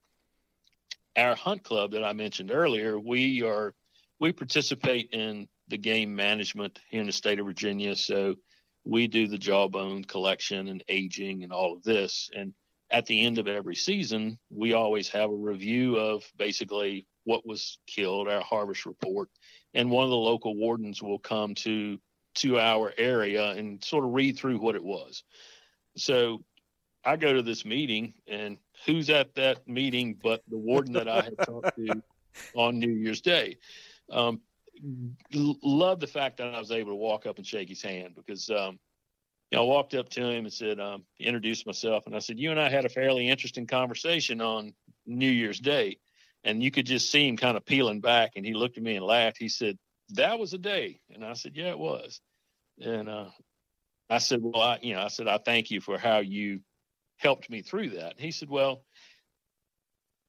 our 1.15 1.35
hunt 1.35 1.63
club 1.63 1.91
that 1.91 2.03
I 2.03 2.15
mentioned 2.15 2.51
earlier, 2.51 2.99
we 2.99 3.43
are 3.43 3.75
we 4.21 4.33
participate 4.33 5.11
in 5.13 5.49
the 5.69 5.77
game 5.77 6.17
management 6.17 6.81
here 6.89 7.03
in 7.03 7.09
the 7.09 7.13
state 7.13 7.39
of 7.39 7.45
Virginia. 7.45 7.95
So 7.95 8.37
we 8.87 9.07
do 9.07 9.27
the 9.29 9.37
jawbone 9.37 10.03
collection 10.05 10.69
and 10.69 10.83
aging 10.89 11.45
and 11.45 11.53
all 11.53 11.75
of 11.75 11.83
this. 11.83 12.31
And 12.35 12.55
at 12.91 13.05
the 13.05 13.23
end 13.27 13.37
of 13.37 13.47
every 13.47 13.77
season, 13.77 14.39
we 14.49 14.73
always 14.73 15.11
have 15.11 15.29
a 15.29 15.35
review 15.35 15.97
of 15.97 16.25
basically 16.39 17.07
what 17.25 17.47
was 17.47 17.77
killed, 17.87 18.29
our 18.29 18.41
harvest 18.41 18.87
report. 18.87 19.29
And 19.75 19.91
one 19.91 20.05
of 20.05 20.11
the 20.11 20.17
local 20.17 20.57
wardens 20.57 21.03
will 21.03 21.19
come 21.19 21.55
to 21.57 21.99
to 22.35 22.59
our 22.59 22.93
area 22.97 23.51
and 23.51 23.83
sort 23.85 24.05
of 24.05 24.13
read 24.13 24.37
through 24.37 24.59
what 24.59 24.75
it 24.75 24.85
was. 24.85 25.25
So 25.97 26.45
I 27.05 27.17
go 27.17 27.33
to 27.33 27.43
this 27.43 27.65
meeting, 27.65 28.15
and 28.27 28.59
who's 28.87 29.11
at 29.11 29.35
that 29.35 29.67
meeting 29.69 30.19
but 30.23 30.43
the 30.49 30.57
warden 30.57 30.93
that 30.95 31.09
I 31.09 31.23
had 31.23 31.39
talked 31.39 31.77
to 31.77 32.03
on 32.55 32.79
New 32.79 32.91
Year's 32.91 33.21
Day? 33.21 33.59
Um, 34.11 34.41
love 35.33 36.01
the 36.01 36.07
fact 36.07 36.39
that 36.39 36.55
I 36.55 36.59
was 36.59 36.71
able 36.71 36.93
to 36.93 36.97
walk 36.97 37.27
up 37.27 37.39
and 37.39 37.47
shake 37.47 37.69
his 37.69 37.83
hand 37.83 38.15
because, 38.17 38.51
um, 38.51 38.79
you 39.51 39.59
know, 39.59 39.65
I 39.65 39.67
walked 39.67 39.95
up 39.95 40.09
to 40.11 40.23
him 40.23 40.45
and 40.45 40.53
said, 40.53 40.81
um, 40.81 41.05
introduced 41.19 41.67
myself, 41.67 42.07
and 42.07 42.17
I 42.17 42.21
said, 42.21 42.39
"You 42.39 42.51
and 42.51 42.61
I 42.61 42.71
had 42.71 42.85
a 42.85 42.89
fairly 42.89 43.29
interesting 43.29 43.67
conversation 43.67 44.41
on 44.41 44.73
New 45.05 45.31
Year's 45.31 45.61
Day," 45.61 45.99
and 46.45 46.63
you 46.63 46.71
could 46.71 46.87
just 46.87 47.11
see 47.11 47.29
him 47.29 47.37
kind 47.37 47.57
of 47.57 47.67
peeling 47.67 48.01
back, 48.01 48.33
and 48.37 48.47
he 48.47 48.55
looked 48.55 48.79
at 48.79 48.83
me 48.83 48.97
and 48.97 49.05
laughed. 49.05 49.37
He 49.39 49.49
said, 49.49 49.79
that 50.13 50.39
was 50.39 50.53
a 50.53 50.59
day. 50.59 51.01
And 51.11 51.25
I 51.25 51.35
said, 51.35 51.53
yeah, 51.55 51.71
it 51.71 51.79
was. 51.79 52.21
And 52.81 53.09
uh, 53.09 53.31
I 54.11 54.19
said, 54.19 54.41
well, 54.43 54.61
I, 54.63 54.79
you 54.83 54.95
know, 54.95 55.01
I 55.01 55.09
said, 55.09 55.29
I 55.29 55.39
thank 55.39 55.71
you 55.71 55.81
for 55.81 55.99
how 55.99 56.19
you 56.19 56.61
helped 57.19 57.51
me 57.51 57.63
through 57.63 57.91
that. 57.91 58.13
And 58.13 58.21
he 58.21 58.31
said, 58.31 58.49
well, 58.49 58.85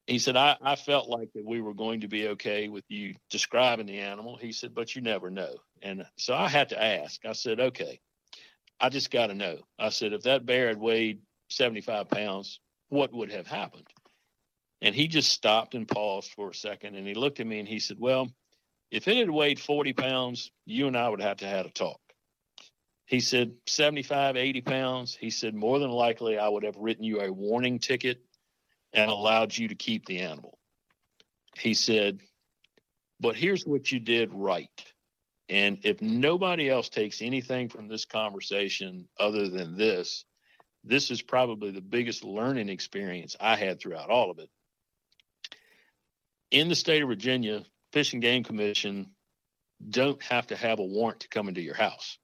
he 0.07 0.19
said, 0.19 0.35
I, 0.35 0.57
I 0.61 0.75
felt 0.75 1.09
like 1.09 1.29
that 1.33 1.45
we 1.45 1.61
were 1.61 1.73
going 1.73 2.01
to 2.01 2.07
be 2.07 2.29
okay 2.29 2.67
with 2.67 2.83
you 2.89 3.15
describing 3.29 3.85
the 3.85 3.99
animal. 3.99 4.37
He 4.37 4.51
said, 4.51 4.75
but 4.75 4.95
you 4.95 5.01
never 5.01 5.29
know. 5.29 5.55
And 5.81 6.05
so 6.17 6.33
I 6.33 6.49
had 6.49 6.69
to 6.69 6.81
ask. 6.81 7.25
I 7.25 7.33
said, 7.33 7.59
okay, 7.59 7.99
I 8.79 8.89
just 8.89 9.11
got 9.11 9.27
to 9.27 9.33
know. 9.33 9.59
I 9.79 9.89
said, 9.89 10.13
if 10.13 10.23
that 10.23 10.45
bear 10.45 10.67
had 10.67 10.79
weighed 10.79 11.21
75 11.49 12.09
pounds, 12.09 12.59
what 12.89 13.13
would 13.13 13.31
have 13.31 13.47
happened? 13.47 13.87
And 14.81 14.93
he 14.93 15.07
just 15.07 15.31
stopped 15.31 15.75
and 15.75 15.87
paused 15.87 16.31
for 16.31 16.49
a 16.49 16.53
second 16.53 16.95
and 16.95 17.07
he 17.07 17.13
looked 17.13 17.39
at 17.39 17.47
me 17.47 17.59
and 17.59 17.67
he 17.67 17.79
said, 17.79 17.97
Well, 17.97 18.27
if 18.93 19.07
it 19.07 19.17
had 19.17 19.31
weighed 19.31 19.59
40 19.59 19.93
pounds, 19.93 20.51
you 20.67 20.85
and 20.85 20.95
I 20.95 21.09
would 21.09 21.19
have 21.19 21.37
to 21.37 21.47
have 21.47 21.65
a 21.65 21.71
talk. 21.71 21.99
He 23.07 23.21
said 23.21 23.53
75, 23.65 24.37
80 24.37 24.61
pounds. 24.61 25.17
He 25.19 25.31
said, 25.31 25.55
more 25.55 25.79
than 25.79 25.89
likely, 25.89 26.37
I 26.37 26.47
would 26.47 26.61
have 26.61 26.77
written 26.77 27.03
you 27.03 27.19
a 27.19 27.33
warning 27.33 27.79
ticket 27.79 28.21
and 28.93 29.09
allowed 29.09 29.57
you 29.57 29.67
to 29.69 29.75
keep 29.75 30.05
the 30.05 30.19
animal. 30.19 30.59
He 31.57 31.73
said, 31.73 32.19
but 33.19 33.35
here's 33.35 33.65
what 33.65 33.91
you 33.91 33.99
did 33.99 34.31
right. 34.31 34.69
And 35.49 35.79
if 35.83 35.99
nobody 35.99 36.69
else 36.69 36.89
takes 36.89 37.23
anything 37.23 37.69
from 37.69 37.87
this 37.87 38.05
conversation 38.05 39.07
other 39.19 39.49
than 39.49 39.75
this, 39.75 40.23
this 40.83 41.09
is 41.09 41.23
probably 41.23 41.71
the 41.71 41.81
biggest 41.81 42.23
learning 42.23 42.69
experience 42.69 43.35
I 43.39 43.55
had 43.55 43.79
throughout 43.79 44.11
all 44.11 44.29
of 44.29 44.37
it. 44.37 44.49
In 46.51 46.69
the 46.69 46.75
state 46.75 47.01
of 47.01 47.09
Virginia, 47.09 47.63
Fish 47.93 48.13
and 48.13 48.23
Game 48.23 48.43
Commission 48.43 49.11
don't 49.87 50.21
have 50.23 50.47
to 50.47 50.55
have 50.55 50.79
a 50.79 50.83
warrant 50.83 51.19
to 51.19 51.27
come 51.27 51.47
into 51.47 51.61
your 51.61 51.75
house. 51.75 52.17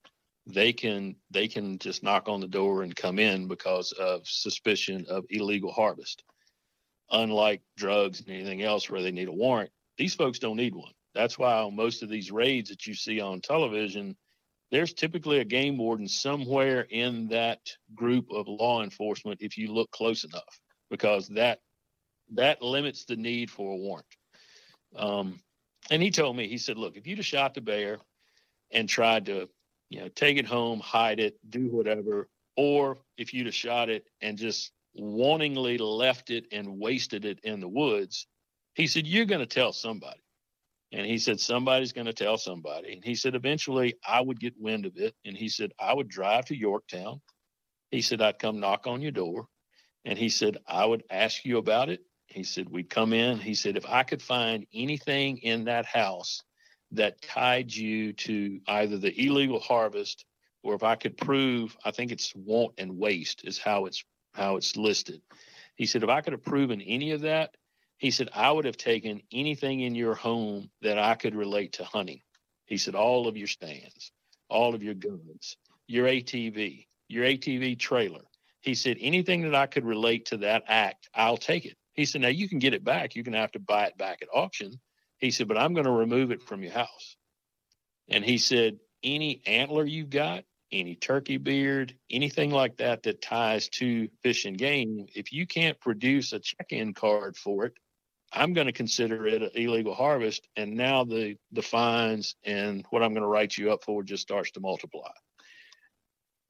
They 0.47 0.74
can 0.74 1.15
they 1.30 1.47
can 1.47 1.78
just 1.78 2.01
knock 2.01 2.28
on 2.28 2.41
the 2.41 2.47
door 2.47 2.82
and 2.82 2.95
come 2.95 3.20
in 3.20 3.47
because 3.47 3.91
of 3.91 4.28
suspicion 4.28 5.05
of 5.07 5.26
illegal 5.30 5.72
harvest. 5.72 6.24
Unlike 7.11 7.61
drugs 7.78 8.20
and 8.20 8.30
anything 8.30 8.63
else 8.63 8.89
where 8.89 9.03
they 9.03 9.11
need 9.11 9.28
a 9.28 9.32
warrant, 9.32 9.70
these 9.95 10.15
folks 10.15 10.39
don't 10.39 10.57
need 10.57 10.74
one. 10.74 10.91
That's 11.13 11.38
why 11.38 11.53
on 11.53 11.76
most 11.76 12.01
of 12.01 12.09
these 12.09 12.32
raids 12.32 12.72
that 12.72 12.88
you 12.88 12.95
see 12.95 13.20
on 13.20 13.39
television, 13.39 14.17
there's 14.72 14.93
typically 14.93 15.38
a 15.38 15.45
game 15.45 15.78
warden 15.78 16.07
somewhere 16.07 16.82
in 16.82 17.28
that 17.28 17.59
group 17.93 18.32
of 18.32 18.47
law 18.47 18.82
enforcement 18.82 19.41
if 19.41 19.55
you 19.55 19.72
look 19.72 19.91
close 19.91 20.24
enough, 20.24 20.59
because 20.89 21.28
that 21.30 21.59
that 22.34 22.63
limits 22.63 23.05
the 23.05 23.15
need 23.15 23.51
for 23.51 23.72
a 23.72 23.78
warrant. 23.78 24.07
Um, 24.95 25.39
and 25.90 26.02
he 26.02 26.12
told 26.12 26.36
me, 26.36 26.48
he 26.48 26.58
said, 26.58 26.78
look, 26.78 26.98
if 26.98 27.08
you'd 27.08 27.18
have 27.18 27.26
shot 27.26 27.54
the 27.54 27.62
bear 27.62 28.00
and 28.72 28.88
tried 28.88 29.26
to, 29.26 29.50
you 29.90 30.02
know, 30.02 30.10
take 30.10 30.38
it 30.38 30.46
home, 30.46 30.80
hide 30.80 31.20
it, 31.20 31.38
do 31.50 31.68
whatever, 31.68 32.30
or 32.56 32.98
if 33.18 33.34
you'd 33.34 33.48
have 33.48 33.56
shot 33.56 33.90
it 33.90 34.06
and 34.22 34.38
just 34.38 34.72
wantingly 34.96 35.78
left 35.80 36.30
it 36.30 36.46
and 36.52 36.80
wasted 36.80 37.26
it 37.26 37.40
in 37.44 37.60
the 37.60 37.68
woods, 37.68 38.28
he 38.76 38.88
said, 38.88 39.08
you're 39.08 39.26
going 39.26 39.40
to 39.40 39.46
tell 39.46 39.74
somebody. 39.74 40.20
And 40.92 41.06
he 41.06 41.20
said, 41.20 41.40
somebody's 41.40 41.94
going 41.94 42.08
to 42.08 42.14
tell 42.14 42.38
somebody. 42.38 42.94
And 42.94 43.06
he 43.06 43.16
said, 43.16 43.36
eventually 43.36 43.96
I 44.08 44.22
would 44.22 44.40
get 44.40 44.60
wind 44.60 44.86
of 44.86 44.98
it. 44.98 45.14
And 45.24 45.38
he 45.38 45.50
said, 45.50 45.72
I 45.80 45.94
would 45.94 46.08
drive 46.08 46.46
to 46.46 46.58
Yorktown. 46.58 47.22
He 47.92 48.02
said, 48.02 48.22
I'd 48.22 48.40
come 48.40 48.60
knock 48.60 48.88
on 48.88 49.02
your 49.02 49.12
door. 49.12 49.48
And 50.06 50.18
he 50.18 50.30
said, 50.30 50.58
I 50.68 50.86
would 50.86 51.04
ask 51.12 51.46
you 51.46 51.58
about 51.58 51.90
it. 51.90 52.02
He 52.30 52.44
said, 52.44 52.70
we'd 52.70 52.90
come 52.90 53.14
in. 53.14 53.40
He 53.40 53.56
said, 53.56 53.76
if 53.76 53.86
I 53.88 54.04
could 54.04 54.22
find 54.22 54.66
anything 54.74 55.38
in 55.40 55.66
that 55.66 55.86
house 55.86 56.44
that 56.92 57.22
tied 57.22 57.74
you 57.74 58.14
to 58.14 58.60
either 58.68 58.98
the 58.98 59.14
illegal 59.26 59.60
harvest 59.60 60.26
or 60.64 60.76
if 60.76 60.84
I 60.84 60.96
could 60.96 61.18
prove, 61.18 61.76
I 61.84 61.92
think 61.92 62.12
it's 62.12 62.34
wanton 62.36 62.98
waste 62.98 63.42
is 63.46 63.58
how 63.58 63.86
it's 63.86 64.04
how 64.34 64.58
it's 64.58 64.78
listed. 64.78 65.22
He 65.76 65.86
said, 65.86 66.04
if 66.04 66.10
I 66.10 66.22
could 66.22 66.34
have 66.34 66.44
proven 66.44 66.82
any 66.82 67.12
of 67.12 67.22
that, 67.22 67.56
he 67.98 68.12
said, 68.12 68.30
I 68.34 68.52
would 68.52 68.66
have 68.66 68.78
taken 68.78 69.22
anything 69.34 69.82
in 69.82 69.96
your 69.96 70.14
home 70.16 70.70
that 70.82 71.00
I 71.00 71.16
could 71.16 71.36
relate 71.36 71.74
to 71.74 71.84
hunting. 71.84 72.22
He 72.66 72.78
said, 72.78 72.96
all 72.96 73.28
of 73.28 73.36
your 73.36 73.48
stands, 73.48 74.12
all 74.50 74.76
of 74.76 74.84
your 74.84 74.94
guns, 74.94 75.58
your 75.88 76.08
ATV, 76.08 76.86
your 77.08 77.26
ATV 77.26 77.80
trailer. 77.80 78.22
He 78.62 78.76
said, 78.76 78.98
anything 79.00 79.42
that 79.44 79.56
I 79.56 79.66
could 79.66 79.86
relate 79.86 80.28
to 80.28 80.38
that 80.38 80.64
act, 80.68 81.10
I'll 81.14 81.38
take 81.38 81.66
it. 81.66 81.76
He 82.00 82.06
said, 82.06 82.22
now 82.22 82.30
you 82.30 82.47
can 82.47 82.60
get 82.60 82.74
it 82.74 82.86
back. 82.86 83.14
You're 83.14 83.26
going 83.26 83.34
to 83.34 83.39
have 83.39 83.52
to 83.52 83.60
buy 83.60 83.88
it 83.88 83.97
back 83.97 84.20
at 84.22 84.30
auction. 84.34 84.80
He 85.18 85.32
said, 85.32 85.50
but 85.50 85.58
I'm 85.58 85.74
going 85.74 85.86
to 85.86 85.91
remove 85.91 86.32
it 86.32 86.41
from 86.41 86.64
your 86.64 86.72
house. 86.72 87.18
And 88.08 88.24
he 88.24 88.38
said, 88.38 88.80
any 89.04 89.41
antler 89.45 89.84
you've 89.84 90.10
got, 90.10 90.45
any 90.72 90.95
turkey 90.95 91.36
beard, 91.36 91.93
anything 92.10 92.52
like 92.52 92.78
that 92.78 93.04
that 93.04 93.22
ties 93.22 93.68
to 93.80 94.08
fish 94.24 94.45
and 94.45 94.58
game, 94.58 95.08
if 95.14 95.34
you 95.34 95.45
can't 95.45 95.78
produce 95.78 96.32
a 96.32 96.39
check 96.39 96.68
in 96.70 96.93
card 96.93 97.36
for 97.36 97.66
it, 97.66 97.74
I'm 98.32 98.54
going 98.54 98.68
to 98.68 98.72
consider 98.72 99.28
it 99.28 99.41
an 99.41 99.50
illegal 99.54 99.93
harvest. 99.93 100.47
And 100.56 100.76
now 100.76 101.04
the, 101.04 101.36
the 101.52 101.62
fines 101.62 102.38
and 102.45 102.86
what 102.91 103.04
I'm 103.04 103.12
going 103.12 103.24
to 103.24 103.28
write 103.28 103.58
you 103.58 103.74
up 103.74 103.84
for 103.84 104.04
just 104.04 104.24
starts 104.24 104.52
to 104.52 104.62
multiply. 104.62 105.12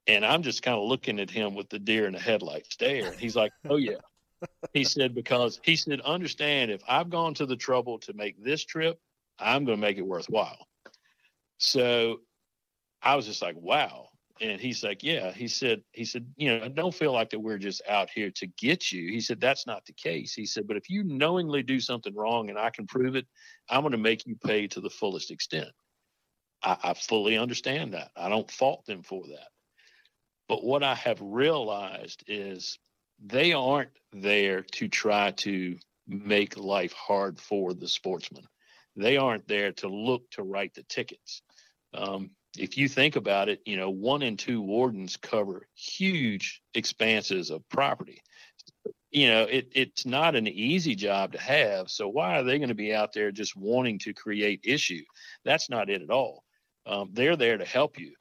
And 0.05 0.23
I'm 0.23 0.43
just 0.43 0.61
kind 0.61 0.77
of 0.77 0.83
looking 0.83 1.19
at 1.19 1.31
him 1.31 1.55
with 1.55 1.69
the 1.69 1.79
deer 1.79 2.05
in 2.05 2.13
the 2.13 2.19
headlight 2.19 2.71
stare. 2.71 3.07
And 3.07 3.19
he's 3.19 3.35
like, 3.35 3.51
Oh, 3.67 3.77
yeah. 3.77 3.95
He 4.73 4.83
said, 4.83 5.15
Because 5.15 5.59
he 5.63 5.75
said, 5.75 6.01
Understand 6.01 6.71
if 6.71 6.81
I've 6.87 7.09
gone 7.09 7.33
to 7.35 7.45
the 7.45 7.55
trouble 7.55 7.99
to 7.99 8.13
make 8.13 8.43
this 8.43 8.65
trip, 8.65 8.99
I'm 9.39 9.65
going 9.65 9.77
to 9.77 9.81
make 9.81 9.97
it 9.97 10.05
worthwhile. 10.05 10.67
So 11.57 12.19
I 13.01 13.15
was 13.15 13.25
just 13.25 13.41
like, 13.41 13.55
Wow. 13.57 14.09
And 14.41 14.59
he's 14.59 14.83
like 14.83 15.03
yeah. 15.03 15.31
He 15.31 15.47
said 15.47 15.81
he 15.91 16.05
said 16.05 16.25
you 16.37 16.47
know 16.49 16.63
I 16.63 16.69
don't 16.69 16.95
feel 16.95 17.11
like 17.11 17.29
that 17.31 17.39
we're 17.39 17.57
just 17.57 17.81
out 17.89 18.09
here 18.09 18.31
to 18.35 18.47
get 18.47 18.91
you. 18.91 19.11
He 19.11 19.19
said 19.19 19.41
that's 19.41 19.67
not 19.67 19.85
the 19.85 19.93
case. 19.93 20.33
He 20.33 20.45
said 20.45 20.67
but 20.67 20.77
if 20.77 20.89
you 20.89 21.03
knowingly 21.03 21.61
do 21.61 21.79
something 21.79 22.15
wrong 22.15 22.49
and 22.49 22.57
i 22.57 22.69
can 22.69 22.87
prove 22.87 23.15
it 23.15 23.25
i'm 23.69 23.81
going 23.81 23.91
to 23.91 23.97
make 23.97 24.25
you 24.25 24.35
pay 24.45 24.67
to 24.67 24.81
the 24.81 24.89
fullest 24.89 25.31
extent. 25.31 25.69
I, 26.63 26.77
I 26.83 26.93
fully 26.93 27.37
understand 27.37 27.93
that. 27.93 28.11
I 28.15 28.29
don't 28.29 28.49
fault 28.49 28.85
them 28.85 29.03
for 29.03 29.23
that. 29.27 29.49
But 30.47 30.63
what 30.63 30.83
i 30.83 30.95
have 30.95 31.19
realized 31.21 32.23
is 32.27 32.79
they 33.23 33.53
aren't 33.53 33.91
there 34.11 34.63
to 34.63 34.87
try 34.87 35.31
to 35.31 35.77
make 36.07 36.57
life 36.57 36.93
hard 36.93 37.39
for 37.39 37.73
the 37.73 37.87
sportsman 37.87 38.43
they 38.95 39.17
aren't 39.17 39.47
there 39.47 39.71
to 39.71 39.87
look 39.87 40.29
to 40.31 40.43
write 40.43 40.73
the 40.73 40.83
tickets 40.83 41.41
um, 41.93 42.31
if 42.57 42.77
you 42.77 42.87
think 42.87 43.15
about 43.15 43.49
it, 43.49 43.61
you 43.65 43.77
know, 43.77 43.89
one 43.89 44.21
and 44.21 44.37
two 44.37 44.61
wardens 44.61 45.17
cover 45.17 45.67
huge 45.75 46.61
expanses 46.73 47.49
of 47.49 47.67
property. 47.69 48.21
You 49.11 49.27
know, 49.27 49.43
it, 49.43 49.71
it's 49.73 50.05
not 50.05 50.35
an 50.35 50.47
easy 50.47 50.95
job 50.95 51.33
to 51.33 51.41
have. 51.41 51.89
So 51.89 52.07
why 52.07 52.39
are 52.39 52.43
they 52.43 52.59
going 52.59 52.69
to 52.69 52.75
be 52.75 52.93
out 52.93 53.13
there 53.13 53.31
just 53.31 53.55
wanting 53.55 53.99
to 53.99 54.13
create 54.13 54.61
issue? 54.63 55.03
That's 55.43 55.69
not 55.69 55.89
it 55.89 56.01
at 56.01 56.11
all. 56.11 56.43
Um, 56.85 57.09
they're 57.13 57.35
there 57.35 57.57
to 57.57 57.65
help 57.65 57.99
you. 57.99 58.13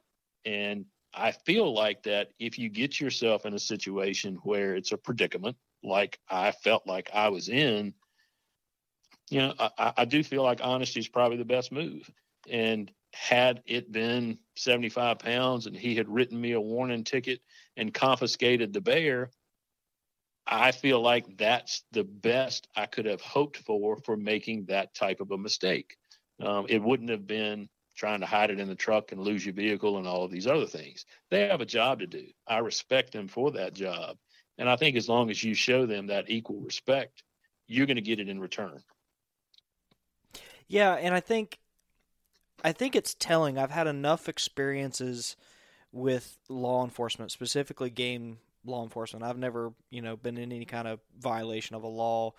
And 0.45 0.85
I 1.13 1.31
feel 1.31 1.73
like 1.73 2.03
that 2.03 2.29
if 2.39 2.59
you 2.59 2.69
get 2.69 2.99
yourself 2.99 3.45
in 3.45 3.53
a 3.53 3.59
situation 3.59 4.35
where 4.43 4.75
it's 4.75 4.91
a 4.91 4.97
predicament, 4.97 5.57
like 5.83 6.19
I 6.29 6.51
felt 6.51 6.85
like 6.85 7.09
I 7.13 7.29
was 7.29 7.49
in, 7.49 7.93
you 9.29 9.39
know, 9.39 9.53
I, 9.59 9.93
I 9.97 10.05
do 10.05 10.23
feel 10.23 10.43
like 10.43 10.59
honesty 10.63 10.99
is 10.99 11.07
probably 11.07 11.37
the 11.37 11.45
best 11.45 11.71
move. 11.71 12.09
And 12.49 12.91
had 13.13 13.63
it 13.65 13.91
been 13.91 14.37
75 14.55 15.19
pounds 15.19 15.65
and 15.65 15.75
he 15.75 15.95
had 15.95 16.09
written 16.09 16.39
me 16.39 16.53
a 16.53 16.61
warning 16.61 17.03
ticket 17.03 17.41
and 17.75 17.93
confiscated 17.93 18.73
the 18.73 18.81
bear, 18.81 19.31
I 20.45 20.71
feel 20.71 20.99
like 20.99 21.37
that's 21.37 21.83
the 21.91 22.03
best 22.03 22.67
I 22.75 22.87
could 22.87 23.05
have 23.05 23.21
hoped 23.21 23.57
for 23.57 23.97
for 23.97 24.17
making 24.17 24.65
that 24.65 24.95
type 24.95 25.21
of 25.21 25.31
a 25.31 25.37
mistake. 25.37 25.95
Um, 26.41 26.65
it 26.69 26.81
wouldn't 26.81 27.09
have 27.09 27.27
been 27.27 27.69
trying 27.99 28.21
to 28.21 28.25
hide 28.25 28.49
it 28.49 28.59
in 28.59 28.69
the 28.69 28.75
truck 28.75 29.11
and 29.11 29.21
lose 29.21 29.45
your 29.45 29.53
vehicle 29.53 29.97
and 29.97 30.07
all 30.07 30.23
of 30.23 30.31
these 30.31 30.47
other 30.47 30.65
things. 30.65 31.05
They 31.29 31.47
have 31.47 31.59
a 31.59 31.65
job 31.65 31.99
to 31.99 32.07
do. 32.07 32.25
I 32.47 32.59
respect 32.59 33.11
them 33.11 33.27
for 33.27 33.51
that 33.51 33.73
job. 33.73 34.17
And 34.57 34.69
I 34.69 34.77
think 34.77 34.95
as 34.95 35.09
long 35.09 35.29
as 35.29 35.43
you 35.43 35.53
show 35.53 35.85
them 35.85 36.07
that 36.07 36.29
equal 36.29 36.61
respect, 36.61 37.23
you're 37.67 37.85
going 37.85 37.97
to 37.97 38.01
get 38.01 38.21
it 38.21 38.29
in 38.29 38.39
return. 38.39 38.81
Yeah, 40.67 40.93
and 40.93 41.13
I 41.13 41.19
think 41.19 41.59
I 42.63 42.71
think 42.71 42.95
it's 42.95 43.15
telling. 43.15 43.57
I've 43.57 43.71
had 43.71 43.87
enough 43.87 44.29
experiences 44.29 45.35
with 45.91 46.37
law 46.47 46.83
enforcement, 46.83 47.31
specifically 47.31 47.89
game 47.89 48.37
law 48.65 48.83
enforcement. 48.83 49.25
I've 49.25 49.37
never, 49.37 49.73
you 49.89 50.01
know, 50.01 50.15
been 50.15 50.37
in 50.37 50.51
any 50.51 50.65
kind 50.65 50.87
of 50.87 50.99
violation 51.17 51.75
of 51.75 51.83
a 51.83 51.87
law, 51.87 52.33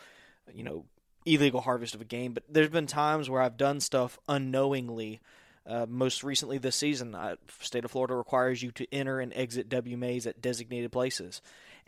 you 0.55 0.63
know, 0.63 0.85
illegal 1.27 1.61
harvest 1.61 1.95
of 1.95 2.01
a 2.01 2.05
game, 2.05 2.33
but 2.33 2.45
there's 2.49 2.71
been 2.71 2.87
times 2.87 3.29
where 3.29 3.43
I've 3.43 3.57
done 3.57 3.81
stuff 3.81 4.19
unknowingly. 4.29 5.21
Uh, 5.71 5.87
most 5.89 6.25
recently 6.25 6.59
this 6.59 6.75
season, 6.75 7.15
uh, 7.15 7.37
state 7.61 7.85
of 7.85 7.93
Florida 7.93 8.17
requires 8.17 8.63
you 8.63 8.73
to 8.73 8.87
enter 8.93 9.21
and 9.21 9.33
exit 9.35 9.69
WMAs 9.69 10.27
at 10.27 10.43
designated 10.43 10.91
places 10.91 11.41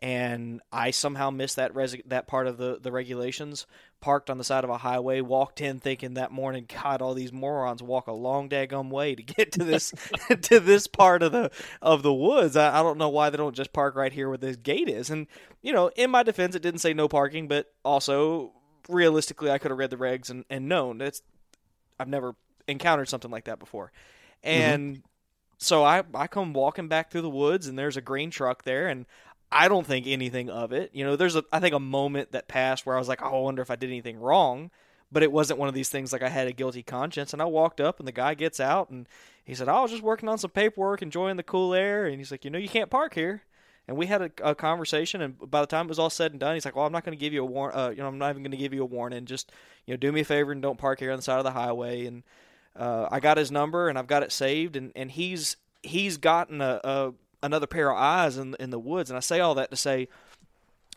and 0.03 0.61
I 0.73 0.91
somehow 0.91 1.31
missed 1.31 1.57
that 1.57 1.77
res- 1.77 2.03
that 2.07 2.27
part 2.27 2.49
of 2.49 2.59
the, 2.59 2.79
the 2.83 2.91
regulations. 2.91 3.69
Parked 4.01 4.31
on 4.31 4.37
the 4.37 4.43
side 4.43 4.65
of 4.65 4.71
a 4.71 4.79
highway, 4.79 5.21
walked 5.21 5.61
in 5.61 5.79
thinking 5.79 6.15
that 6.15 6.33
morning, 6.33 6.67
God, 6.83 7.01
all 7.01 7.15
these 7.15 7.33
morons 7.33 7.85
walk 7.85 8.09
a 8.09 8.13
long 8.13 8.49
daggum 8.49 8.91
way 8.91 9.15
to 9.15 9.23
get 9.23 9.53
to 9.53 9.63
this 9.63 9.95
to 10.43 10.59
this 10.59 10.89
part 10.89 11.23
of 11.23 11.31
the 11.31 11.53
of 11.81 12.03
the 12.03 12.13
woods. 12.13 12.57
I, 12.57 12.81
I 12.81 12.83
don't 12.83 12.99
know 12.99 13.11
why 13.11 13.31
they 13.31 13.37
don't 13.37 13.55
just 13.55 13.73
park 13.73 13.95
right 13.95 14.13
here 14.13 14.29
where 14.29 14.37
this 14.37 14.57
gate 14.57 14.89
is. 14.89 15.09
And 15.09 15.29
you 15.63 15.73
know, 15.73 15.89
in 15.95 16.11
my 16.11 16.25
defense, 16.25 16.57
it 16.57 16.63
didn't 16.63 16.81
say 16.81 16.93
no 16.93 17.07
parking, 17.07 17.47
but 17.47 17.73
also 17.85 18.51
realistically, 18.89 19.53
I 19.53 19.59
could 19.59 19.71
have 19.71 19.79
read 19.79 19.91
the 19.91 19.97
regs 19.97 20.31
and, 20.31 20.45
and 20.51 20.69
known. 20.69 21.01
It's 21.01 21.23
I've 22.01 22.09
never 22.09 22.35
encountered 22.73 23.09
something 23.09 23.31
like 23.31 23.45
that 23.45 23.59
before, 23.59 23.93
mm-hmm. 24.45 24.61
and. 24.61 24.97
Mm-hmm 24.97 25.07
so 25.63 25.85
I 25.85 26.03
I 26.13 26.27
come 26.27 26.53
walking 26.55 26.89
back 26.89 27.11
through 27.11 27.21
the 27.21 27.31
woods 27.31 27.69
and 27.69 27.79
there's 27.79 27.97
a 27.97 28.01
green 28.01 28.31
truck 28.31 28.65
there 28.65 28.89
and 28.89 29.07
I 29.53 29.69
don't 29.69 29.87
think 29.87 30.07
anything 30.07 30.51
of 30.51 30.73
it. 30.73 30.91
You 30.93 31.05
know, 31.05 31.15
there's 31.15 31.37
a 31.37 31.45
I 31.53 31.61
think 31.61 31.75
a 31.75 31.81
moment 31.81 32.33
that 32.33 32.49
passed 32.49 32.85
where 32.85 32.97
I 32.97 32.99
was 32.99 33.09
like, 33.09 33.23
oh, 33.23 33.27
I 33.27 33.41
wonder 33.43 33.63
if 33.63 33.71
I 33.71 33.77
did 33.77 33.91
anything 33.91 34.19
wrong, 34.19 34.71
but 35.11 35.23
it 35.23 35.31
wasn't 35.31 35.61
one 35.61 35.69
of 35.69 35.75
these 35.75 35.89
things 35.89 36.13
like 36.13 36.23
I 36.23 36.31
had 36.31 36.49
a 36.49 36.53
guilty 36.53 36.83
conscience. 36.83 37.33
And 37.33 37.41
I 37.41 37.45
walked 37.45 37.81
up 37.81 37.99
and 37.99 38.09
the 38.09 38.13
guy 38.13 38.35
gets 38.35 38.59
out 38.59 38.91
and 38.91 39.07
he 39.45 39.55
said, 39.55 39.69
oh, 39.69 39.75
I 39.75 39.81
was 39.83 39.91
just 39.91 40.03
working 40.03 40.29
on 40.29 40.39
some 40.39 40.51
paperwork, 40.51 41.03
enjoying 41.03 41.37
the 41.37 41.43
cool 41.43 41.75
air, 41.75 42.07
and 42.07 42.19
he's 42.19 42.31
like, 42.31 42.45
you 42.45 42.51
know, 42.51 42.59
you 42.59 42.69
can't 42.69 42.91
park 42.91 43.15
here. 43.15 43.43
And 43.89 43.97
we 43.97 44.07
had 44.07 44.23
a, 44.23 44.31
a 44.43 44.55
conversation, 44.55 45.21
and 45.21 45.51
by 45.51 45.61
the 45.61 45.67
time 45.67 45.87
it 45.87 45.89
was 45.89 45.99
all 45.99 46.09
said 46.09 46.31
and 46.31 46.39
done, 46.39 46.55
he's 46.55 46.65
like, 46.65 46.77
"Well, 46.77 46.87
I'm 46.87 46.93
not 46.93 47.05
going 47.05 47.19
to 47.19 47.21
give 47.21 47.33
you 47.33 47.43
a 47.43 47.45
warn. 47.45 47.73
Uh, 47.75 47.91
you 47.91 47.97
know, 47.97 48.07
I'm 48.07 48.17
not 48.17 48.31
even 48.31 48.45
going 48.45 48.53
to 48.53 48.57
give 48.57 48.73
you 48.73 48.83
a 48.83 48.87
warning. 48.87 49.27
Just, 49.27 49.51
you 49.87 49.93
know, 49.93 49.99
do 49.99 50.13
me 50.13 50.21
a 50.21 50.25
favor 50.25 50.53
and 50.53 50.63
don't 50.63 50.79
park 50.79 51.01
here 51.01 51.11
on 51.11 51.17
the 51.17 51.23
side 51.23 51.39
of 51.39 51.45
the 51.45 51.51
highway." 51.51 52.07
And 52.07 52.23
uh, 52.77 53.09
I 53.11 53.21
got 53.21 53.37
his 53.37 53.51
number, 53.51 53.89
and 53.89 53.99
I've 53.99 54.07
got 54.07 54.23
it 54.23 54.33
saved, 54.33 54.77
and, 54.77 54.93
and 54.97 55.11
he's 55.11 55.57
he's 55.83 56.17
gotten 56.17 56.61
a, 56.61 56.81
a 56.85 57.13
another 57.43 57.67
pair 57.67 57.91
of 57.91 57.99
eyes 57.99 58.39
in 58.39 58.55
in 58.59 58.71
the 58.71 58.79
woods. 58.79 59.11
And 59.11 59.17
I 59.17 59.21
say 59.21 59.41
all 59.41 59.55
that 59.57 59.71
to 59.71 59.77
say, 59.77 60.09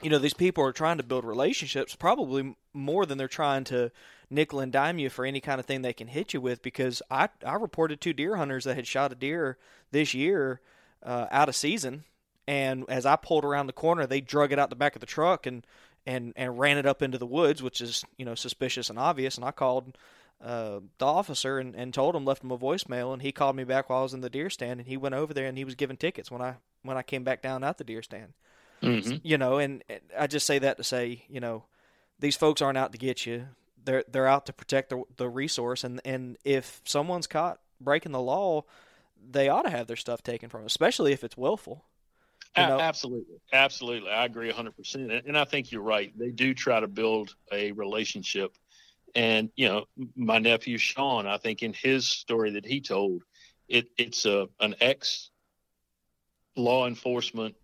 you 0.02 0.10
know, 0.10 0.20
these 0.20 0.34
people 0.34 0.64
are 0.64 0.72
trying 0.72 0.98
to 0.98 1.04
build 1.04 1.26
relationships 1.26 1.96
probably 1.96 2.56
more 2.74 3.06
than 3.06 3.18
they're 3.18 3.28
trying 3.28 3.64
to 3.66 3.92
nickel 4.30 4.60
and 4.60 4.72
dime 4.72 5.00
you 5.00 5.10
for 5.10 5.26
any 5.26 5.40
kind 5.40 5.60
of 5.60 5.66
thing 5.66 5.82
they 5.82 5.94
can 5.94 6.08
hit 6.08 6.34
you 6.34 6.42
with. 6.42 6.62
Because 6.62 7.02
I 7.12 7.30
I 7.46 7.56
reported 7.56 8.00
two 8.00 8.14
deer 8.14 8.38
hunters 8.38 8.64
that 8.64 8.76
had 8.76 8.88
shot 8.88 9.12
a 9.12 9.16
deer 9.16 9.58
this 9.92 10.14
year 10.14 10.62
uh, 11.04 11.28
out 11.30 11.50
of 11.50 11.56
season, 11.56 12.06
and 12.48 12.86
as 12.88 13.06
I 13.06 13.18
pulled 13.18 13.44
around 13.44 13.68
the 13.68 13.74
corner, 13.74 14.08
they 14.08 14.22
drug 14.22 14.54
it 14.54 14.60
out 14.60 14.70
the 14.70 14.76
back 14.78 14.96
of 14.96 15.02
the 15.02 15.06
truck 15.06 15.46
and 15.46 15.66
and 16.06 16.34
and 16.36 16.58
ran 16.58 16.78
it 16.78 16.86
up 16.86 17.02
into 17.02 17.18
the 17.18 17.26
woods, 17.26 17.62
which 17.62 17.82
is 17.82 18.06
you 18.18 18.24
know 18.24 18.36
suspicious 18.36 18.90
and 18.90 18.98
obvious. 18.98 19.36
And 19.36 19.46
I 19.46 19.52
called 19.52 19.98
uh, 20.44 20.80
the 20.98 21.06
officer 21.06 21.60
and, 21.60 21.76
and 21.76 21.94
told 21.94 22.16
him, 22.16 22.26
left 22.26 22.44
him 22.44 22.52
a 22.52 22.58
voicemail, 22.58 23.14
and 23.14 23.22
he 23.22 23.32
called 23.32 23.56
me 23.56 23.64
back 23.64 23.90
while 23.90 24.00
I 24.00 24.04
was 24.04 24.14
in 24.14 24.22
the 24.22 24.30
deer 24.30 24.50
stand, 24.50 24.80
and 24.80 24.88
he 24.88 24.98
went 24.98 25.16
over 25.16 25.34
there 25.34 25.48
and 25.48 25.58
he 25.58 25.66
was 25.66 25.76
giving 25.76 25.98
tickets 25.98 26.30
when 26.30 26.42
I 26.42 26.56
when 26.84 26.98
I 26.98 27.02
came 27.02 27.24
back 27.24 27.42
down 27.42 27.64
at 27.64 27.78
the 27.78 27.84
deer 27.84 28.04
stand. 28.04 28.34
Mm-hmm. 28.82 29.16
You 29.24 29.38
know, 29.38 29.58
and, 29.58 29.84
and 29.90 30.02
I 30.18 30.28
just 30.28 30.46
say 30.46 30.60
that 30.60 30.78
to 30.78 30.84
say, 30.84 31.24
you 31.30 31.40
know, 31.40 31.64
these 32.20 32.36
folks 32.36 32.62
aren't 32.62 32.78
out 32.78 32.92
to 32.92 32.98
get 32.98 33.26
you. 33.26 33.48
They're 33.84 34.04
they're 34.08 34.28
out 34.28 34.46
to 34.48 34.54
protect 34.54 34.90
the 34.90 35.04
the 35.18 35.30
resource, 35.30 35.84
and 35.84 36.02
and 36.06 36.38
if 36.44 36.82
someone's 36.86 37.28
caught 37.28 37.60
breaking 37.80 38.12
the 38.12 38.22
law, 38.22 38.64
they 39.32 39.50
ought 39.50 39.64
to 39.64 39.70
have 39.70 39.88
their 39.88 39.96
stuff 39.96 40.22
taken 40.24 40.50
from 40.50 40.62
them, 40.62 40.68
especially 40.68 41.14
if 41.14 41.24
it's 41.24 41.38
willful. 41.38 41.86
You 42.58 42.68
know? 42.68 42.80
Absolutely, 42.80 43.36
absolutely, 43.52 44.10
I 44.10 44.24
agree 44.24 44.48
100. 44.48 44.78
percent 44.78 45.12
And 45.12 45.38
I 45.38 45.44
think 45.44 45.74
you're 45.74 45.82
right. 45.82 46.18
They 46.18 46.30
do 46.30 46.54
try 46.54 46.80
to 46.80 46.88
build 46.88 47.36
a 47.52 47.74
relationship 47.74 48.56
and 49.16 49.50
you 49.56 49.68
know, 49.68 49.86
my 50.16 50.40
nephew 50.40 50.78
Sean, 50.78 51.26
I 51.26 51.38
think 51.38 51.64
in 51.64 51.74
his 51.74 52.08
story 52.08 52.52
that 52.52 52.66
he 52.66 52.82
told, 52.82 53.24
it 53.68 53.88
it's 53.98 54.26
a 54.26 54.48
an 54.60 54.76
ex 54.82 55.32
law 56.56 56.88
enforcement 56.88 57.56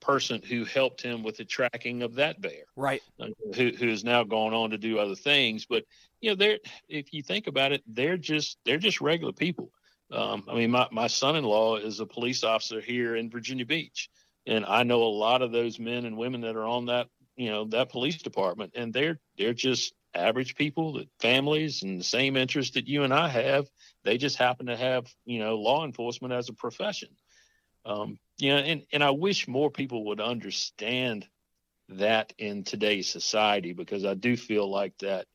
person 0.00 0.42
who 0.42 0.64
helped 0.64 1.00
him 1.00 1.22
with 1.22 1.36
the 1.36 1.44
tracking 1.44 2.02
of 2.02 2.16
that 2.16 2.40
bear. 2.40 2.64
Right. 2.76 3.02
Uh, 3.20 3.28
who 3.54 3.70
who 3.70 3.88
has 3.88 4.04
now 4.04 4.24
gone 4.24 4.54
on 4.54 4.70
to 4.70 4.78
do 4.78 4.98
other 4.98 5.14
things, 5.14 5.66
but 5.66 5.84
you 6.20 6.30
know, 6.30 6.36
they're 6.36 6.58
if 6.88 7.12
you 7.12 7.22
think 7.22 7.46
about 7.46 7.72
it, 7.72 7.82
they're 7.86 8.16
just 8.16 8.58
they're 8.64 8.78
just 8.78 9.00
regular 9.00 9.32
people. 9.32 9.70
Um, 10.10 10.44
I 10.48 10.54
mean, 10.54 10.70
my, 10.70 10.86
my 10.92 11.06
son-in-law 11.06 11.76
is 11.76 11.98
a 11.98 12.06
police 12.06 12.44
officer 12.44 12.80
here 12.80 13.16
in 13.16 13.30
Virginia 13.30 13.66
Beach, 13.66 14.10
and 14.46 14.64
I 14.64 14.82
know 14.82 15.02
a 15.02 15.04
lot 15.04 15.42
of 15.42 15.50
those 15.50 15.78
men 15.78 16.04
and 16.04 16.16
women 16.16 16.42
that 16.42 16.56
are 16.56 16.66
on 16.66 16.86
that 16.86 17.08
you 17.36 17.50
know 17.50 17.64
that 17.66 17.90
police 17.90 18.22
department, 18.22 18.72
and 18.74 18.92
they're 18.92 19.18
they're 19.36 19.54
just 19.54 19.94
average 20.14 20.54
people, 20.54 20.94
that 20.94 21.08
families, 21.20 21.82
and 21.82 21.98
the 21.98 22.04
same 22.04 22.36
interest 22.36 22.74
that 22.74 22.88
you 22.88 23.02
and 23.02 23.12
I 23.12 23.28
have. 23.28 23.68
They 24.04 24.18
just 24.18 24.36
happen 24.36 24.66
to 24.66 24.76
have, 24.76 25.06
you 25.24 25.38
know, 25.38 25.56
law 25.56 25.84
enforcement 25.84 26.32
as 26.34 26.48
a 26.48 26.54
profession. 26.54 27.10
Um, 27.84 28.18
you 28.38 28.50
know, 28.50 28.58
and, 28.58 28.82
and 28.92 29.04
I 29.04 29.10
wish 29.10 29.48
more 29.48 29.70
people 29.70 30.06
would 30.06 30.20
understand 30.20 31.26
that 31.90 32.32
in 32.38 32.64
today's 32.64 33.08
society 33.08 33.72
because 33.72 34.04
I 34.04 34.14
do 34.14 34.36
feel 34.36 34.70
like 34.70 34.96
that 34.98 35.26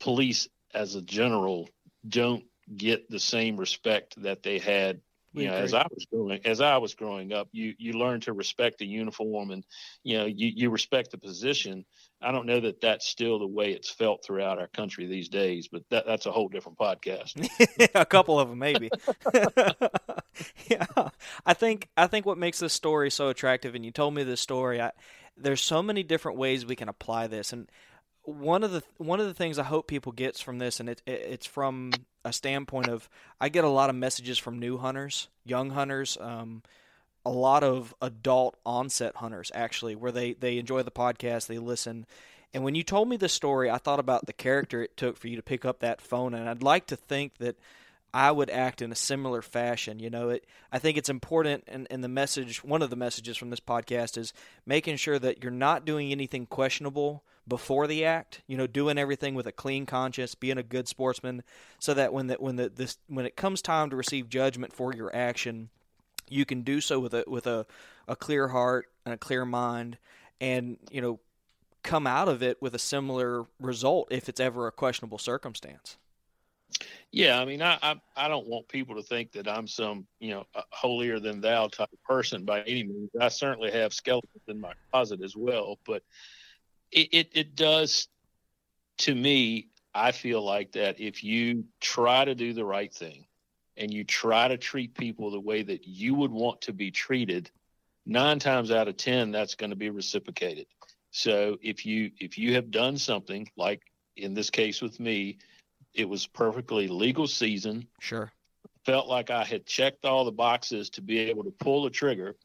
police 0.00 0.48
as 0.74 0.94
a 0.94 1.02
general 1.02 1.68
don't 2.06 2.44
get 2.76 3.08
the 3.08 3.20
same 3.20 3.56
respect 3.56 4.20
that 4.22 4.42
they 4.42 4.58
had 4.58 5.00
you 5.32 5.46
know, 5.46 5.54
as 5.54 5.74
I 5.74 5.86
was 5.90 6.06
growing 6.12 6.40
as 6.44 6.60
I 6.60 6.76
was 6.78 6.94
growing 6.94 7.32
up, 7.32 7.48
you 7.52 7.74
you 7.78 7.92
learn 7.92 8.20
to 8.22 8.32
respect 8.32 8.78
the 8.78 8.86
uniform 8.86 9.50
and 9.50 9.64
you 10.02 10.18
know 10.18 10.26
you 10.26 10.50
you 10.54 10.70
respect 10.70 11.12
the 11.12 11.18
position. 11.18 11.84
I 12.20 12.32
don't 12.32 12.46
know 12.46 12.60
that 12.60 12.80
that's 12.80 13.06
still 13.06 13.38
the 13.38 13.46
way 13.46 13.72
it's 13.72 13.90
felt 13.90 14.24
throughout 14.24 14.58
our 14.58 14.66
country 14.66 15.06
these 15.06 15.28
days, 15.28 15.68
but 15.68 15.82
that 15.90 16.04
that's 16.06 16.26
a 16.26 16.32
whole 16.32 16.48
different 16.48 16.78
podcast. 16.78 17.48
a 17.94 18.04
couple 18.04 18.40
of 18.40 18.48
them 18.48 18.58
maybe. 18.58 18.90
yeah, 20.68 20.86
I 21.46 21.54
think 21.54 21.88
I 21.96 22.08
think 22.08 22.26
what 22.26 22.38
makes 22.38 22.58
this 22.58 22.72
story 22.72 23.10
so 23.10 23.28
attractive, 23.28 23.74
and 23.74 23.84
you 23.84 23.92
told 23.92 24.14
me 24.14 24.24
this 24.24 24.40
story. 24.40 24.80
I, 24.80 24.90
there's 25.36 25.62
so 25.62 25.82
many 25.82 26.02
different 26.02 26.38
ways 26.38 26.66
we 26.66 26.76
can 26.76 26.88
apply 26.88 27.28
this, 27.28 27.52
and 27.52 27.70
one 28.24 28.62
of 28.62 28.72
the 28.72 28.82
one 28.98 29.20
of 29.20 29.26
the 29.26 29.34
things 29.34 29.58
I 29.58 29.64
hope 29.64 29.86
people 29.86 30.12
gets 30.12 30.40
from 30.40 30.58
this, 30.58 30.80
and 30.80 30.88
it, 30.88 31.02
it, 31.06 31.20
it's 31.30 31.46
from 31.46 31.92
a 32.24 32.32
standpoint 32.32 32.88
of 32.88 33.08
I 33.40 33.48
get 33.48 33.64
a 33.64 33.68
lot 33.68 33.90
of 33.90 33.96
messages 33.96 34.38
from 34.38 34.58
new 34.58 34.78
hunters, 34.78 35.28
young 35.44 35.70
hunters, 35.70 36.18
um, 36.20 36.62
a 37.24 37.30
lot 37.30 37.62
of 37.62 37.94
adult 38.00 38.56
onset 38.64 39.16
hunters 39.16 39.50
actually, 39.54 39.94
where 39.94 40.12
they 40.12 40.34
they 40.34 40.58
enjoy 40.58 40.82
the 40.82 40.90
podcast, 40.90 41.46
they 41.46 41.58
listen. 41.58 42.06
And 42.52 42.64
when 42.64 42.74
you 42.74 42.82
told 42.82 43.08
me 43.08 43.16
this 43.16 43.32
story, 43.32 43.70
I 43.70 43.78
thought 43.78 44.00
about 44.00 44.26
the 44.26 44.32
character 44.32 44.82
it 44.82 44.96
took 44.96 45.16
for 45.16 45.28
you 45.28 45.36
to 45.36 45.42
pick 45.42 45.64
up 45.64 45.80
that 45.80 46.00
phone, 46.00 46.34
and 46.34 46.48
I'd 46.48 46.62
like 46.62 46.86
to 46.86 46.96
think 46.96 47.38
that 47.38 47.56
I 48.12 48.32
would 48.32 48.50
act 48.50 48.82
in 48.82 48.90
a 48.92 48.96
similar 48.96 49.42
fashion. 49.42 49.98
You 49.98 50.10
know, 50.10 50.30
it. 50.30 50.46
I 50.72 50.78
think 50.78 50.98
it's 50.98 51.08
important, 51.08 51.64
and, 51.68 51.86
and 51.90 52.02
the 52.02 52.08
message, 52.08 52.64
one 52.64 52.82
of 52.82 52.90
the 52.90 52.96
messages 52.96 53.36
from 53.36 53.50
this 53.50 53.60
podcast 53.60 54.18
is 54.18 54.32
making 54.66 54.96
sure 54.96 55.18
that 55.18 55.42
you're 55.42 55.52
not 55.52 55.84
doing 55.84 56.10
anything 56.10 56.46
questionable 56.46 57.22
before 57.46 57.86
the 57.86 58.04
act. 58.04 58.42
You 58.46 58.56
know, 58.56 58.66
doing 58.66 58.98
everything 58.98 59.34
with 59.34 59.46
a 59.46 59.52
clean 59.52 59.86
conscience, 59.86 60.34
being 60.34 60.58
a 60.58 60.62
good 60.62 60.88
sportsman, 60.88 61.42
so 61.78 61.94
that 61.94 62.12
when 62.12 62.26
that 62.28 62.42
when 62.42 62.56
the 62.56 62.68
this 62.68 62.98
when 63.06 63.26
it 63.26 63.36
comes 63.36 63.62
time 63.62 63.90
to 63.90 63.96
receive 63.96 64.28
judgment 64.28 64.72
for 64.72 64.94
your 64.94 65.14
action, 65.14 65.70
you 66.28 66.44
can 66.44 66.62
do 66.62 66.80
so 66.80 66.98
with 66.98 67.14
a 67.14 67.24
with 67.26 67.46
a, 67.46 67.66
a 68.08 68.16
clear 68.16 68.48
heart 68.48 68.86
and 69.04 69.14
a 69.14 69.18
clear 69.18 69.44
mind, 69.44 69.98
and 70.40 70.78
you 70.90 71.00
know, 71.00 71.20
come 71.82 72.06
out 72.06 72.28
of 72.28 72.42
it 72.42 72.60
with 72.60 72.74
a 72.74 72.78
similar 72.78 73.44
result 73.60 74.08
if 74.10 74.28
it's 74.28 74.40
ever 74.40 74.66
a 74.66 74.72
questionable 74.72 75.18
circumstance. 75.18 75.96
Yeah, 77.12 77.40
I 77.40 77.44
mean, 77.44 77.60
I, 77.60 77.76
I, 77.82 78.00
I 78.16 78.28
don't 78.28 78.46
want 78.46 78.68
people 78.68 78.94
to 78.94 79.02
think 79.02 79.32
that 79.32 79.48
I'm 79.48 79.66
some 79.66 80.06
you 80.20 80.30
know 80.30 80.44
holier 80.70 81.18
than 81.18 81.40
thou 81.40 81.68
type 81.68 81.88
person 82.04 82.44
by 82.44 82.62
any 82.62 82.84
means. 82.84 83.10
I 83.20 83.28
certainly 83.28 83.70
have 83.72 83.92
skeletons 83.92 84.42
in 84.46 84.60
my 84.60 84.72
closet 84.90 85.20
as 85.22 85.34
well, 85.36 85.78
but 85.84 86.02
it, 86.92 87.08
it, 87.12 87.28
it 87.32 87.56
does 87.56 88.08
to 88.98 89.14
me 89.14 89.68
i 89.94 90.12
feel 90.12 90.44
like 90.44 90.72
that 90.72 91.00
if 91.00 91.24
you 91.24 91.64
try 91.80 92.24
to 92.24 92.34
do 92.34 92.52
the 92.52 92.64
right 92.64 92.92
thing 92.92 93.26
and 93.76 93.92
you 93.92 94.04
try 94.04 94.48
to 94.48 94.58
treat 94.58 94.94
people 94.94 95.30
the 95.30 95.40
way 95.40 95.62
that 95.62 95.86
you 95.86 96.14
would 96.14 96.30
want 96.30 96.60
to 96.60 96.72
be 96.72 96.90
treated 96.90 97.50
nine 98.06 98.38
times 98.38 98.70
out 98.70 98.88
of 98.88 98.96
ten 98.96 99.30
that's 99.30 99.54
going 99.54 99.70
to 99.70 99.76
be 99.76 99.90
reciprocated 99.90 100.66
so 101.10 101.56
if 101.62 101.86
you 101.86 102.10
if 102.18 102.38
you 102.38 102.54
have 102.54 102.70
done 102.70 102.96
something 102.96 103.48
like 103.56 103.80
in 104.16 104.34
this 104.34 104.50
case 104.50 104.82
with 104.82 105.00
me 105.00 105.38
it 105.94 106.08
was 106.08 106.26
perfectly 106.26 106.88
legal 106.88 107.26
season 107.26 107.86
sure 108.00 108.30
felt 108.84 109.08
like 109.08 109.30
i 109.30 109.44
had 109.44 109.66
checked 109.66 110.04
all 110.04 110.24
the 110.24 110.32
boxes 110.32 110.90
to 110.90 111.02
be 111.02 111.18
able 111.18 111.44
to 111.44 111.50
pull 111.50 111.82
the 111.82 111.90
trigger 111.90 112.36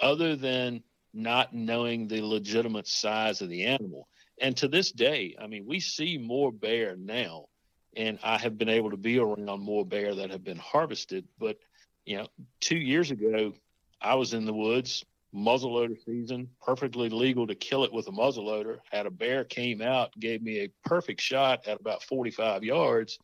other 0.00 0.36
than 0.36 0.82
not 1.12 1.54
knowing 1.54 2.06
the 2.06 2.22
legitimate 2.22 2.86
size 2.86 3.40
of 3.40 3.48
the 3.48 3.64
animal. 3.64 4.08
And 4.40 4.56
to 4.58 4.68
this 4.68 4.92
day, 4.92 5.34
I 5.40 5.46
mean, 5.46 5.66
we 5.66 5.80
see 5.80 6.18
more 6.18 6.52
bear 6.52 6.96
now, 6.96 7.46
and 7.96 8.18
I 8.22 8.38
have 8.38 8.58
been 8.58 8.68
able 8.68 8.90
to 8.90 8.96
be 8.96 9.18
around 9.18 9.60
more 9.60 9.84
bear 9.84 10.14
that 10.14 10.30
have 10.30 10.44
been 10.44 10.58
harvested. 10.58 11.26
But, 11.38 11.58
you 12.04 12.18
know, 12.18 12.28
two 12.60 12.78
years 12.78 13.10
ago, 13.10 13.54
I 14.00 14.14
was 14.14 14.34
in 14.34 14.44
the 14.44 14.54
woods, 14.54 15.04
muzzleloader 15.34 15.96
season, 16.04 16.48
perfectly 16.60 17.08
legal 17.08 17.46
to 17.46 17.54
kill 17.54 17.84
it 17.84 17.92
with 17.92 18.08
a 18.08 18.12
muzzleloader. 18.12 18.78
Had 18.90 19.06
a 19.06 19.10
bear 19.10 19.44
came 19.44 19.82
out, 19.82 20.18
gave 20.18 20.42
me 20.42 20.60
a 20.60 20.88
perfect 20.88 21.20
shot 21.20 21.66
at 21.66 21.80
about 21.80 22.02
45 22.02 22.64
yards. 22.64 23.18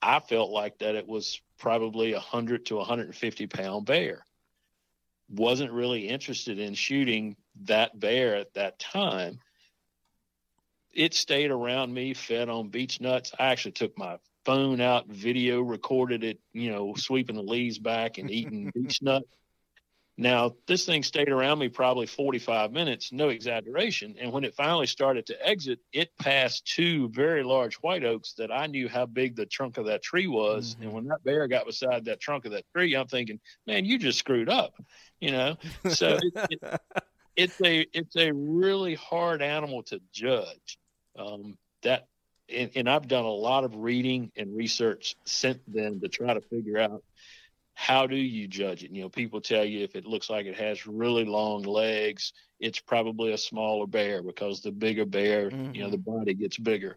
I 0.00 0.20
felt 0.20 0.50
like 0.50 0.78
that 0.78 0.94
it 0.94 1.06
was 1.06 1.40
probably 1.58 2.12
a 2.12 2.16
100 2.16 2.66
to 2.66 2.76
150 2.76 3.46
pound 3.46 3.86
bear 3.86 4.24
wasn't 5.32 5.72
really 5.72 6.08
interested 6.08 6.58
in 6.58 6.74
shooting 6.74 7.36
that 7.64 7.98
bear 7.98 8.36
at 8.36 8.52
that 8.54 8.78
time. 8.78 9.38
It 10.92 11.14
stayed 11.14 11.50
around 11.50 11.92
me, 11.92 12.12
fed 12.12 12.50
on 12.50 12.68
beech 12.68 13.00
nuts. 13.00 13.32
I 13.38 13.46
actually 13.46 13.72
took 13.72 13.96
my 13.96 14.18
phone 14.44 14.80
out, 14.80 15.08
video 15.08 15.62
recorded 15.62 16.22
it, 16.22 16.38
you 16.52 16.70
know, 16.70 16.94
sweeping 16.96 17.36
the 17.36 17.42
leaves 17.42 17.78
back 17.78 18.18
and 18.18 18.30
eating 18.30 18.70
beech 18.74 19.00
nuts. 19.00 19.26
Now, 20.18 20.52
this 20.66 20.84
thing 20.84 21.02
stayed 21.02 21.30
around 21.30 21.58
me 21.58 21.68
probably 21.68 22.06
45 22.06 22.70
minutes, 22.70 23.12
no 23.12 23.30
exaggeration. 23.30 24.14
And 24.20 24.30
when 24.30 24.44
it 24.44 24.54
finally 24.54 24.86
started 24.86 25.24
to 25.26 25.46
exit, 25.48 25.80
it 25.92 26.10
passed 26.18 26.66
two 26.66 27.08
very 27.08 27.42
large 27.42 27.76
white 27.76 28.04
oaks 28.04 28.34
that 28.34 28.52
I 28.52 28.66
knew 28.66 28.88
how 28.88 29.06
big 29.06 29.36
the 29.36 29.46
trunk 29.46 29.78
of 29.78 29.86
that 29.86 30.02
tree 30.02 30.26
was. 30.26 30.74
Mm-hmm. 30.74 30.82
And 30.82 30.92
when 30.92 31.04
that 31.06 31.24
bear 31.24 31.48
got 31.48 31.64
beside 31.64 32.04
that 32.04 32.20
trunk 32.20 32.44
of 32.44 32.52
that 32.52 32.64
tree, 32.74 32.94
I'm 32.94 33.06
thinking, 33.06 33.40
man, 33.66 33.86
you 33.86 33.98
just 33.98 34.18
screwed 34.18 34.50
up, 34.50 34.74
you 35.18 35.30
know? 35.30 35.56
So 35.88 36.18
it, 36.22 36.48
it, 36.50 36.80
it's 37.36 37.60
a 37.62 37.86
it's 37.94 38.16
a 38.16 38.32
really 38.32 38.94
hard 38.94 39.40
animal 39.40 39.82
to 39.84 40.00
judge. 40.12 40.78
Um, 41.18 41.56
that 41.82 42.06
and, 42.48 42.70
and 42.74 42.88
I've 42.88 43.08
done 43.08 43.24
a 43.24 43.30
lot 43.30 43.64
of 43.64 43.74
reading 43.76 44.30
and 44.36 44.54
research 44.54 45.16
since 45.24 45.58
then 45.66 46.00
to 46.00 46.08
try 46.08 46.34
to 46.34 46.40
figure 46.40 46.78
out 46.78 47.02
how 47.74 48.06
do 48.06 48.16
you 48.16 48.46
judge 48.46 48.84
it? 48.84 48.90
You 48.90 49.02
know, 49.02 49.08
people 49.08 49.40
tell 49.40 49.64
you 49.64 49.82
if 49.82 49.96
it 49.96 50.06
looks 50.06 50.28
like 50.28 50.46
it 50.46 50.56
has 50.56 50.86
really 50.86 51.24
long 51.24 51.62
legs, 51.62 52.32
it's 52.60 52.80
probably 52.80 53.32
a 53.32 53.38
smaller 53.38 53.86
bear 53.86 54.22
because 54.22 54.60
the 54.60 54.72
bigger 54.72 55.04
bear, 55.04 55.50
mm-hmm. 55.50 55.74
you 55.74 55.82
know, 55.82 55.90
the 55.90 55.96
mm-hmm. 55.96 56.18
body 56.18 56.34
gets 56.34 56.58
bigger. 56.58 56.96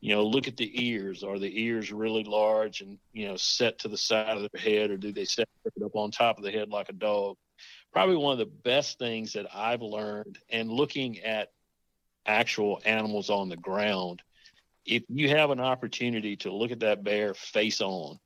You 0.00 0.14
know, 0.14 0.24
look 0.24 0.48
at 0.48 0.56
the 0.56 0.86
ears. 0.86 1.22
Are 1.22 1.38
the 1.38 1.62
ears 1.62 1.92
really 1.92 2.24
large 2.24 2.80
and, 2.80 2.98
you 3.12 3.28
know, 3.28 3.36
set 3.36 3.80
to 3.80 3.88
the 3.88 3.98
side 3.98 4.36
of 4.36 4.48
their 4.50 4.60
head 4.60 4.90
or 4.90 4.96
do 4.96 5.12
they 5.12 5.24
set 5.24 5.48
up 5.84 5.94
on 5.94 6.10
top 6.10 6.38
of 6.38 6.44
the 6.44 6.50
head 6.50 6.70
like 6.70 6.88
a 6.88 6.94
dog? 6.94 7.36
Probably 7.92 8.16
one 8.16 8.32
of 8.32 8.38
the 8.38 8.46
best 8.46 8.98
things 8.98 9.32
that 9.34 9.46
I've 9.54 9.82
learned 9.82 10.38
and 10.48 10.70
looking 10.70 11.20
at 11.20 11.50
actual 12.26 12.80
animals 12.84 13.30
on 13.30 13.48
the 13.48 13.56
ground, 13.56 14.22
if 14.86 15.02
you 15.08 15.28
have 15.30 15.50
an 15.50 15.60
opportunity 15.60 16.36
to 16.36 16.52
look 16.52 16.70
at 16.70 16.80
that 16.80 17.02
bear 17.02 17.34
face 17.34 17.80
on, 17.80 18.18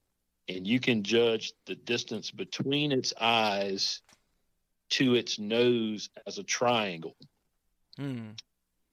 and 0.49 0.67
you 0.67 0.81
can 0.81 1.03
judge 1.03 1.53
the 1.67 1.75
distance 1.75 2.31
between 2.31 2.93
its 2.93 3.13
eyes 3.21 4.03
to 4.91 5.15
its 5.15 5.39
nose 5.39 6.11
as 6.27 6.39
a 6.39 6.43
triangle. 6.43 7.17
Hmm. 7.97 8.31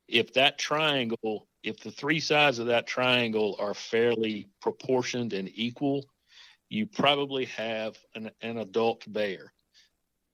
If 0.07 0.33
that 0.33 0.57
triangle, 0.57 1.47
if 1.63 1.79
the 1.79 1.91
three 1.91 2.19
sides 2.19 2.59
of 2.59 2.67
that 2.67 2.87
triangle 2.87 3.55
are 3.59 3.73
fairly 3.73 4.49
proportioned 4.61 5.33
and 5.33 5.49
equal, 5.53 6.05
you 6.69 6.85
probably 6.85 7.45
have 7.45 7.97
an, 8.15 8.31
an 8.41 8.57
adult 8.57 9.03
bear. 9.11 9.53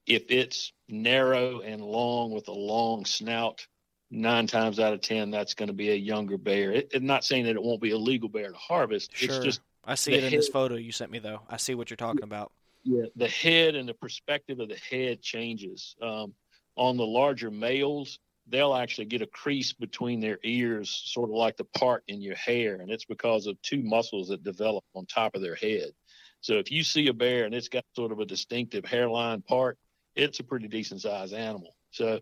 If 0.05 0.26
it's 0.30 0.72
narrow 0.88 1.61
and 1.61 1.82
long 1.82 2.32
with 2.32 2.47
a 2.47 2.53
long 2.53 3.05
snout, 3.05 3.65
nine 4.09 4.47
times 4.47 4.80
out 4.80 4.93
of 4.93 5.01
ten, 5.01 5.32
that's 5.32 5.53
going 5.53 5.68
to 5.68 5.74
be 5.74 5.89
a 5.89 5.95
younger 5.95 6.38
bear. 6.38 6.72
It, 6.72 6.91
it, 6.93 7.03
not 7.03 7.26
saying 7.26 7.45
that 7.45 7.55
it 7.55 7.63
won't 7.63 7.82
be 7.82 7.91
a 7.91 7.97
legal 7.97 8.30
bear 8.30 8.51
to 8.51 8.57
harvest. 8.57 9.11
Sure. 9.15 9.36
It's 9.36 9.43
just 9.43 9.61
I 9.88 9.95
see 9.95 10.13
it 10.13 10.23
in 10.23 10.29
head, 10.29 10.39
this 10.39 10.49
photo 10.49 10.75
you 10.75 10.91
sent 10.91 11.09
me, 11.09 11.19
though. 11.19 11.41
I 11.49 11.57
see 11.57 11.73
what 11.73 11.89
you're 11.89 11.97
talking 11.97 12.23
about. 12.23 12.51
Yeah, 12.83 13.05
the 13.15 13.27
head 13.27 13.75
and 13.75 13.88
the 13.88 13.93
perspective 13.93 14.59
of 14.59 14.69
the 14.69 14.77
head 14.89 15.21
changes. 15.21 15.95
Um, 16.01 16.33
on 16.75 16.97
the 16.97 17.05
larger 17.05 17.49
males, 17.49 18.19
they'll 18.49 18.75
actually 18.75 19.05
get 19.05 19.21
a 19.21 19.27
crease 19.27 19.73
between 19.73 20.19
their 20.19 20.39
ears, 20.43 20.89
sort 21.05 21.29
of 21.29 21.35
like 21.35 21.57
the 21.57 21.63
part 21.63 22.03
in 22.07 22.21
your 22.21 22.35
hair, 22.35 22.75
and 22.75 22.91
it's 22.91 23.05
because 23.05 23.47
of 23.47 23.59
two 23.61 23.81
muscles 23.81 24.27
that 24.27 24.43
develop 24.43 24.83
on 24.93 25.05
top 25.05 25.35
of 25.35 25.41
their 25.41 25.55
head. 25.55 25.89
So 26.41 26.53
if 26.55 26.71
you 26.71 26.83
see 26.83 27.07
a 27.07 27.13
bear 27.13 27.45
and 27.45 27.55
it's 27.55 27.69
got 27.69 27.83
sort 27.95 28.11
of 28.11 28.19
a 28.19 28.25
distinctive 28.25 28.85
hairline 28.85 29.41
part, 29.41 29.77
it's 30.15 30.39
a 30.39 30.43
pretty 30.43 30.67
decent 30.67 31.01
sized 31.01 31.33
animal. 31.33 31.75
So, 31.91 32.19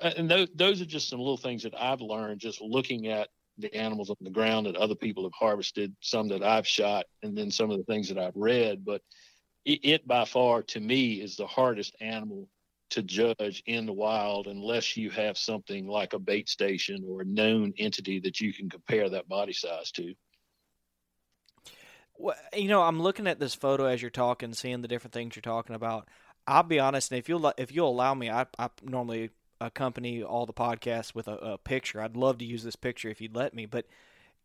uh, 0.00 0.12
and 0.16 0.30
those, 0.30 0.48
those 0.54 0.80
are 0.80 0.86
just 0.86 1.08
some 1.08 1.18
little 1.18 1.36
things 1.36 1.62
that 1.62 1.74
I've 1.74 2.00
learned 2.00 2.40
just 2.40 2.60
looking 2.60 3.08
at 3.08 3.28
the 3.58 3.74
animals 3.74 4.10
on 4.10 4.16
the 4.20 4.30
ground 4.30 4.66
that 4.66 4.76
other 4.76 4.94
people 4.94 5.24
have 5.24 5.32
harvested, 5.32 5.94
some 6.00 6.28
that 6.28 6.42
I've 6.42 6.66
shot, 6.66 7.06
and 7.22 7.36
then 7.36 7.50
some 7.50 7.70
of 7.70 7.78
the 7.78 7.84
things 7.84 8.08
that 8.08 8.18
I've 8.18 8.36
read. 8.36 8.84
But 8.84 9.02
it, 9.64 9.80
it 9.82 10.08
by 10.08 10.24
far, 10.24 10.62
to 10.62 10.80
me, 10.80 11.20
is 11.20 11.36
the 11.36 11.46
hardest 11.46 11.96
animal 12.00 12.48
to 12.90 13.02
judge 13.02 13.62
in 13.66 13.86
the 13.86 13.92
wild 13.92 14.46
unless 14.46 14.96
you 14.96 15.10
have 15.10 15.36
something 15.36 15.88
like 15.88 16.12
a 16.12 16.18
bait 16.18 16.48
station 16.48 17.04
or 17.08 17.22
a 17.22 17.24
known 17.24 17.72
entity 17.78 18.20
that 18.20 18.40
you 18.40 18.52
can 18.52 18.70
compare 18.70 19.10
that 19.10 19.28
body 19.28 19.52
size 19.52 19.90
to. 19.92 20.14
Well, 22.18 22.36
you 22.54 22.68
know, 22.68 22.82
I'm 22.82 23.02
looking 23.02 23.26
at 23.26 23.40
this 23.40 23.54
photo 23.54 23.86
as 23.86 24.00
you're 24.00 24.10
talking, 24.10 24.54
seeing 24.54 24.82
the 24.82 24.88
different 24.88 25.12
things 25.12 25.36
you're 25.36 25.42
talking 25.42 25.74
about. 25.74 26.08
I'll 26.46 26.62
be 26.62 26.78
honest, 26.78 27.10
and 27.10 27.18
if 27.18 27.28
you'll 27.28 27.52
if 27.58 27.72
you'll 27.72 27.90
allow 27.90 28.14
me, 28.14 28.30
I, 28.30 28.46
I 28.58 28.70
normally 28.82 29.30
accompany 29.60 30.22
all 30.22 30.46
the 30.46 30.52
podcasts 30.52 31.14
with 31.14 31.28
a, 31.28 31.36
a, 31.36 31.58
picture. 31.58 32.00
I'd 32.00 32.16
love 32.16 32.38
to 32.38 32.44
use 32.44 32.62
this 32.62 32.76
picture 32.76 33.08
if 33.08 33.20
you'd 33.20 33.34
let 33.34 33.54
me, 33.54 33.66
but 33.66 33.86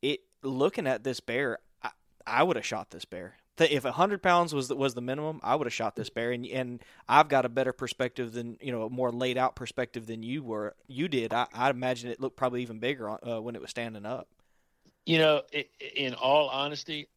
it 0.01 0.21
looking 0.41 0.87
at 0.87 1.03
this 1.03 1.19
bear, 1.19 1.59
I, 1.83 1.89
I 2.25 2.43
would 2.43 2.55
have 2.55 2.65
shot 2.65 2.91
this 2.91 3.05
bear. 3.05 3.35
If 3.57 3.85
a 3.85 3.91
hundred 3.91 4.23
pounds 4.23 4.55
was 4.55 4.69
the, 4.69 4.75
was 4.75 4.95
the 4.95 5.01
minimum, 5.01 5.39
I 5.43 5.55
would 5.55 5.67
have 5.67 5.73
shot 5.73 5.95
this 5.95 6.09
bear, 6.09 6.31
and 6.31 6.47
and 6.47 6.83
I've 7.07 7.27
got 7.27 7.45
a 7.45 7.49
better 7.49 7.73
perspective 7.73 8.31
than 8.31 8.57
you 8.59 8.71
know, 8.71 8.83
a 8.83 8.89
more 8.89 9.11
laid 9.11 9.37
out 9.37 9.55
perspective 9.55 10.07
than 10.07 10.23
you 10.23 10.41
were. 10.41 10.73
You 10.87 11.07
did. 11.07 11.31
I, 11.31 11.45
I 11.53 11.69
imagine 11.69 12.09
it 12.09 12.19
looked 12.19 12.37
probably 12.37 12.63
even 12.63 12.79
bigger 12.79 13.09
uh, 13.09 13.39
when 13.39 13.55
it 13.55 13.61
was 13.61 13.69
standing 13.69 14.05
up. 14.05 14.29
You 15.05 15.19
know, 15.19 15.41
it, 15.51 15.69
in 15.95 16.15
all 16.15 16.49
honesty, 16.49 17.09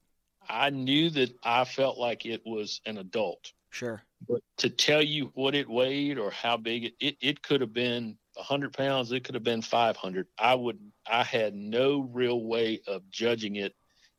I 0.47 0.69
knew 0.69 1.09
that 1.11 1.35
I 1.43 1.65
felt 1.65 1.97
like 1.97 2.27
it 2.27 2.43
was 2.45 2.81
an 2.85 2.99
adult. 2.99 3.53
Sure. 3.71 4.03
But 4.29 4.41
to 4.59 4.71
tell 4.71 5.03
you 5.03 5.31
what 5.35 5.55
it 5.55 5.69
weighed 5.69 6.19
or 6.19 6.31
how 6.31 6.57
big 6.57 6.85
it, 6.85 6.95
it, 7.01 7.17
it 7.21 7.43
could 7.43 7.61
have 7.61 7.73
been 7.73 8.19
100 8.35 8.73
pounds, 8.73 9.13
it 9.13 9.25
could 9.25 9.35
have 9.35 9.45
been 9.45 9.63
500. 9.63 10.27
I 10.39 10.55
would, 10.55 10.79
I 11.07 11.25
had 11.25 11.55
no 11.55 12.01
real 12.13 12.41
way 12.43 12.81
of 12.87 13.09
judging 13.11 13.57
it 13.57 13.75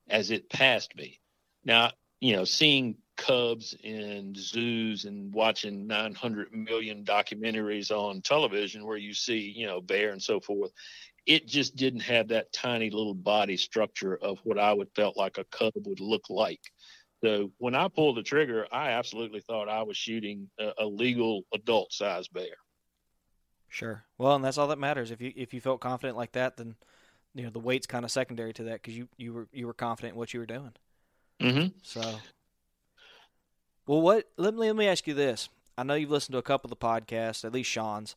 as 0.09 0.31
it 0.31 0.49
passed 0.49 0.95
me. 0.95 1.19
Now, 1.63 1.91
you 2.19 2.35
know, 2.35 2.45
seeing 2.45 2.97
cubs 3.17 3.75
in 3.83 4.33
zoos 4.35 5.05
and 5.05 5.33
watching 5.33 5.87
900 5.87 6.53
million 6.53 7.03
documentaries 7.03 7.91
on 7.91 8.21
television 8.21 8.85
where 8.85 8.97
you 8.97 9.13
see, 9.13 9.53
you 9.55 9.67
know, 9.67 9.81
bear 9.81 10.11
and 10.11 10.21
so 10.21 10.39
forth, 10.39 10.71
it 11.25 11.47
just 11.47 11.75
didn't 11.75 12.01
have 12.01 12.27
that 12.27 12.53
tiny 12.53 12.89
little 12.89 13.13
body 13.13 13.57
structure 13.57 14.15
of 14.15 14.39
what 14.43 14.59
I 14.59 14.73
would 14.73 14.89
felt 14.95 15.17
like 15.17 15.37
a 15.37 15.43
cub 15.45 15.73
would 15.75 15.99
look 15.99 16.29
like. 16.29 16.61
So 17.25 17.51
when 17.57 17.73
I 17.73 17.87
pulled 17.87 18.17
the 18.17 18.21
trigger, 18.21 18.67
I 18.71 18.91
absolutely 18.91 19.39
thought 19.39 19.67
I 19.67 19.81
was 19.81 19.97
shooting 19.97 20.47
a, 20.59 20.73
a 20.77 20.85
legal 20.85 21.41
adult 21.55 21.91
size 21.91 22.27
bear. 22.27 22.53
Sure. 23.67 24.03
Well, 24.19 24.35
and 24.35 24.45
that's 24.45 24.59
all 24.59 24.67
that 24.67 24.77
matters. 24.77 25.09
If 25.09 25.21
you 25.21 25.33
if 25.35 25.51
you 25.51 25.59
felt 25.59 25.81
confident 25.81 26.17
like 26.17 26.33
that, 26.33 26.57
then 26.57 26.75
you 27.33 27.43
know 27.43 27.49
the 27.49 27.57
weight's 27.57 27.87
kind 27.87 28.05
of 28.05 28.11
secondary 28.11 28.53
to 28.53 28.63
that 28.65 28.73
because 28.73 28.95
you 28.95 29.07
you 29.17 29.33
were 29.33 29.47
you 29.51 29.65
were 29.65 29.73
confident 29.73 30.13
in 30.13 30.19
what 30.19 30.35
you 30.35 30.39
were 30.39 30.45
doing. 30.45 30.73
Mm-hmm. 31.41 31.69
So, 31.81 32.01
well, 33.87 34.01
what? 34.01 34.29
Let 34.37 34.53
me 34.53 34.67
let 34.67 34.75
me 34.75 34.87
ask 34.87 35.07
you 35.07 35.15
this. 35.15 35.49
I 35.79 35.81
know 35.81 35.95
you've 35.95 36.11
listened 36.11 36.33
to 36.33 36.37
a 36.39 36.43
couple 36.43 36.71
of 36.71 36.79
the 36.79 36.85
podcasts, 36.85 37.43
at 37.43 37.53
least 37.53 37.71
Sean's, 37.71 38.15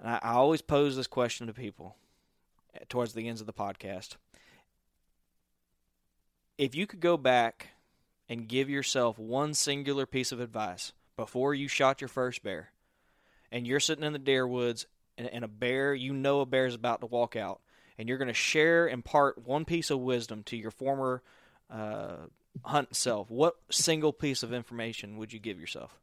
and 0.00 0.10
I, 0.10 0.18
I 0.20 0.32
always 0.32 0.62
pose 0.62 0.96
this 0.96 1.06
question 1.06 1.46
to 1.46 1.52
people 1.52 1.94
towards 2.88 3.14
the 3.14 3.28
ends 3.28 3.40
of 3.40 3.46
the 3.46 3.52
podcast. 3.52 4.16
If 6.58 6.74
you 6.74 6.88
could 6.88 7.00
go 7.00 7.16
back 7.16 7.68
and 8.32 8.48
give 8.48 8.70
yourself 8.70 9.18
one 9.18 9.52
singular 9.52 10.06
piece 10.06 10.32
of 10.32 10.40
advice 10.40 10.94
before 11.16 11.52
you 11.52 11.68
shot 11.68 12.00
your 12.00 12.08
first 12.08 12.42
bear, 12.42 12.70
and 13.50 13.66
you're 13.66 13.78
sitting 13.78 14.04
in 14.04 14.14
the 14.14 14.18
deer 14.18 14.48
woods, 14.48 14.86
and, 15.18 15.28
and 15.28 15.44
a 15.44 15.48
bear, 15.48 15.92
you 15.92 16.14
know 16.14 16.40
a 16.40 16.46
bear 16.46 16.64
is 16.64 16.74
about 16.74 17.00
to 17.00 17.06
walk 17.06 17.36
out, 17.36 17.60
and 17.98 18.08
you're 18.08 18.16
going 18.16 18.28
to 18.28 18.34
share, 18.34 18.88
impart 18.88 19.46
one 19.46 19.66
piece 19.66 19.90
of 19.90 19.98
wisdom 19.98 20.42
to 20.44 20.56
your 20.56 20.70
former 20.70 21.22
uh, 21.68 22.16
hunt 22.64 22.96
self, 22.96 23.30
what 23.30 23.56
single 23.70 24.14
piece 24.14 24.42
of 24.42 24.50
information 24.50 25.18
would 25.18 25.30
you 25.34 25.38
give 25.38 25.60
yourself? 25.60 26.00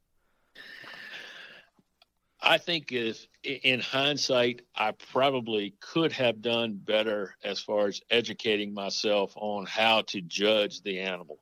I 2.39 2.59
think 2.59 2.91
if 2.91 3.25
in 3.43 3.79
hindsight, 3.79 4.61
I 4.75 4.91
probably 4.91 5.73
could 5.79 6.11
have 6.11 6.43
done 6.43 6.75
better 6.75 7.33
as 7.43 7.59
far 7.59 7.87
as 7.87 8.01
educating 8.11 8.71
myself 8.71 9.33
on 9.35 9.65
how 9.65 10.03
to 10.03 10.21
judge 10.21 10.83
the 10.83 10.99
animal. 10.99 11.39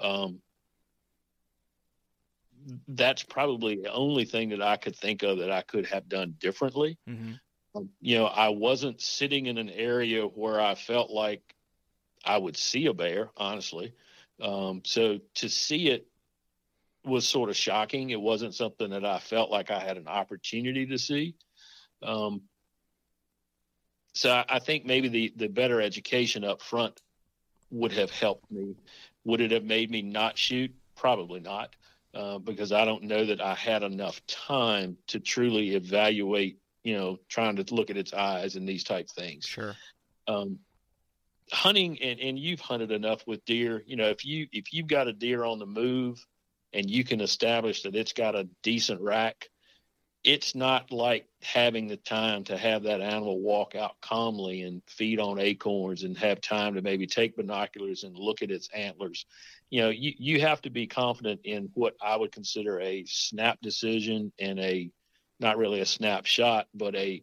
Um, 0.00 0.40
that's 2.86 3.22
probably 3.22 3.76
the 3.76 3.92
only 3.92 4.24
thing 4.24 4.50
that 4.50 4.62
I 4.62 4.76
could 4.76 4.96
think 4.96 5.22
of 5.22 5.38
that 5.38 5.50
I 5.50 5.62
could 5.62 5.86
have 5.86 6.08
done 6.08 6.34
differently. 6.38 6.98
Mm-hmm. 7.08 7.32
Um, 7.74 7.90
you 8.00 8.18
know, 8.18 8.26
I 8.26 8.48
wasn't 8.48 9.00
sitting 9.00 9.46
in 9.46 9.58
an 9.58 9.70
area 9.70 10.24
where 10.24 10.60
I 10.60 10.74
felt 10.74 11.10
like 11.10 11.42
I 12.24 12.36
would 12.36 12.56
see 12.56 12.86
a 12.86 12.94
bear, 12.94 13.30
honestly. 13.36 13.94
Um, 14.40 14.82
so 14.84 15.18
to 15.36 15.48
see 15.48 15.88
it 15.88 16.06
was 17.04 17.26
sort 17.26 17.50
of 17.50 17.56
shocking. 17.56 18.10
It 18.10 18.20
wasn't 18.20 18.54
something 18.54 18.90
that 18.90 19.04
I 19.04 19.18
felt 19.18 19.50
like 19.50 19.70
I 19.70 19.80
had 19.80 19.96
an 19.96 20.08
opportunity 20.08 20.86
to 20.86 20.98
see. 20.98 21.34
Um, 22.02 22.42
so 24.14 24.30
I, 24.30 24.44
I 24.48 24.58
think 24.58 24.84
maybe 24.84 25.08
the 25.08 25.32
the 25.36 25.48
better 25.48 25.80
education 25.80 26.44
up 26.44 26.62
front 26.62 27.00
would 27.70 27.92
have 27.92 28.10
helped 28.10 28.50
me 28.50 28.74
would 29.28 29.42
it 29.42 29.50
have 29.50 29.64
made 29.64 29.90
me 29.90 30.00
not 30.00 30.38
shoot? 30.38 30.74
Probably 30.96 31.38
not, 31.38 31.76
uh, 32.14 32.38
because 32.38 32.72
I 32.72 32.86
don't 32.86 33.04
know 33.04 33.26
that 33.26 33.42
I 33.42 33.54
had 33.54 33.82
enough 33.82 34.26
time 34.26 34.96
to 35.08 35.20
truly 35.20 35.74
evaluate. 35.74 36.58
You 36.82 36.96
know, 36.96 37.18
trying 37.28 37.56
to 37.56 37.74
look 37.74 37.90
at 37.90 37.98
its 37.98 38.14
eyes 38.14 38.56
and 38.56 38.66
these 38.66 38.84
type 38.84 39.10
things. 39.10 39.44
Sure. 39.44 39.76
Um, 40.26 40.60
hunting 41.52 42.00
and, 42.00 42.18
and 42.18 42.38
you've 42.38 42.60
hunted 42.60 42.90
enough 42.90 43.26
with 43.26 43.44
deer. 43.44 43.82
You 43.86 43.96
know, 43.96 44.08
if 44.08 44.24
you 44.24 44.48
if 44.50 44.72
you've 44.72 44.86
got 44.86 45.08
a 45.08 45.12
deer 45.12 45.44
on 45.44 45.58
the 45.58 45.66
move, 45.66 46.24
and 46.72 46.88
you 46.88 47.04
can 47.04 47.20
establish 47.20 47.82
that 47.82 47.94
it's 47.94 48.14
got 48.14 48.34
a 48.34 48.48
decent 48.62 49.02
rack, 49.02 49.50
it's 50.28 50.54
not 50.54 50.92
like 50.92 51.26
having 51.42 51.88
the 51.88 51.96
time 51.96 52.44
to 52.44 52.54
have 52.58 52.82
that 52.82 53.00
animal 53.00 53.40
walk 53.40 53.74
out 53.74 53.98
calmly 54.02 54.60
and 54.60 54.82
feed 54.86 55.18
on 55.18 55.38
acorns 55.38 56.02
and 56.02 56.18
have 56.18 56.38
time 56.42 56.74
to 56.74 56.82
maybe 56.82 57.06
take 57.06 57.34
binoculars 57.34 58.04
and 58.04 58.14
look 58.14 58.42
at 58.42 58.50
its 58.50 58.68
antlers. 58.74 59.24
You 59.70 59.80
know, 59.80 59.88
you, 59.88 60.12
you 60.18 60.40
have 60.42 60.60
to 60.62 60.70
be 60.70 60.86
confident 60.86 61.40
in 61.44 61.70
what 61.72 61.94
I 62.02 62.14
would 62.14 62.30
consider 62.30 62.78
a 62.78 63.06
snap 63.06 63.58
decision 63.62 64.30
and 64.38 64.58
a 64.60 64.90
not 65.40 65.56
really 65.56 65.80
a 65.80 65.86
snapshot, 65.86 66.66
but 66.74 66.94
a 66.94 67.22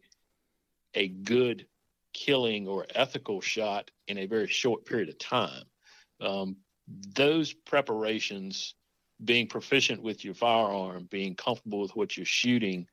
a 0.95 1.07
good 1.07 1.67
killing 2.11 2.67
or 2.67 2.87
ethical 2.95 3.39
shot 3.39 3.91
in 4.07 4.17
a 4.17 4.25
very 4.25 4.47
short 4.47 4.83
period 4.83 5.09
of 5.09 5.19
time. 5.19 5.65
Um, 6.21 6.55
those 7.13 7.53
preparations 7.53 8.73
being 9.23 9.47
proficient 9.47 10.01
with 10.01 10.25
your 10.25 10.33
firearm, 10.33 11.07
being 11.09 11.35
comfortable 11.35 11.81
with 11.81 11.95
what 11.95 12.17
you're 12.17 12.25
shooting, 12.25 12.87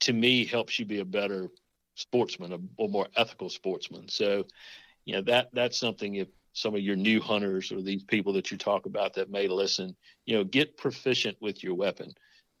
to 0.00 0.12
me 0.12 0.44
helps 0.44 0.78
you 0.78 0.84
be 0.84 1.00
a 1.00 1.04
better 1.04 1.48
sportsman, 1.96 2.52
a, 2.52 2.82
a 2.82 2.88
more 2.88 3.08
ethical 3.16 3.48
sportsman. 3.48 4.08
So, 4.08 4.46
you 5.06 5.14
know 5.14 5.22
that 5.22 5.48
that's 5.52 5.78
something 5.78 6.16
if 6.16 6.28
some 6.52 6.74
of 6.74 6.80
your 6.80 6.96
new 6.96 7.20
hunters 7.20 7.72
or 7.72 7.80
these 7.80 8.02
people 8.02 8.32
that 8.34 8.50
you 8.50 8.58
talk 8.58 8.86
about 8.86 9.14
that 9.14 9.30
may 9.30 9.48
listen, 9.48 9.96
you 10.26 10.36
know, 10.36 10.44
get 10.44 10.76
proficient 10.76 11.36
with 11.40 11.62
your 11.62 11.74
weapon. 11.74 12.12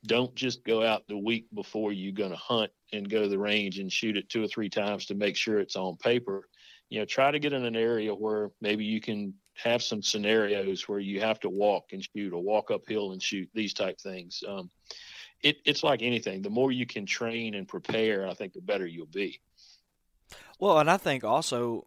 Don't 0.06 0.34
just 0.34 0.64
go 0.64 0.82
out 0.82 1.06
the 1.08 1.18
week 1.18 1.46
before 1.52 1.92
you're 1.92 2.12
going 2.12 2.30
to 2.30 2.36
hunt 2.36 2.70
and 2.92 3.10
go 3.10 3.22
to 3.22 3.28
the 3.28 3.38
range 3.38 3.78
and 3.78 3.92
shoot 3.92 4.16
it 4.16 4.28
two 4.28 4.42
or 4.42 4.48
three 4.48 4.70
times 4.70 5.06
to 5.06 5.14
make 5.14 5.36
sure 5.36 5.58
it's 5.58 5.76
on 5.76 5.96
paper. 5.96 6.48
You 6.88 7.00
know, 7.00 7.04
try 7.04 7.30
to 7.30 7.38
get 7.38 7.52
in 7.52 7.64
an 7.64 7.76
area 7.76 8.14
where 8.14 8.50
maybe 8.60 8.84
you 8.84 9.00
can 9.00 9.34
have 9.62 9.82
some 9.82 10.02
scenarios 10.02 10.88
where 10.88 10.98
you 10.98 11.20
have 11.20 11.40
to 11.40 11.48
walk 11.48 11.92
and 11.92 12.02
shoot 12.02 12.32
or 12.32 12.42
walk 12.42 12.70
uphill 12.70 13.12
and 13.12 13.22
shoot 13.22 13.48
these 13.54 13.74
type 13.74 14.00
things. 14.00 14.42
Um, 14.46 14.70
it, 15.42 15.56
it's 15.64 15.82
like 15.82 16.02
anything. 16.02 16.42
The 16.42 16.50
more 16.50 16.72
you 16.72 16.86
can 16.86 17.06
train 17.06 17.54
and 17.54 17.66
prepare, 17.66 18.28
I 18.28 18.34
think 18.34 18.52
the 18.52 18.60
better 18.60 18.86
you'll 18.86 19.06
be. 19.06 19.40
Well, 20.58 20.78
and 20.78 20.90
I 20.90 20.96
think 20.96 21.24
also, 21.24 21.86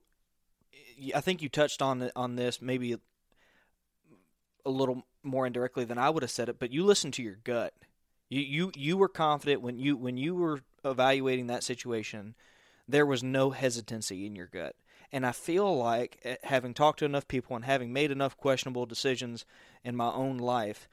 I 1.14 1.22
think 1.22 1.42
you 1.42 1.50
touched 1.50 1.82
on 1.82 2.10
on 2.16 2.36
this 2.36 2.62
maybe 2.62 2.98
a 4.66 4.70
little 4.70 5.06
more 5.22 5.46
indirectly 5.46 5.86
than 5.86 5.98
I 5.98 6.10
would 6.10 6.24
have 6.24 6.32
said 6.32 6.50
it, 6.50 6.60
but 6.60 6.72
you 6.72 6.84
listen 6.84 7.12
to 7.12 7.24
your 7.24 7.38
gut. 7.44 7.74
You 8.30 8.42
you 8.42 8.72
you 8.76 8.98
were 8.98 9.10
confident 9.10 9.62
when 9.62 9.78
you 9.78 9.96
when 9.96 10.18
you 10.18 10.36
were 10.36 10.62
evaluating 10.84 11.48
that 11.48 11.64
situation. 11.64 12.36
There 12.88 13.06
was 13.06 13.24
no 13.24 13.52
hesitancy 13.52 14.26
in 14.26 14.36
your 14.36 14.48
gut. 14.48 14.76
And 15.14 15.28
I 15.28 15.32
feel 15.32 15.78
like 15.78 16.20
eh, 16.24 16.38
having 16.44 16.74
talked 16.74 17.00
to 17.00 17.06
enough 17.06 17.28
people 17.28 17.56
and 17.56 17.64
having 17.64 17.94
made 17.94 18.10
enough 18.10 18.36
questionable 18.36 18.88
decisions 18.88 19.46
in 19.84 19.96
my 19.96 20.12
own 20.12 20.40
life, 20.40 20.90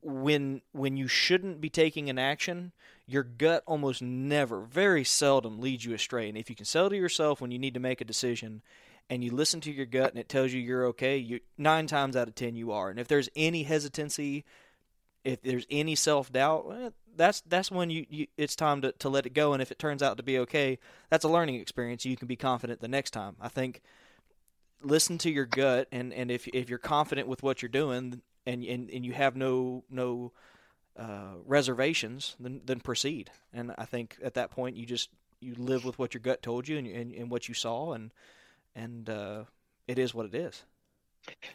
when 0.00 0.62
when 0.70 0.96
you 0.96 1.08
shouldn't 1.08 1.60
be 1.60 1.68
taking 1.68 2.08
an 2.08 2.20
action, 2.20 2.70
your 3.04 3.24
gut 3.24 3.64
almost 3.66 4.00
never, 4.00 4.60
very 4.60 5.02
seldom 5.02 5.60
leads 5.60 5.84
you 5.84 5.92
astray. 5.92 6.28
And 6.28 6.38
if 6.38 6.48
you 6.48 6.54
can 6.54 6.66
sell 6.66 6.88
to 6.88 6.96
yourself 6.96 7.40
when 7.40 7.50
you 7.50 7.58
need 7.58 7.74
to 7.74 7.80
make 7.80 8.00
a 8.00 8.04
decision 8.04 8.62
and 9.10 9.24
you 9.24 9.32
listen 9.32 9.60
to 9.62 9.72
your 9.72 9.86
gut 9.86 10.10
and 10.10 10.20
it 10.20 10.28
tells 10.28 10.52
you 10.52 10.60
you're 10.60 10.86
okay, 10.86 11.16
you 11.16 11.40
nine 11.56 11.88
times 11.88 12.14
out 12.14 12.28
of 12.28 12.36
ten 12.36 12.54
you 12.54 12.70
are. 12.70 12.90
And 12.90 13.00
if 13.00 13.08
there's 13.08 13.28
any 13.34 13.64
hesitancy, 13.64 14.44
if 15.28 15.42
there's 15.42 15.66
any 15.70 15.94
self 15.94 16.32
doubt, 16.32 16.66
well, 16.66 16.92
that's 17.14 17.42
that's 17.42 17.70
when 17.70 17.90
you, 17.90 18.06
you 18.08 18.26
it's 18.38 18.56
time 18.56 18.80
to, 18.80 18.92
to 18.92 19.08
let 19.10 19.26
it 19.26 19.34
go. 19.34 19.52
And 19.52 19.60
if 19.60 19.70
it 19.70 19.78
turns 19.78 20.02
out 20.02 20.16
to 20.16 20.22
be 20.22 20.38
okay 20.38 20.78
that's 21.10 21.24
a 21.24 21.28
learning 21.28 21.56
experience. 21.56 22.04
You 22.06 22.16
can 22.16 22.28
be 22.28 22.36
confident 22.36 22.80
the 22.80 22.88
next 22.88 23.10
time. 23.10 23.36
I 23.40 23.48
think 23.48 23.82
listen 24.82 25.18
to 25.18 25.30
your 25.30 25.44
gut. 25.44 25.88
And 25.92 26.14
and 26.14 26.30
if 26.30 26.48
if 26.48 26.70
you're 26.70 26.78
confident 26.78 27.28
with 27.28 27.42
what 27.42 27.60
you're 27.60 27.68
doing 27.68 28.22
and 28.46 28.64
and, 28.64 28.88
and 28.88 29.04
you 29.04 29.12
have 29.12 29.36
no 29.36 29.84
no 29.90 30.32
uh, 30.96 31.34
reservations 31.44 32.34
then 32.40 32.62
then 32.64 32.80
proceed. 32.80 33.30
And 33.52 33.74
i 33.76 33.84
think 33.84 34.16
at 34.22 34.34
that 34.34 34.50
point 34.50 34.76
you 34.76 34.86
just 34.86 35.10
you 35.40 35.54
live 35.56 35.84
with 35.84 35.98
what 35.98 36.14
your 36.14 36.20
gut 36.20 36.42
told 36.42 36.66
you 36.66 36.78
and 36.78 36.86
and, 36.86 37.12
and 37.12 37.30
what 37.30 37.48
you 37.48 37.54
saw. 37.54 37.92
And 37.92 38.12
and 38.74 39.10
uh, 39.10 39.44
it 39.86 39.98
is 39.98 40.14
what 40.14 40.26
it 40.26 40.34
is. 40.34 40.64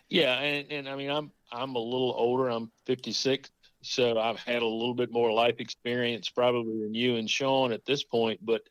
Yeah. 0.10 0.38
And, 0.38 0.72
and 0.72 0.90
i 0.90 0.96
mean 0.96 1.10
i'm 1.10 1.32
i'm 1.52 1.76
a 1.76 1.80
little 1.80 2.14
older. 2.18 2.50
I'm 2.50 2.70
56 2.86 3.50
so 3.84 4.18
I've 4.18 4.40
had 4.40 4.62
a 4.62 4.68
little 4.68 4.94
bit 4.94 5.12
more 5.12 5.32
life 5.32 5.60
experience 5.60 6.30
probably 6.30 6.82
than 6.82 6.94
you 6.94 7.18
and 7.18 7.30
Sean 7.30 7.72
at 7.72 7.86
this 7.86 8.04
point. 8.04 8.44
But 8.44 8.62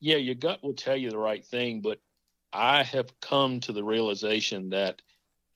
yeah, 0.00 0.16
your 0.16 0.34
gut 0.34 0.62
will 0.62 0.74
tell 0.74 0.96
you 0.96 1.10
the 1.10 1.18
right 1.18 1.44
thing. 1.44 1.80
But 1.80 1.98
I 2.52 2.82
have 2.82 3.18
come 3.20 3.60
to 3.60 3.72
the 3.72 3.84
realization 3.84 4.70
that 4.70 5.00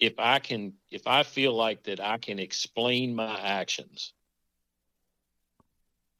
if 0.01 0.15
I 0.19 0.39
can, 0.39 0.75
if 0.91 1.07
I 1.07 1.23
feel 1.23 1.55
like 1.55 1.85
that 1.85 2.01
I 2.01 2.19
can 2.19 2.39
explain 2.39 3.15
my 3.15 3.39
actions, 3.39 4.13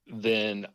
then 0.07 0.67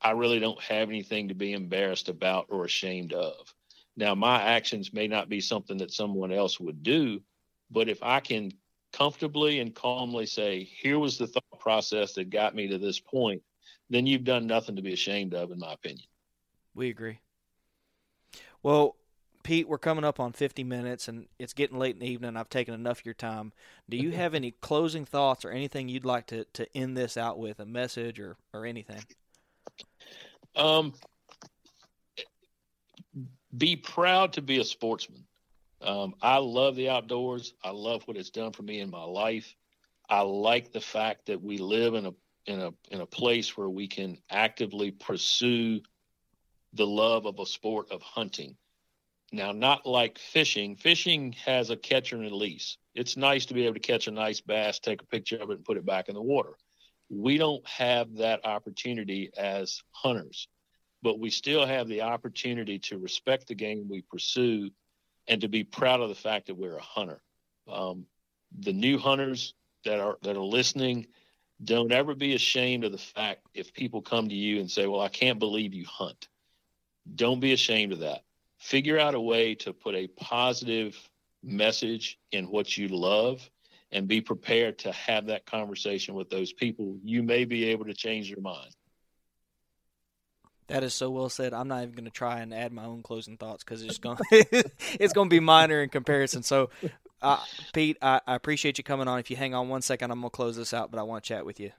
I 0.00 0.12
really 0.12 0.40
don't 0.40 0.60
have 0.62 0.88
anything 0.88 1.28
to 1.28 1.34
be 1.34 1.52
embarrassed 1.52 2.08
about 2.08 2.46
or 2.50 2.64
ashamed 2.64 3.12
of. 3.12 3.54
Now, 3.96 4.14
my 4.14 4.40
actions 4.42 4.92
may 4.92 5.08
not 5.08 5.28
be 5.28 5.40
something 5.40 5.78
that 5.78 5.92
someone 5.92 6.32
else 6.32 6.58
would 6.60 6.82
do, 6.82 7.20
but 7.70 7.88
if 7.88 8.02
I 8.02 8.20
can 8.20 8.52
comfortably 8.92 9.60
and 9.60 9.74
calmly 9.74 10.26
say, 10.26 10.64
here 10.64 10.98
was 10.98 11.18
the 11.18 11.26
thought 11.26 11.60
process 11.60 12.14
that 12.14 12.30
got 12.30 12.54
me 12.54 12.68
to 12.68 12.78
this 12.78 13.00
point, 13.00 13.42
then 13.88 14.06
you've 14.06 14.24
done 14.24 14.46
nothing 14.46 14.76
to 14.76 14.82
be 14.82 14.92
ashamed 14.92 15.34
of, 15.34 15.50
in 15.50 15.58
my 15.58 15.72
opinion. 15.72 16.06
We 16.74 16.88
agree. 16.88 17.20
Well, 18.62 18.96
Pete, 19.42 19.68
we're 19.68 19.78
coming 19.78 20.04
up 20.04 20.20
on 20.20 20.32
50 20.32 20.64
minutes 20.64 21.08
and 21.08 21.26
it's 21.38 21.54
getting 21.54 21.78
late 21.78 21.94
in 21.94 22.00
the 22.00 22.06
evening. 22.06 22.36
I've 22.36 22.50
taken 22.50 22.74
enough 22.74 23.00
of 23.00 23.04
your 23.06 23.14
time. 23.14 23.52
Do 23.88 23.96
you 23.96 24.10
have 24.12 24.34
any 24.34 24.50
closing 24.60 25.04
thoughts 25.04 25.44
or 25.44 25.50
anything 25.50 25.88
you'd 25.88 26.04
like 26.04 26.26
to, 26.28 26.44
to 26.44 26.76
end 26.76 26.96
this 26.96 27.16
out 27.16 27.38
with, 27.38 27.58
a 27.58 27.66
message 27.66 28.20
or, 28.20 28.36
or 28.52 28.66
anything? 28.66 29.02
Um, 30.56 30.92
be 33.56 33.76
proud 33.76 34.34
to 34.34 34.42
be 34.42 34.60
a 34.60 34.64
sportsman. 34.64 35.24
Um, 35.82 36.14
I 36.20 36.38
love 36.38 36.76
the 36.76 36.90
outdoors. 36.90 37.54
I 37.64 37.70
love 37.70 38.02
what 38.06 38.16
it's 38.16 38.30
done 38.30 38.52
for 38.52 38.62
me 38.62 38.80
in 38.80 38.90
my 38.90 39.04
life. 39.04 39.54
I 40.08 40.22
like 40.22 40.72
the 40.72 40.80
fact 40.80 41.26
that 41.26 41.42
we 41.42 41.58
live 41.58 41.94
in 41.94 42.06
a 42.06 42.12
in 42.46 42.60
a 42.60 42.72
in 42.90 43.00
a 43.00 43.06
place 43.06 43.56
where 43.56 43.68
we 43.68 43.86
can 43.86 44.18
actively 44.30 44.90
pursue 44.90 45.80
the 46.72 46.86
love 46.86 47.26
of 47.26 47.38
a 47.38 47.46
sport 47.46 47.90
of 47.90 48.02
hunting. 48.02 48.56
Now, 49.32 49.52
not 49.52 49.86
like 49.86 50.18
fishing. 50.18 50.76
Fishing 50.76 51.32
has 51.44 51.70
a 51.70 51.76
catch 51.76 52.12
and 52.12 52.20
release. 52.20 52.76
It's 52.94 53.16
nice 53.16 53.46
to 53.46 53.54
be 53.54 53.64
able 53.64 53.74
to 53.74 53.80
catch 53.80 54.08
a 54.08 54.10
nice 54.10 54.40
bass, 54.40 54.80
take 54.80 55.02
a 55.02 55.06
picture 55.06 55.36
of 55.36 55.50
it, 55.50 55.58
and 55.58 55.64
put 55.64 55.76
it 55.76 55.86
back 55.86 56.08
in 56.08 56.14
the 56.14 56.22
water. 56.22 56.56
We 57.08 57.38
don't 57.38 57.66
have 57.68 58.16
that 58.16 58.44
opportunity 58.44 59.30
as 59.36 59.82
hunters, 59.92 60.48
but 61.02 61.20
we 61.20 61.30
still 61.30 61.64
have 61.64 61.86
the 61.86 62.02
opportunity 62.02 62.78
to 62.80 62.98
respect 62.98 63.46
the 63.46 63.54
game 63.54 63.88
we 63.88 64.02
pursue 64.02 64.70
and 65.30 65.40
to 65.42 65.48
be 65.48 65.62
proud 65.64 66.00
of 66.00 66.08
the 66.08 66.14
fact 66.14 66.48
that 66.48 66.56
we're 66.56 66.76
a 66.76 66.82
hunter. 66.82 67.22
Um, 67.68 68.04
the 68.58 68.72
new 68.72 68.98
hunters 68.98 69.54
that 69.84 70.00
are 70.00 70.18
that 70.22 70.36
are 70.36 70.40
listening, 70.40 71.06
don't 71.62 71.92
ever 71.92 72.14
be 72.14 72.34
ashamed 72.34 72.84
of 72.84 72.92
the 72.92 72.98
fact 72.98 73.46
if 73.54 73.72
people 73.72 74.02
come 74.02 74.28
to 74.28 74.34
you 74.34 74.58
and 74.58 74.70
say, 74.70 74.86
"Well, 74.86 75.00
I 75.00 75.08
can't 75.08 75.38
believe 75.38 75.72
you 75.72 75.86
hunt." 75.86 76.28
Don't 77.14 77.40
be 77.40 77.52
ashamed 77.52 77.92
of 77.92 78.00
that. 78.00 78.24
Figure 78.58 78.98
out 78.98 79.14
a 79.14 79.20
way 79.20 79.54
to 79.54 79.72
put 79.72 79.94
a 79.94 80.08
positive 80.08 80.98
message 81.42 82.18
in 82.32 82.50
what 82.50 82.76
you 82.76 82.88
love 82.88 83.48
and 83.92 84.08
be 84.08 84.20
prepared 84.20 84.78
to 84.80 84.92
have 84.92 85.26
that 85.26 85.46
conversation 85.46 86.14
with 86.14 86.28
those 86.28 86.52
people. 86.52 86.98
You 87.02 87.22
may 87.22 87.44
be 87.44 87.64
able 87.66 87.86
to 87.86 87.94
change 87.94 88.28
your 88.28 88.40
mind. 88.40 88.74
That 90.70 90.84
is 90.84 90.94
so 90.94 91.10
well 91.10 91.28
said. 91.28 91.52
I'm 91.52 91.68
not 91.68 91.82
even 91.82 91.94
going 91.94 92.04
to 92.04 92.10
try 92.10 92.40
and 92.40 92.54
add 92.54 92.72
my 92.72 92.84
own 92.84 93.02
closing 93.02 93.36
thoughts 93.36 93.64
because 93.64 93.82
it's 93.82 93.98
going 93.98 94.18
it's 94.30 95.12
going 95.12 95.28
to 95.28 95.34
be 95.34 95.40
minor 95.40 95.82
in 95.82 95.88
comparison. 95.88 96.42
So, 96.42 96.70
uh, 97.22 97.38
Pete, 97.72 97.98
I, 98.00 98.20
I, 98.26 98.34
appreciate 98.34 98.78
you 98.78 98.84
coming 98.84 99.08
on. 99.08 99.18
If 99.18 99.30
you 99.30 99.36
hang 99.36 99.54
on 99.54 99.68
one 99.68 99.82
second, 99.82 100.10
I'm 100.10 100.20
going 100.20 100.30
to 100.30 100.36
close 100.36 100.56
this 100.56 100.72
out, 100.72 100.90
but 100.90 100.98
I 100.98 101.02
want 101.02 101.24
to 101.24 101.28
chat 101.28 101.44
with 101.44 101.60
you 101.60 101.72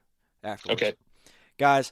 afterwards. 0.44 0.82
Okay, 0.82 0.94
guys. 1.58 1.92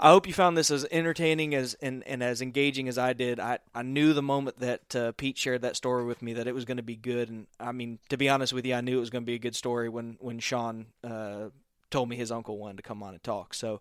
I 0.00 0.08
hope 0.08 0.26
you 0.26 0.32
found 0.32 0.56
this 0.56 0.72
as 0.72 0.84
entertaining 0.90 1.54
as 1.54 1.74
and, 1.74 2.02
and 2.08 2.24
as 2.24 2.42
engaging 2.42 2.88
as 2.88 2.98
I 2.98 3.12
did. 3.12 3.38
I, 3.38 3.60
I 3.72 3.82
knew 3.82 4.14
the 4.14 4.22
moment 4.22 4.58
that 4.58 4.96
uh, 4.96 5.12
Pete 5.12 5.38
shared 5.38 5.62
that 5.62 5.76
story 5.76 6.04
with 6.04 6.22
me 6.22 6.32
that 6.32 6.48
it 6.48 6.54
was 6.56 6.64
going 6.64 6.78
to 6.78 6.82
be 6.82 6.96
good, 6.96 7.28
and 7.28 7.46
I 7.60 7.70
mean 7.70 8.00
to 8.08 8.16
be 8.16 8.28
honest 8.28 8.52
with 8.52 8.66
you, 8.66 8.74
I 8.74 8.80
knew 8.80 8.96
it 8.96 9.00
was 9.00 9.10
going 9.10 9.22
to 9.22 9.26
be 9.26 9.36
a 9.36 9.38
good 9.38 9.54
story 9.54 9.88
when 9.88 10.16
when 10.18 10.40
Sean 10.40 10.86
uh, 11.04 11.50
told 11.92 12.08
me 12.08 12.16
his 12.16 12.32
uncle 12.32 12.58
wanted 12.58 12.78
to 12.78 12.82
come 12.82 13.00
on 13.04 13.14
and 13.14 13.22
talk. 13.22 13.54
So 13.54 13.80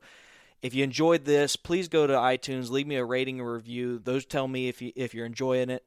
if 0.61 0.73
you 0.73 0.83
enjoyed 0.83 1.25
this, 1.25 1.55
please 1.55 1.87
go 1.87 2.05
to 2.05 2.13
iTunes, 2.13 2.69
leave 2.69 2.87
me 2.87 2.95
a 2.95 3.05
rating 3.05 3.39
and 3.39 3.49
review. 3.49 3.99
Those 3.99 4.25
tell 4.25 4.47
me 4.47 4.67
if 4.67 4.81
you 4.81 4.91
if 4.95 5.13
you're 5.13 5.25
enjoying 5.25 5.69
it. 5.69 5.83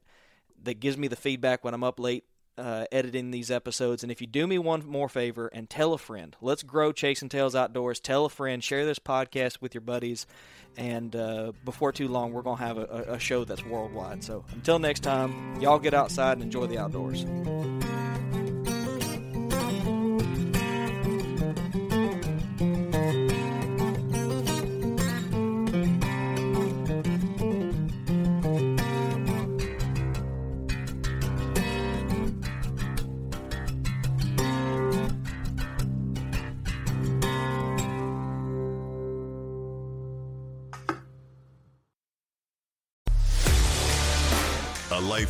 That 0.62 0.80
gives 0.80 0.96
me 0.96 1.08
the 1.08 1.16
feedback 1.16 1.62
when 1.62 1.74
I'm 1.74 1.84
up 1.84 2.00
late 2.00 2.24
uh, 2.56 2.86
editing 2.90 3.30
these 3.30 3.50
episodes. 3.50 4.02
And 4.02 4.10
if 4.10 4.20
you 4.20 4.26
do 4.26 4.46
me 4.46 4.58
one 4.58 4.86
more 4.86 5.08
favor 5.08 5.48
and 5.48 5.68
tell 5.68 5.92
a 5.92 5.98
friend, 5.98 6.36
let's 6.40 6.62
grow 6.62 6.92
Chasing 6.92 7.28
Tales 7.28 7.54
Outdoors. 7.54 8.00
Tell 8.00 8.24
a 8.24 8.28
friend, 8.28 8.62
share 8.62 8.86
this 8.86 8.98
podcast 8.98 9.60
with 9.60 9.74
your 9.74 9.82
buddies, 9.82 10.26
and 10.76 11.14
uh, 11.14 11.52
before 11.64 11.92
too 11.92 12.08
long, 12.08 12.32
we're 12.32 12.42
gonna 12.42 12.56
have 12.64 12.78
a, 12.78 13.04
a 13.08 13.18
show 13.18 13.44
that's 13.44 13.64
worldwide. 13.64 14.24
So 14.24 14.44
until 14.52 14.78
next 14.78 15.00
time, 15.00 15.60
y'all 15.60 15.78
get 15.78 15.94
outside 15.94 16.34
and 16.34 16.42
enjoy 16.42 16.66
the 16.66 16.78
outdoors. 16.78 17.24